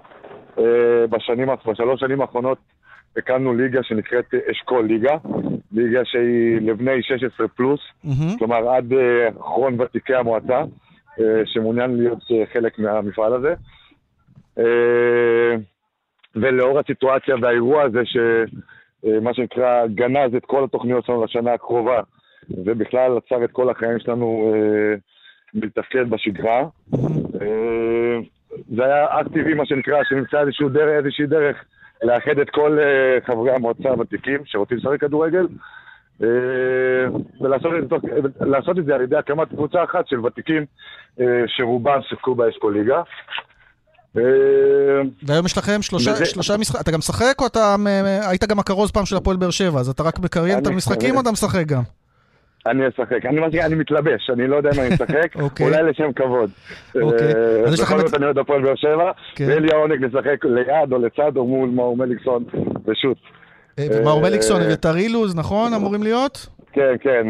אה, 0.60 1.08
בשנים, 1.10 1.48
בשלוש 1.68 2.00
שנים 2.00 2.22
האחרונות 2.22 2.58
הקמנו 3.18 3.54
ליגה 3.54 3.84
שנקראת 3.84 4.34
אשכול 4.52 4.86
ליגה, 4.86 5.18
ליגה 5.72 6.02
שהיא 6.06 6.62
לבני 6.62 7.04
16 7.04 7.48
פלוס, 7.48 7.80
כלומר 8.40 8.70
עד 8.70 8.94
אה, 8.94 9.30
אחרון 9.30 9.82
ותיקי 9.82 10.16
המועצה, 10.16 10.60
אה, 11.20 11.42
שמעוניין 11.46 11.98
להיות 11.98 12.20
חלק 12.54 12.80
מהמפעל 12.80 13.34
הזה. 13.34 13.54
ולאור 16.36 16.80
הסיטואציה 16.80 17.36
והאירוע 17.42 17.84
הזה, 17.84 18.00
שמה 18.06 19.34
שנקרא 19.34 19.88
גנז 19.88 20.36
את 20.36 20.46
כל 20.46 20.64
התוכניות 20.64 21.06
שלנו 21.06 21.26
לשנה 21.26 21.54
הקרובה, 21.54 22.02
ובכלל 22.50 23.18
עצר 23.18 23.44
את 23.46 23.52
כל 23.52 23.70
החיים 23.70 24.00
שלנו 24.00 24.54
אה, 24.54 24.96
מלתפקד 25.54 26.10
בשגרה. 26.10 26.60
אה, 27.42 28.18
זה 28.76 28.86
היה 28.86 29.06
אקט 29.22 29.32
טבעי, 29.32 29.54
מה 29.54 29.66
שנקרא, 29.66 30.04
שנמצא 30.10 30.42
איזשהו 30.42 30.70
דרך, 30.70 31.04
איזושהי 31.06 31.26
דרך 31.28 31.56
לאחד 32.04 32.40
את 32.42 32.50
כל 32.50 32.78
אה, 32.80 33.18
חברי 33.28 33.52
המועצה 33.52 33.90
הוותיקים 33.90 34.40
שרוצים 34.46 34.78
לשחק 34.78 35.02
כדורגל, 35.02 35.48
ולעשות 37.42 38.80
את, 38.80 38.86
זה 38.86 38.96
על 38.96 39.02
ידי 39.02 39.16
הקמת 39.16 39.50
קבוצה 39.50 39.84
אחת 39.84 40.08
של 40.08 40.26
ותיקים 40.26 40.66
שרובם 41.48 42.00
שיחקו 42.10 42.36
באשכול 42.36 42.74
ליגה. 42.78 43.02
והיום 44.16 45.46
יש 45.46 45.58
לכם 45.58 45.82
שלושה, 45.82 46.12
וזה- 46.12 46.26
שלושה 46.26 46.58
משחקים, 46.58 46.82
אתה 46.82 46.92
גם 46.92 47.00
משחק 47.00 47.36
או 47.42 47.48
אתה 47.48 47.76
היית 48.30 48.44
גם 48.44 48.60
הכרוז 48.60 48.92
פעם 48.92 49.06
של 49.06 49.16
הפועל 49.16 49.38
באר 49.38 49.50
שבע, 49.50 49.80
אז 49.80 49.90
אתה 49.90 50.04
רק 50.04 50.20
מקריין 50.20 50.60
את 50.60 50.68
המשחקים 50.68 51.16
או 51.16 51.22
אתה 51.22 51.32
משחק 51.32 51.66
גם? 51.68 51.82
אני 52.72 52.88
אשחק, 52.88 53.26
אני, 53.26 53.62
אני 53.66 53.76
מתלבש, 53.76 54.30
אני 54.34 54.48
לא 54.48 54.56
יודע 54.56 54.70
אם 54.76 54.80
אני 54.80 54.96
אשחק, 54.96 55.36
אולי 55.62 55.84
לשם 55.84 56.12
כבוד. 56.16 56.50
אוקיי, 57.02 57.28
אה, 57.28 57.72
בכל 57.84 58.00
את- 58.00 58.08
זאת 58.08 58.14
אני 58.16 58.26
אוהד 58.26 58.38
הפועל 58.38 58.62
באר 58.62 58.76
שבע, 58.76 59.12
כן. 59.36 59.46
ויהיה 59.48 59.60
לי 59.60 59.68
העונג 59.72 60.06
לשחק 60.06 60.46
ליד 60.46 60.92
או 60.94 60.98
לצד 60.98 61.38
או 61.38 61.48
מול 61.48 61.70
מאור 61.70 61.98
מליקסון 61.98 62.44
ושות. 62.88 63.18
אה, 63.80 63.88
ומאור 63.92 64.18
אה, 64.24 64.30
מליקסון, 64.30 64.62
אביתר 64.62 64.96
אילוז, 64.98 65.36
נכון? 65.36 65.74
אמורים 65.74 66.04
להיות? 66.04 66.48
כן, 66.74 66.96
כן, 67.02 67.28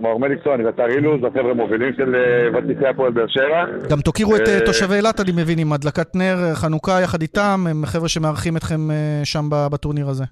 מאור- 0.00 0.20
מליקסון 0.20 0.66
ואתר 0.66 0.86
אילוז, 0.88 1.20
החבר'ה 1.24 1.54
מובילים 1.54 1.92
של 1.96 2.14
ותיקי 2.54 2.86
הפועל 2.86 3.12
באר 3.12 3.26
שבע. 3.28 3.64
גם 3.90 4.00
תוקירו 4.00 4.36
את 4.36 4.40
תושבי 4.64 4.94
אילת, 4.94 5.20
אני 5.20 5.32
מבין, 5.32 5.58
עם 5.58 5.72
הדלקת 5.72 6.16
נר, 6.16 6.54
חנוכה 6.54 7.00
יחד 7.00 7.22
איתם, 7.22 7.66
הם 7.70 7.86
חבר'ה 7.86 8.08
שמארחים 8.08 8.56
אתכם 8.56 8.80
שם 9.24 9.44
בטורניר 9.50 10.08
הזה. 10.08 10.24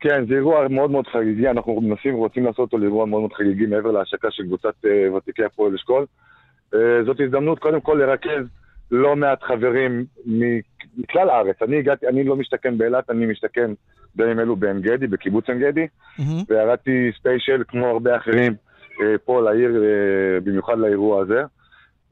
כן, 0.00 0.26
זה 0.28 0.34
אירוע 0.34 0.68
מאוד 0.68 0.90
מאוד 0.90 1.06
חגיגי, 1.06 1.48
אנחנו 1.48 1.80
מנסים 1.80 2.14
ורוצים 2.14 2.44
לעשות 2.44 2.58
אותו 2.58 2.78
לאירוע 2.78 3.06
מאוד 3.06 3.20
מאוד 3.20 3.32
חגיגי 3.32 3.66
מעבר 3.66 3.90
להשקה 3.90 4.28
של 4.30 4.42
קבוצת 4.42 4.74
אה, 4.84 5.14
ותיקי 5.14 5.44
הפועל 5.44 5.74
אשכול. 5.74 6.06
אה, 6.74 7.04
זאת 7.04 7.20
הזדמנות 7.20 7.58
קודם 7.58 7.80
כל 7.80 7.94
לרכז 7.94 8.44
לא 8.90 9.16
מעט 9.16 9.42
חברים 9.42 10.04
מכלל 10.96 11.30
הארץ. 11.30 11.62
אני 11.62 11.78
הגעתי, 11.78 12.08
אני 12.08 12.24
לא 12.24 12.36
משתכן 12.36 12.78
באילת, 12.78 13.10
אני 13.10 13.26
משתכן 13.26 13.70
בימים 14.14 14.40
אלו 14.40 14.56
בעין 14.56 14.80
גדי, 14.80 15.06
בקיבוץ 15.06 15.48
עין 15.48 15.58
גדי, 15.58 15.86
וירדתי 16.48 17.10
ספיישל 17.18 17.62
כמו 17.68 17.86
הרבה 17.86 18.16
אחרים 18.16 18.54
אה, 19.02 19.18
פה 19.24 19.42
לעיר, 19.42 19.82
אה, 19.84 20.40
במיוחד 20.40 20.78
לאירוע 20.78 21.22
הזה. 21.22 21.40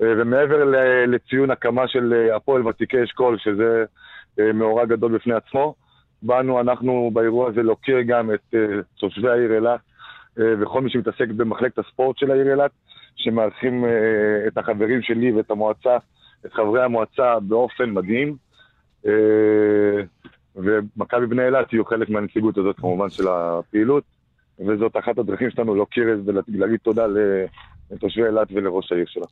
אה, 0.02 0.12
ומעבר 0.18 0.64
ל- 0.64 1.14
לציון 1.14 1.50
הקמה 1.50 1.88
של 1.88 2.14
אה, 2.14 2.36
הפועל 2.36 2.66
ותיקי 2.66 3.04
אשכול, 3.04 3.38
שזה 3.38 3.84
אה, 4.40 4.52
מאורע 4.52 4.84
גדול 4.84 5.14
בפני 5.14 5.34
עצמו, 5.34 5.74
באנו 6.22 6.60
אנחנו 6.60 7.10
באירוע 7.12 7.48
הזה 7.48 7.62
להוקיר 7.62 8.00
גם 8.06 8.34
את 8.34 8.54
אה, 8.54 8.60
תושבי 8.98 9.28
העיר 9.28 9.54
אילת 9.54 9.80
אה, 10.38 10.44
וכל 10.60 10.80
מי 10.80 10.90
שמתעסק 10.90 11.28
במחלקת 11.36 11.78
הספורט 11.78 12.18
של 12.18 12.30
העיר 12.30 12.50
אילת, 12.52 12.70
שמארחים 13.16 13.84
אה, 13.84 13.90
את 14.46 14.58
החברים 14.58 15.02
שלי 15.02 15.32
ואת 15.32 15.50
המועצה, 15.50 15.96
את 16.46 16.52
חברי 16.52 16.82
המועצה 16.82 17.40
באופן 17.40 17.90
מדהים. 17.90 18.36
ומכבי 20.56 21.26
בני 21.26 21.46
אילת 21.46 21.72
יהיו 21.72 21.84
חלק 21.84 22.10
מהנציגות 22.10 22.58
הזאת 22.58 22.76
כמובן 22.76 23.10
של 23.10 23.28
הפעילות, 23.28 24.04
וזאת 24.66 24.96
אחת 24.96 25.18
הדרכים 25.18 25.50
שלנו 25.50 25.74
להוקיר 25.74 26.04
ולהגיד 26.26 26.80
תודה 26.82 27.06
לתושבי 27.90 28.26
אילת 28.26 28.48
ולראש 28.52 28.92
העיר 28.92 29.04
שלה. 29.08 29.26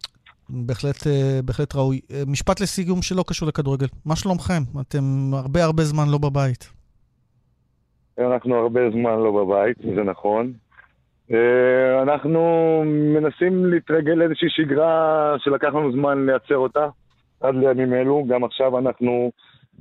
בהחלט, 0.49 0.97
בהחלט 1.45 1.75
ראוי. 1.75 2.01
משפט 2.27 2.61
לסיום 2.61 3.03
שלא 3.03 3.25
קשור 3.27 3.49
לכדורגל. 3.49 3.87
מה 4.05 4.17
שלומכם? 4.17 4.63
אתם 4.81 5.31
הרבה 5.33 5.65
הרבה 5.65 5.85
זמן 5.85 6.09
לא 6.09 6.19
בבית. 6.19 6.76
אנחנו 8.19 8.55
הרבה 8.55 8.91
זמן 8.91 9.19
לא 9.19 9.31
בבית, 9.31 9.77
זה 9.95 10.03
נכון. 10.03 10.53
אה, 11.33 12.03
אנחנו 12.03 12.41
מנסים 12.87 13.67
להתרגל 13.67 14.13
לאיזושהי 14.13 14.49
שגרה 14.51 15.35
שלקח 15.39 15.69
לנו 15.69 15.93
זמן 15.93 16.27
לייצר 16.27 16.57
אותה, 16.57 16.89
עד 17.41 17.55
לימים 17.55 17.95
אלו. 17.95 18.25
גם 18.29 18.45
עכשיו 18.45 18.79
אנחנו 18.79 19.31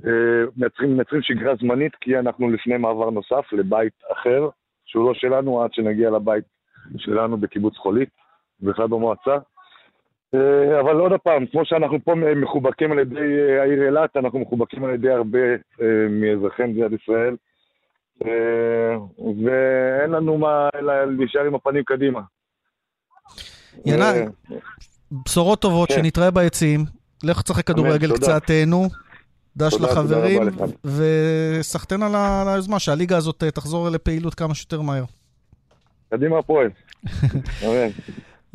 אה, 0.06 0.10
מייצרים, 0.56 0.96
מייצרים 0.96 1.22
שגרה 1.22 1.54
זמנית, 1.60 1.92
כי 2.00 2.18
אנחנו 2.18 2.50
לפני 2.50 2.76
מעבר 2.76 3.10
נוסף 3.10 3.52
לבית 3.52 3.92
אחר, 4.12 4.48
שהוא 4.84 5.08
לא 5.08 5.14
שלנו, 5.14 5.62
עד 5.62 5.72
שנגיע 5.72 6.10
לבית 6.10 6.44
שלנו 6.96 7.36
בקיבוץ 7.36 7.76
חולית, 7.76 8.08
בכלל 8.60 8.86
במועצה. 8.86 9.36
אה, 10.34 10.80
אבל 10.80 10.96
עוד 10.96 11.12
פעם, 11.12 11.46
כמו 11.46 11.64
שאנחנו 11.64 11.98
פה 12.04 12.14
מחובקים 12.14 12.92
על 12.92 12.98
ידי 12.98 13.58
העיר 13.60 13.82
אילת, 13.82 14.16
אנחנו 14.16 14.38
מחובקים 14.38 14.84
על 14.84 14.94
ידי 14.94 15.10
הרבה 15.10 15.38
מאזרחי 16.10 16.62
מדינת 16.62 16.90
ישראל. 17.02 17.36
ואין 18.24 20.10
לנו 20.10 20.38
מה 20.38 20.68
אלא 20.74 21.04
להישאר 21.04 21.44
עם 21.46 21.54
הפנים 21.54 21.82
קדימה. 21.84 22.20
ינאי, 23.86 24.20
אה, 24.20 24.56
בשורות 25.12 25.60
טובות, 25.60 25.88
כן. 25.88 25.94
שנתראה 25.94 26.30
ביציעים. 26.30 26.84
לך 27.24 27.42
תשחק 27.42 27.66
כדורגל. 27.66 28.16
קצת, 28.16 28.42
תהנו. 28.46 28.88
דש 29.56 29.74
תודה, 29.74 29.90
לחברים. 29.90 30.42
וסחטיין 30.84 32.02
על 32.02 32.14
היוזמה, 32.48 32.78
שהליגה 32.78 33.16
הזאת 33.16 33.42
אה, 33.42 33.50
תחזור 33.50 33.88
לפעילות 33.88 34.34
כמה 34.34 34.54
שיותר 34.54 34.80
מהר. 34.80 35.04
קדימה 36.10 36.38
הפועל. 36.38 36.70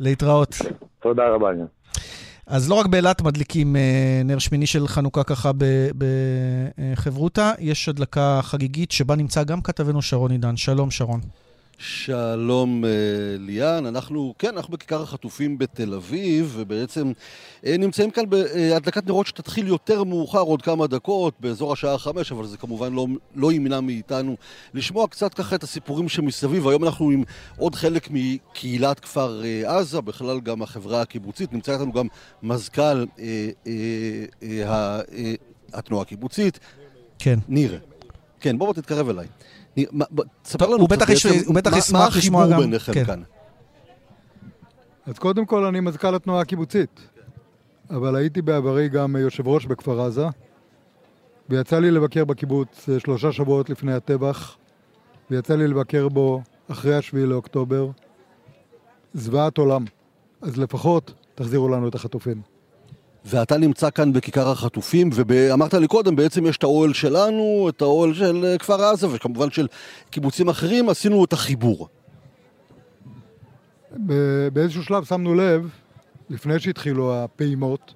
להתראות. 0.00 0.54
תודה 1.02 1.28
רבה. 1.28 1.48
אז 2.52 2.68
לא 2.68 2.74
רק 2.74 2.86
באילת 2.86 3.22
מדליקים 3.22 3.76
אה, 3.76 4.22
נר 4.24 4.38
שמיני 4.38 4.66
של 4.66 4.88
חנוכה 4.88 5.24
ככה 5.24 5.50
בחברותא, 5.98 7.52
יש 7.58 7.88
הדלקה 7.88 8.40
חגיגית 8.42 8.90
שבה 8.90 9.16
נמצא 9.16 9.44
גם 9.44 9.62
כתבנו 9.62 10.02
שרון 10.02 10.30
עידן. 10.30 10.56
שלום, 10.56 10.90
שרון. 10.90 11.20
שלום 11.84 12.84
אה, 12.84 12.90
ליאן, 13.38 13.86
אנחנו, 13.86 14.34
כן, 14.38 14.56
אנחנו 14.56 14.72
בכיכר 14.72 15.02
החטופים 15.02 15.58
בתל 15.58 15.94
אביב, 15.94 16.54
ובעצם 16.56 17.12
אה, 17.66 17.76
נמצאים 17.78 18.10
כאן 18.10 18.30
בהדלקת 18.30 19.06
נרות 19.06 19.26
שתתחיל 19.26 19.68
יותר 19.68 20.04
מאוחר, 20.04 20.40
עוד 20.40 20.62
כמה 20.62 20.86
דקות, 20.86 21.34
באזור 21.40 21.72
השעה 21.72 21.98
חמש, 21.98 22.32
אבל 22.32 22.46
זה 22.46 22.56
כמובן 22.56 22.92
לא, 22.92 23.06
לא 23.34 23.52
ימנע 23.52 23.80
מאיתנו 23.80 24.36
לשמוע 24.74 25.08
קצת 25.08 25.34
ככה 25.34 25.56
את 25.56 25.62
הסיפורים 25.62 26.08
שמסביב. 26.08 26.68
היום 26.68 26.84
אנחנו 26.84 27.10
עם 27.10 27.22
עוד 27.56 27.74
חלק 27.74 28.08
מקהילת 28.10 29.00
כפר 29.00 29.44
אה, 29.44 29.78
עזה, 29.78 30.00
בכלל 30.00 30.40
גם 30.40 30.62
החברה 30.62 31.02
הקיבוצית, 31.02 31.52
נמצא 31.52 31.72
איתנו 31.72 31.92
גם 31.92 32.06
מזכ"ל 32.42 32.82
אה, 32.82 33.04
אה, 33.66 33.72
אה, 34.42 35.00
אה, 35.12 35.34
התנועה 35.72 36.02
הקיבוצית. 36.02 36.58
כן. 37.18 37.38
ניר. 37.48 37.78
כן, 38.40 38.58
בוא 38.58 38.66
בוא 38.66 38.74
תתקרב 38.74 39.08
אליי. 39.08 39.26
תספר 40.42 40.66
לנו 40.66 40.76
הוא 40.76 40.88
קצת 40.88 41.08
בעצם 41.08 41.28
הוא 41.46 41.54
בטח 41.54 41.92
מה- 41.92 42.06
החיבור 42.06 42.56
ביניכם 42.56 42.92
כן. 42.92 43.04
כאן. 43.04 43.22
אז 45.06 45.18
קודם 45.18 45.46
כל 45.46 45.64
אני 45.64 45.80
מזכ"ל 45.80 46.14
התנועה 46.14 46.40
הקיבוצית, 46.40 47.00
אבל 47.90 48.16
הייתי 48.16 48.42
בעברי 48.42 48.88
גם 48.88 49.16
יושב 49.16 49.48
ראש 49.48 49.66
בכפר 49.66 50.00
עזה, 50.00 50.26
ויצא 51.48 51.78
לי 51.78 51.90
לבקר 51.90 52.24
בקיבוץ 52.24 52.88
אה, 52.88 53.00
שלושה 53.00 53.32
שבועות 53.32 53.70
לפני 53.70 53.92
הטבח, 53.92 54.56
ויצא 55.30 55.56
לי 55.56 55.68
לבקר 55.68 56.08
בו 56.08 56.42
אחרי 56.68 56.94
השביעי 56.96 57.26
לאוקטובר. 57.26 57.88
זוועת 59.14 59.58
עולם. 59.58 59.84
אז 60.42 60.56
לפחות 60.56 61.14
תחזירו 61.34 61.68
לנו 61.68 61.88
את 61.88 61.94
החטופים. 61.94 62.42
ואתה 63.24 63.58
נמצא 63.58 63.90
כאן 63.90 64.12
בכיכר 64.12 64.50
החטופים, 64.50 65.10
ואמרת 65.12 65.74
לי 65.74 65.88
קודם, 65.88 66.16
בעצם 66.16 66.46
יש 66.46 66.56
את 66.56 66.62
האוהל 66.62 66.92
שלנו, 66.92 67.66
את 67.68 67.82
האוהל 67.82 68.14
של 68.14 68.44
אה, 68.44 68.58
כפר 68.58 68.84
עזה, 68.84 69.06
וכמובן 69.14 69.50
של 69.50 69.66
קיבוצים 70.10 70.48
אחרים, 70.48 70.88
עשינו 70.88 71.24
את 71.24 71.32
החיבור. 71.32 71.88
באיזשהו 74.52 74.84
שלב 74.84 75.04
שמנו 75.04 75.34
לב, 75.34 75.70
לפני 76.30 76.60
שהתחילו 76.60 77.14
הפעימות, 77.14 77.94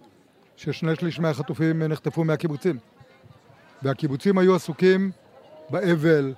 ששני 0.57 0.97
שליש 0.97 1.19
מהחטופים 1.21 1.83
נחטפו 1.83 2.25
מהקיבוצים. 2.25 2.79
והקיבוצים 3.83 4.39
היו 4.39 4.55
עסוקים 4.55 5.11
באבל, 5.71 6.35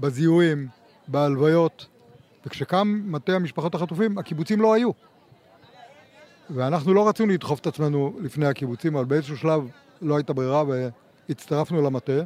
בזיהויים, 0.00 0.68
בהלוויות, 1.08 1.86
וכשקם 2.46 3.02
מטה 3.04 3.32
המשפחות 3.32 3.74
החטופים, 3.74 4.18
הקיבוצים 4.18 4.60
לא 4.60 4.74
היו. 4.74 4.90
ואנחנו 6.54 6.94
לא 6.94 7.08
רצינו 7.08 7.32
לדחוף 7.32 7.60
את 7.60 7.66
עצמנו 7.66 8.16
לפני 8.22 8.46
הקיבוצים, 8.46 8.96
אבל 8.96 9.04
באיזשהו 9.04 9.36
שלב 9.36 9.68
לא 10.02 10.16
הייתה 10.16 10.32
ברירה 10.32 10.64
והצטרפנו 11.28 11.82
למטה, 11.82 12.22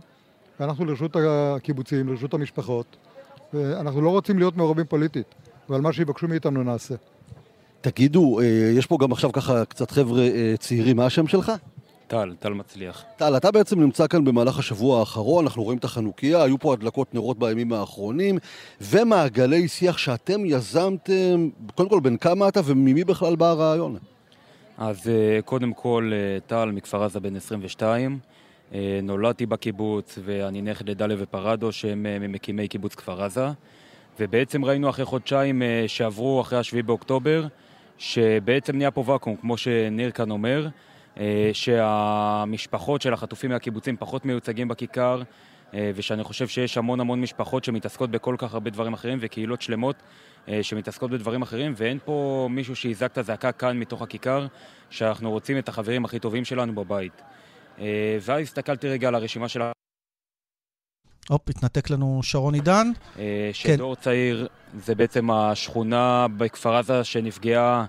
ואנחנו 0.61 0.85
לרשות 0.85 1.17
הקיבוצים, 1.17 2.09
לרשות 2.09 2.35
המשפחות, 2.35 2.97
ואנחנו 3.55 4.01
לא 4.01 4.11
רוצים 4.11 4.39
להיות 4.39 4.57
מעורבים 4.57 4.87
פוליטית, 4.87 5.35
אבל 5.69 5.81
מה 5.81 5.93
שיבקשו 5.93 6.29
מאיתנו 6.29 6.63
נעשה. 6.63 6.95
תגידו, 7.81 8.41
אה, 8.41 8.45
יש 8.77 8.87
פה 8.87 8.99
גם 9.01 9.13
עכשיו 9.13 9.33
ככה 9.33 9.65
קצת 9.65 9.91
חבר'ה 9.91 10.23
אה, 10.23 10.55
צעירים, 10.59 10.97
מה 10.97 11.07
השם 11.07 11.27
שלך? 11.27 11.53
טל, 12.07 12.35
טל 12.41 12.53
מצליח. 12.53 13.05
טל, 13.17 13.37
אתה 13.37 13.51
בעצם 13.51 13.81
נמצא 13.81 14.07
כאן 14.07 14.25
במהלך 14.25 14.59
השבוע 14.59 15.01
האחרון, 15.01 15.45
אנחנו 15.45 15.63
רואים 15.63 15.79
את 15.79 15.85
החנוכיה, 15.85 16.43
היו 16.43 16.59
פה 16.59 16.73
הדלקות 16.73 17.15
נרות 17.15 17.39
בימים 17.39 17.73
האחרונים, 17.73 18.39
ומעגלי 18.81 19.69
שיח 19.69 19.99
שאתם 19.99 20.47
יזמתם, 20.47 21.49
קודם 21.75 21.89
כל, 21.89 22.01
בין 22.01 22.17
כמה 22.17 22.49
אתה 22.49 22.61
וממי 22.65 23.05
בכלל 23.05 23.37
בא 23.37 23.47
הרעיון? 23.47 23.97
אז 24.79 25.09
אה, 25.09 25.43
קודם 25.45 25.73
כל, 25.73 26.13
טל 26.47 26.71
מכפר 26.71 27.03
עזה 27.03 27.21
בן 27.21 27.37
22, 27.37 28.19
נולדתי 29.03 29.47
בקיבוץ, 29.47 30.19
ואני 30.25 30.63
נכד 30.63 30.89
לדליה 30.89 31.17
ופרדו, 31.21 31.73
שהם 31.73 32.03
ממקימי 32.03 32.69
קיבוץ 32.69 32.95
כפר 32.95 33.23
עזה. 33.23 33.47
ובעצם 34.21 34.65
ראינו 34.65 34.91
אחרי 34.91 35.05
חודשיים 35.05 35.63
שעברו 35.87 36.41
אחרי 36.41 36.59
השביעי 36.59 36.83
באוקטובר, 36.83 37.47
שבעצם 37.99 38.77
נהיה 38.77 38.91
פה 38.91 39.05
ואקום, 39.07 39.37
כמו 39.37 39.57
שניר 39.57 40.11
כאן 40.11 40.31
אומר, 40.31 40.69
אה, 41.21 41.51
שהמשפחות 41.53 43.03
של 43.03 43.13
החטופים 43.13 43.51
מהקיבוצים 43.51 43.97
פחות 43.97 44.25
מיוצגים 44.25 44.69
בכיכר, 44.69 45.23
אה, 45.75 45.91
ושאני 45.95 46.25
חושב 46.25 46.49
שיש 46.49 46.79
המון 46.79 47.01
המון 47.01 47.21
משפחות 47.21 47.65
שמתעסקות 47.65 48.11
בכל 48.11 48.35
כך 48.39 48.55
הרבה 48.55 48.71
דברים 48.71 48.93
אחרים, 48.93 49.19
וקהילות 49.21 49.63
שלמות 49.63 49.97
אה, 49.97 50.03
שמתעסקות 50.63 51.11
בדברים 51.11 51.43
אחרים, 51.43 51.73
ואין 51.77 51.99
פה 52.05 52.49
מישהו 52.51 52.77
שיזעק 52.77 53.13
את 53.13 53.19
הזעקה 53.19 53.53
כאן 53.53 53.79
מתוך 53.79 54.03
הכיכר, 54.03 54.47
שאנחנו 54.91 55.31
רוצים 55.31 55.59
את 55.59 55.69
החברים 55.69 56.05
הכי 56.05 56.19
טובים 56.19 56.45
שלנו 56.45 56.75
בבית. 56.75 57.23
ואז 58.21 58.41
הסתכלתי 58.43 58.89
רגע 58.89 59.09
על 59.09 59.15
הרשימה 59.15 59.49
של 59.49 59.63
הופ, 61.29 61.49
התנתק 61.49 61.91
לנו 61.91 62.21
שרון 62.23 62.55
עידן. 62.55 62.87
אה, 63.19 63.51
שדור 63.53 63.95
כן. 63.95 64.03
צעיר 64.03 64.49
זה 64.79 64.95
בעצם 64.95 65.31
השכונה 65.31 66.27
בכפר 66.37 66.77
עזה 66.77 67.05
שנפגעה, 67.05 67.85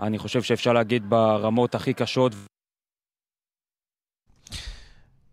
אני 0.00 0.18
חושב 0.18 0.42
שאפשר 0.42 0.72
להגיד, 0.72 1.10
ברמות 1.10 1.74
הכי 1.74 1.94
קשות. 1.94 2.32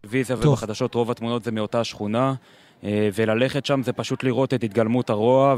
ויזה 0.04 0.38
ובחדשות 0.38 0.96
רוב 0.96 1.12
התמונות 1.12 1.44
זה 1.44 1.52
מאותה 1.52 1.84
שכונה. 1.84 2.34
אה, 2.84 3.10
וללכת 3.16 3.66
שם 3.66 3.84
זה 3.84 3.94
פשוט 3.94 4.24
לראות 4.24 4.54
את 4.54 4.64
התגלמות 4.64 5.10
הרוע 5.10 5.56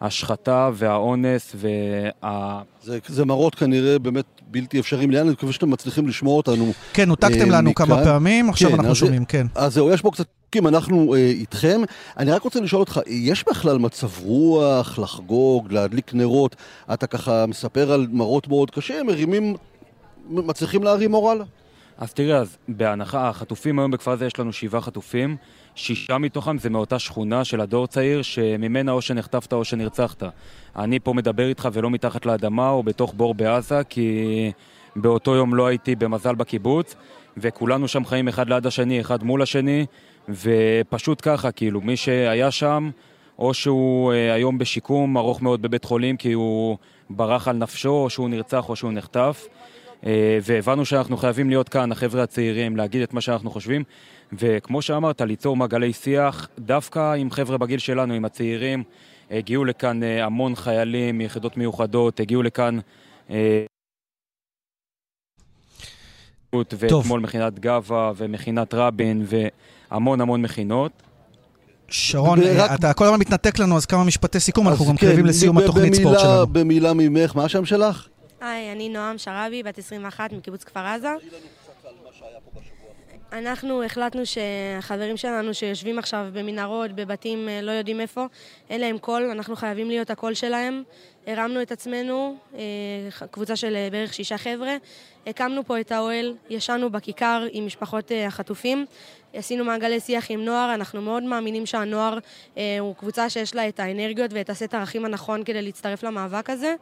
וההשחתה 0.00 0.70
והאונס 0.74 1.56
וה... 1.56 2.62
זה, 2.82 2.98
זה 3.06 3.24
מראות 3.24 3.54
כנראה 3.54 3.98
באמת 3.98 4.24
בלתי 4.46 4.80
אפשריים. 4.80 5.10
לאן, 5.10 5.20
אני 5.20 5.30
מקווה 5.30 5.52
שאתם 5.52 5.70
מצליחים 5.70 6.08
לשמוע 6.08 6.36
אותנו. 6.36 6.72
כן, 6.92 7.08
הותקתם 7.08 7.52
אה, 7.52 7.58
לנו 7.58 7.70
מכאן. 7.70 7.86
כמה 7.86 8.04
פעמים, 8.04 8.48
עכשיו 8.48 8.70
כן, 8.70 8.74
אנחנו 8.74 8.90
אז, 8.90 8.96
שומעים, 8.96 9.24
כן. 9.24 9.46
אז 9.54 9.74
זהו, 9.74 9.90
יש 9.90 10.02
פה 10.02 10.10
קצת... 10.10 10.26
אם 10.56 10.68
אנחנו 10.68 11.14
אה, 11.14 11.18
איתכם, 11.18 11.80
אני 12.18 12.32
רק 12.32 12.42
רוצה 12.42 12.60
לשאול 12.60 12.80
אותך, 12.80 13.00
יש 13.06 13.44
בכלל 13.48 13.78
מצב 13.78 14.08
רוח 14.22 14.98
לחגוג, 14.98 15.72
להדליק 15.72 16.14
נרות? 16.14 16.56
אתה 16.92 17.06
ככה 17.06 17.46
מספר 17.46 17.92
על 17.92 18.06
מראות 18.10 18.48
מאוד 18.48 18.70
קשים, 18.70 19.06
מרימים, 19.06 19.54
מצליחים 20.28 20.82
להרים 20.82 21.10
מורל? 21.10 21.42
אז 21.98 22.12
תראה, 22.14 22.38
אז 22.38 22.56
בהנחה, 22.68 23.28
החטופים 23.28 23.78
היום 23.78 23.90
בכפר 23.90 24.10
הזה 24.10 24.26
יש 24.26 24.38
לנו 24.38 24.52
שבעה 24.52 24.80
חטופים. 24.80 25.36
שישה 25.74 26.18
מתוכם 26.18 26.58
זה 26.58 26.70
מאותה 26.70 26.98
שכונה 26.98 27.44
של 27.44 27.60
הדור 27.60 27.86
צעיר, 27.86 28.22
שממנה 28.22 28.92
או 28.92 29.02
שנחטפת 29.02 29.52
או 29.52 29.64
שנרצחת. 29.64 30.22
אני 30.76 31.00
פה 31.00 31.12
מדבר 31.12 31.48
איתך 31.48 31.68
ולא 31.72 31.90
מתחת 31.90 32.26
לאדמה 32.26 32.70
או 32.70 32.82
בתוך 32.82 33.14
בור 33.14 33.34
בעזה, 33.34 33.80
כי 33.88 34.52
באותו 34.96 35.34
יום 35.34 35.54
לא 35.54 35.66
הייתי 35.66 35.96
במזל 35.96 36.34
בקיבוץ, 36.34 36.94
וכולנו 37.36 37.88
שם 37.88 38.04
חיים 38.04 38.28
אחד 38.28 38.48
ליד 38.48 38.66
השני, 38.66 39.00
אחד 39.00 39.22
מול 39.22 39.42
השני, 39.42 39.86
ופשוט 40.28 41.18
ככה, 41.22 41.52
כאילו, 41.52 41.80
מי 41.80 41.96
שהיה 41.96 42.50
שם, 42.50 42.90
או 43.38 43.54
שהוא 43.54 44.12
אה, 44.12 44.34
היום 44.34 44.58
בשיקום 44.58 45.18
ארוך 45.18 45.42
מאוד 45.42 45.62
בבית 45.62 45.84
חולים 45.84 46.16
כי 46.16 46.32
הוא 46.32 46.76
ברח 47.10 47.48
על 47.48 47.56
נפשו, 47.56 47.90
או 47.90 48.10
שהוא 48.10 48.28
נרצח 48.28 48.68
או 48.68 48.76
שהוא 48.76 48.92
נחטף. 48.92 49.46
אה, 50.06 50.38
והבנו 50.42 50.84
שאנחנו 50.84 51.16
חייבים 51.16 51.48
להיות 51.48 51.68
כאן, 51.68 51.92
החבר'ה 51.92 52.22
הצעירים, 52.22 52.76
להגיד 52.76 53.02
את 53.02 53.14
מה 53.14 53.20
שאנחנו 53.20 53.50
חושבים. 53.50 53.84
וכמו 54.32 54.82
שאמרת, 54.82 55.20
ליצור 55.20 55.56
מעגלי 55.56 55.92
שיח, 55.92 56.48
דווקא 56.58 57.14
עם 57.14 57.30
חבר'ה 57.30 57.58
בגיל 57.58 57.78
שלנו, 57.78 58.14
עם 58.14 58.24
הצעירים. 58.24 58.82
הגיעו 59.30 59.64
לכאן 59.64 60.02
אה, 60.02 60.24
המון 60.24 60.54
חיילים 60.54 61.18
מיחידות 61.18 61.56
מיוחדות, 61.56 62.20
הגיעו 62.20 62.42
לכאן... 62.42 62.78
אה, 63.30 63.64
ואתמול 66.72 67.20
מכינת 67.20 67.58
גבה 67.58 68.12
ומכינת 68.16 68.74
רבין 68.74 69.26
והמון 69.90 70.20
המון 70.20 70.42
מכינות. 70.42 70.92
שרון, 71.88 72.38
ורק... 72.42 72.70
אתה 72.74 72.92
כל 72.92 73.04
הזמן 73.04 73.20
מתנתק 73.20 73.58
לנו, 73.58 73.76
אז 73.76 73.86
כמה 73.86 74.04
משפטי 74.04 74.40
סיכום, 74.40 74.68
אנחנו 74.68 74.84
גם 74.86 74.96
כן, 74.96 75.06
קרבים 75.06 75.26
לסיום 75.26 75.58
התוכנית 75.58 75.94
ספורט 75.94 76.18
שלנו. 76.18 76.46
במילה 76.46 76.92
ממך, 76.94 77.36
מה 77.36 77.44
השם 77.44 77.64
שלך? 77.64 78.08
היי, 78.44 78.72
אני 78.72 78.88
נועם 78.88 79.18
שרבי, 79.18 79.62
בת 79.62 79.78
21 79.78 80.32
מקיבוץ 80.32 80.64
כפר 80.64 80.80
עזה. 80.80 81.08
אנחנו 83.38 83.82
החלטנו 83.82 84.22
שהחברים 84.26 85.16
שלנו 85.16 85.54
שיושבים 85.54 85.98
עכשיו 85.98 86.26
במנהרות, 86.32 86.92
בבתים, 86.92 87.48
אה, 87.48 87.62
לא 87.62 87.70
יודעים 87.70 88.00
איפה, 88.00 88.26
אין 88.70 88.80
להם 88.80 88.98
קול, 88.98 89.22
אנחנו 89.22 89.56
חייבים 89.56 89.88
להיות 89.88 90.10
הקול 90.10 90.34
שלהם. 90.34 90.82
הרמנו 91.26 91.62
את 91.62 91.72
עצמנו, 91.72 92.36
אה, 92.54 92.60
קבוצה 93.30 93.56
של 93.56 93.76
אה, 93.76 93.88
בערך 93.92 94.14
שישה 94.14 94.38
חבר'ה, 94.38 94.76
הקמנו 95.26 95.64
פה 95.64 95.80
את 95.80 95.92
האוהל, 95.92 96.34
ישנו 96.50 96.90
בכיכר 96.90 97.46
עם 97.52 97.66
משפחות 97.66 98.12
החטופים, 98.26 98.86
עשינו 99.32 99.64
מעגלי 99.64 100.00
שיח 100.00 100.30
עם 100.30 100.44
נוער, 100.44 100.74
אנחנו 100.74 101.02
מאוד 101.02 101.22
מאמינים 101.22 101.66
שהנוער 101.66 102.18
הוא 102.80 102.94
קבוצה 102.94 103.30
שיש 103.30 103.54
לה 103.54 103.68
את 103.68 103.80
האנרגיות 103.80 104.32
ואת 104.32 104.50
הסט 104.50 104.74
הערכים 104.74 105.04
הנכון 105.04 105.44
כדי 105.44 105.62
להצטרף 105.62 106.02
למאבק 106.02 106.50
הזה, 106.50 106.74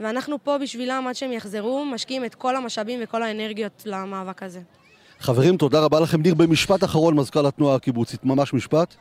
ואנחנו 0.00 0.44
פה 0.44 0.58
בשבילם 0.58 1.06
עד 1.08 1.14
שהם 1.14 1.32
יחזרו, 1.32 1.84
משקיעים 1.84 2.24
את 2.24 2.34
כל 2.34 2.56
המשאבים 2.56 3.00
וכל 3.02 3.22
האנרגיות 3.22 3.82
למאבק 3.86 4.42
הזה. 4.42 4.79
חברים, 5.20 5.56
תודה 5.56 5.80
רבה 5.80 6.00
לכם. 6.00 6.22
ניר, 6.22 6.34
במשפט 6.34 6.84
אחרון, 6.84 7.14
מזכ"ל 7.14 7.46
התנועה 7.46 7.76
הקיבוצית, 7.76 8.24
ממש 8.24 8.54
משפט. 8.54 8.94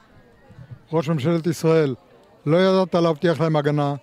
ראש 0.93 1.09
ממשלת 1.09 1.47
ישראל, 1.47 1.95
לא 2.45 2.57
ידעת 2.57 2.95
להבטיח 2.95 3.41
להם 3.41 3.55
הגנה, 3.55 3.95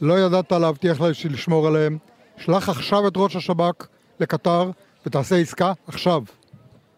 לא 0.00 0.20
ידעת 0.20 0.52
להבטיח 0.52 1.00
להם 1.00 1.12
לשמור 1.30 1.66
עליהם. 1.66 1.98
שלח 2.36 2.68
עכשיו 2.68 3.08
את 3.08 3.12
ראש 3.16 3.36
השב"כ 3.36 3.86
לקטר 4.20 4.70
ותעשה 5.06 5.36
עסקה 5.36 5.72
עכשיו. 5.86 6.22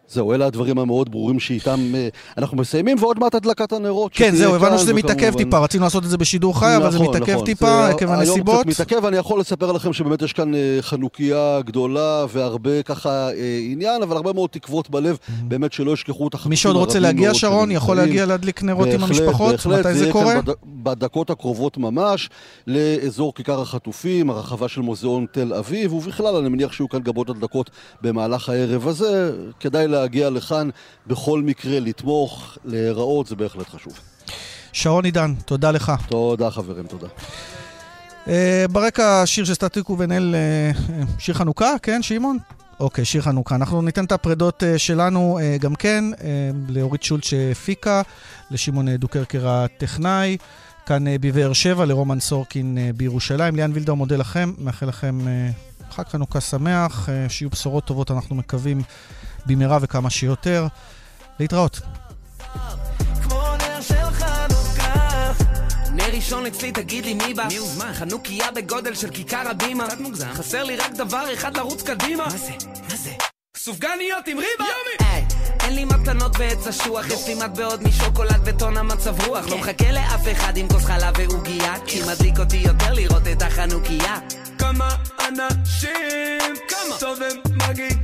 זהו, 0.07 0.33
אלה 0.33 0.45
הדברים 0.45 0.79
המאוד 0.79 1.11
ברורים 1.11 1.39
שאיתם 1.39 1.79
אה, 1.95 2.07
אנחנו 2.37 2.57
מסיימים, 2.57 2.97
ועוד 2.99 3.19
מעט 3.19 3.35
הדלקת 3.35 3.73
הנרות. 3.73 4.11
כן, 4.13 4.35
זהו, 4.35 4.55
הבנו 4.55 4.79
שזה 4.79 4.93
מתעכב 4.93 5.33
טיפה, 5.37 5.59
רצינו 5.59 5.83
לעשות 5.83 6.03
את 6.03 6.09
זה 6.09 6.17
בשידור 6.17 6.59
חי, 6.59 6.77
אבל 6.77 6.91
זה 6.91 6.99
נכון, 6.99 7.15
מתעכב 7.15 7.33
נכון. 7.33 7.45
טיפה 7.45 7.87
עקב 7.87 8.09
הנסיבות. 8.09 8.47
היום 8.47 8.63
קצת 8.63 8.81
מתעכב, 8.81 9.05
אני 9.05 9.17
יכול 9.17 9.39
לספר 9.39 9.71
לכם 9.71 9.93
שבאמת 9.93 10.21
יש 10.21 10.33
כאן 10.33 10.55
אה, 10.55 10.77
חנוכיה 10.81 11.59
גדולה 11.65 12.25
והרבה 12.29 12.83
ככה 12.83 13.09
אה, 13.09 13.59
עניין, 13.71 14.01
אבל 14.03 14.15
הרבה 14.15 14.33
מאוד 14.33 14.49
תקוות 14.49 14.89
בלב, 14.89 15.17
באמת 15.41 15.73
שלא 15.73 15.91
ישכחו 15.91 16.27
את 16.27 16.33
החטופים 16.33 16.49
מי 16.49 16.55
שעוד 16.55 16.75
רוצה 16.75 16.99
להגיע, 16.99 17.33
שרון, 17.33 17.71
יכול 17.71 17.97
להגיע 17.97 18.25
להדליק 18.25 18.63
נרות 18.63 18.87
עם 18.87 19.03
המשפחות? 19.03 19.65
מתי 19.65 19.93
זה 19.93 20.11
קורה? 20.11 20.35
בדקות 20.65 21.29
הקרובות 21.29 21.77
ממש, 21.77 22.29
לאזור 22.67 23.33
כיכר 23.33 23.61
החטופים, 23.61 24.29
הרחבה 24.29 24.67
של 24.67 24.81
מוזיאון 24.81 25.25
תל 25.31 25.53
אביב, 25.53 25.93
ובכלל, 25.93 26.35
אני 26.35 26.49
מניח 26.49 26.71
שיהיו 26.71 26.89
כאן 26.89 26.99
גבות 26.99 27.29
הדלקות 27.29 27.69
במהלך 28.01 28.49
הערב 28.49 28.87
הזה. 28.87 29.31
כדאי 29.59 29.87
להגיע 29.99 30.29
לכאן 30.29 30.69
בכל 31.07 31.41
מקרה, 31.41 31.79
לתמוך, 31.79 32.57
להיראות, 32.65 33.27
זה 33.27 33.35
בהחלט 33.35 33.69
חשוב. 33.69 33.99
שרון 34.73 35.05
עידן, 35.05 35.33
תודה 35.45 35.71
לך. 35.71 35.91
תודה 36.09 36.51
חברים, 36.51 36.87
תודה. 36.87 37.07
Uh, 38.25 38.29
ברקע 38.71 39.23
שיר 39.25 39.45
של 39.45 39.53
סטטיקו 39.53 39.97
ונל, 39.99 40.35
uh, 40.35 41.05
שיר 41.19 41.35
חנוכה, 41.35 41.75
כן, 41.81 42.01
שמעון? 42.01 42.37
אוקיי, 42.79 43.05
שיר 43.05 43.21
חנוכה. 43.21 43.55
אנחנו 43.55 43.81
ניתן 43.81 44.05
את 44.05 44.11
הפרדות 44.11 44.63
uh, 44.63 44.77
שלנו 44.77 45.39
uh, 45.39 45.61
גם 45.61 45.75
כן, 45.75 46.03
uh, 46.13 46.21
לאורית 46.69 47.03
שולט 47.03 47.23
שהפיקה, 47.23 48.01
לשמעון 48.51 48.95
דוקרקר 48.95 49.47
הטכנאי, 49.47 50.37
כאן 50.85 51.07
uh, 51.07 51.09
בבאר 51.21 51.53
שבע, 51.53 51.85
לרומן 51.85 52.19
סורקין 52.19 52.77
uh, 52.77 52.97
בירושלים. 52.97 53.55
ליאן 53.55 53.71
וילדאו 53.73 53.93
מודה 53.93 54.15
לכם, 54.15 54.53
מאחל 54.57 54.85
לכם 54.85 55.19
uh, 55.19 55.75
חג 55.95 56.03
חנוכה 56.07 56.41
שמח, 56.41 57.09
אה, 57.09 57.29
שיהיו 57.29 57.49
בשורות 57.49 57.85
טובות, 57.85 58.11
אנחנו 58.11 58.35
מקווים 58.35 58.81
במהרה 59.45 59.77
וכמה 59.81 60.09
שיותר. 60.09 60.67
להתראות. 61.39 61.81
נר 65.91 66.05
ראשון 66.13 66.45
אצלי, 66.45 66.71
תגיד 66.71 67.05
לי 67.05 67.13
מי 67.13 67.33
בא? 67.33 67.45
מי 67.47 67.57
הוזמן? 67.57 67.93
חנוכיה 67.93 68.51
בגודל 68.51 68.95
של 68.95 69.09
כיכר 69.09 69.49
הבימה. 69.49 69.87
קצת 69.87 69.99
מוגזם. 69.99 70.33
חסר 70.33 70.63
לי 70.63 70.75
רק 70.75 70.91
דבר 70.91 71.33
אחד 71.33 71.57
לרוץ 71.57 71.83
קדימה. 71.83 72.23
מה 72.23 72.37
זה? 72.37 72.51
מה 72.89 72.95
זה? 72.95 73.11
סופגניות 73.57 74.27
עם 74.27 74.37
ריבה! 74.37 74.45
יומי! 74.59 75.25
אין 75.63 75.75
לי 75.75 75.85
מתנות 75.85 76.31
ועץ 76.39 76.67
אשוח, 76.67 77.05
יש 77.07 77.27
לי 77.27 77.35
מטבעות 77.35 77.81
משוקולד 77.81 78.41
וטון 78.45 78.77
המצב 78.77 79.27
רוח. 79.27 79.47
לא 79.47 79.57
מחכה 79.57 79.91
לאף 79.91 80.27
אחד 80.31 80.57
עם 80.57 80.67
כוס 80.67 80.85
חלב 80.85 81.13
ועוגייה, 81.17 81.75
כי 81.87 82.01
מדליק 82.07 82.39
אותי 82.39 82.57
יותר 82.57 82.93
לראות 82.93 83.27
את 83.31 83.41
החנוכיה. 83.41 84.19
כמה 84.57 84.89
אנשים, 85.27 86.55
כמה 86.67 86.97
טוב 86.99 87.19
הם 87.21 87.59
כיף, 87.75 87.97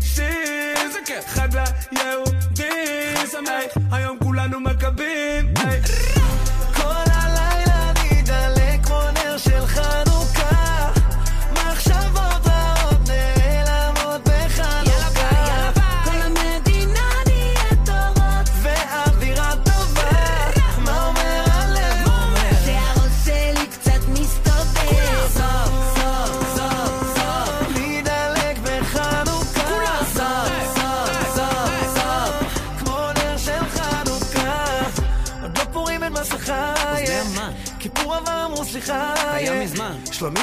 חג 1.27 1.47
ליהודים, 1.91 3.27
שמח, 3.31 3.77
היום 3.91 4.17
כולנו 4.23 4.59
מכבים, 4.59 4.80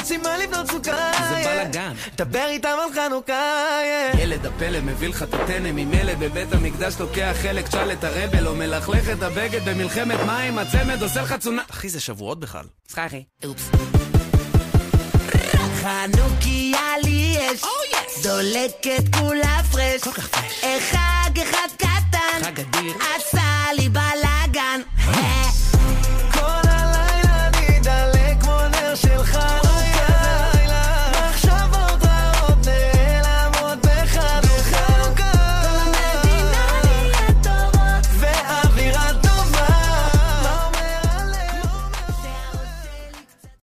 רוצים 0.09 0.23
מה 0.23 0.37
לבנות 0.37 0.67
סוכה, 0.67 1.11
זה 1.29 1.35
בלאגן. 1.35 1.93
דבר 2.15 2.45
איתם 2.47 2.69
על 2.83 2.93
חנוכה, 2.93 3.79
ילד 4.17 4.45
הפלא 4.45 4.79
מביא 4.79 5.07
לך 5.07 5.23
את 5.23 5.33
הטנא 5.33 5.71
ממילא 5.71 6.13
בבית 6.15 6.53
המקדש 6.53 6.93
לוקח 6.99 7.35
חלק, 7.41 7.67
תשאל 7.67 7.91
את 7.91 8.03
הרבל 8.03 8.47
או 8.47 8.55
מלכלך 8.55 9.09
את 9.09 9.23
הבגד 9.23 9.69
במלחמת 9.69 10.19
מים, 10.25 10.57
הצמד 10.57 11.01
עושה 11.03 11.21
לך 11.21 11.33
צונאמי. 11.39 11.67
אחי, 11.71 11.89
זה 11.89 11.99
שבועות 11.99 12.39
בכלל. 12.39 12.65
סליחה 12.87 13.05
אחי. 13.05 13.23
אופס. 13.45 13.69
חנוכיה 15.81 16.93
לי 17.03 17.35
יש, 17.39 17.63
oh, 17.63 18.23
דולקת 18.23 19.15
כולה 19.19 19.61
פרש, 19.71 20.01
כל 20.03 20.11
כך 20.11 20.27
פרש, 20.27 20.63
חג 20.91 21.39
אחד 21.39 21.67
קטן, 21.77 22.43
חג 22.43 22.59
אדיר, 22.59 22.93
עשה 23.15 23.73
לי 23.77 23.89
בלאגן. 23.89 24.81
אה? 25.07 25.78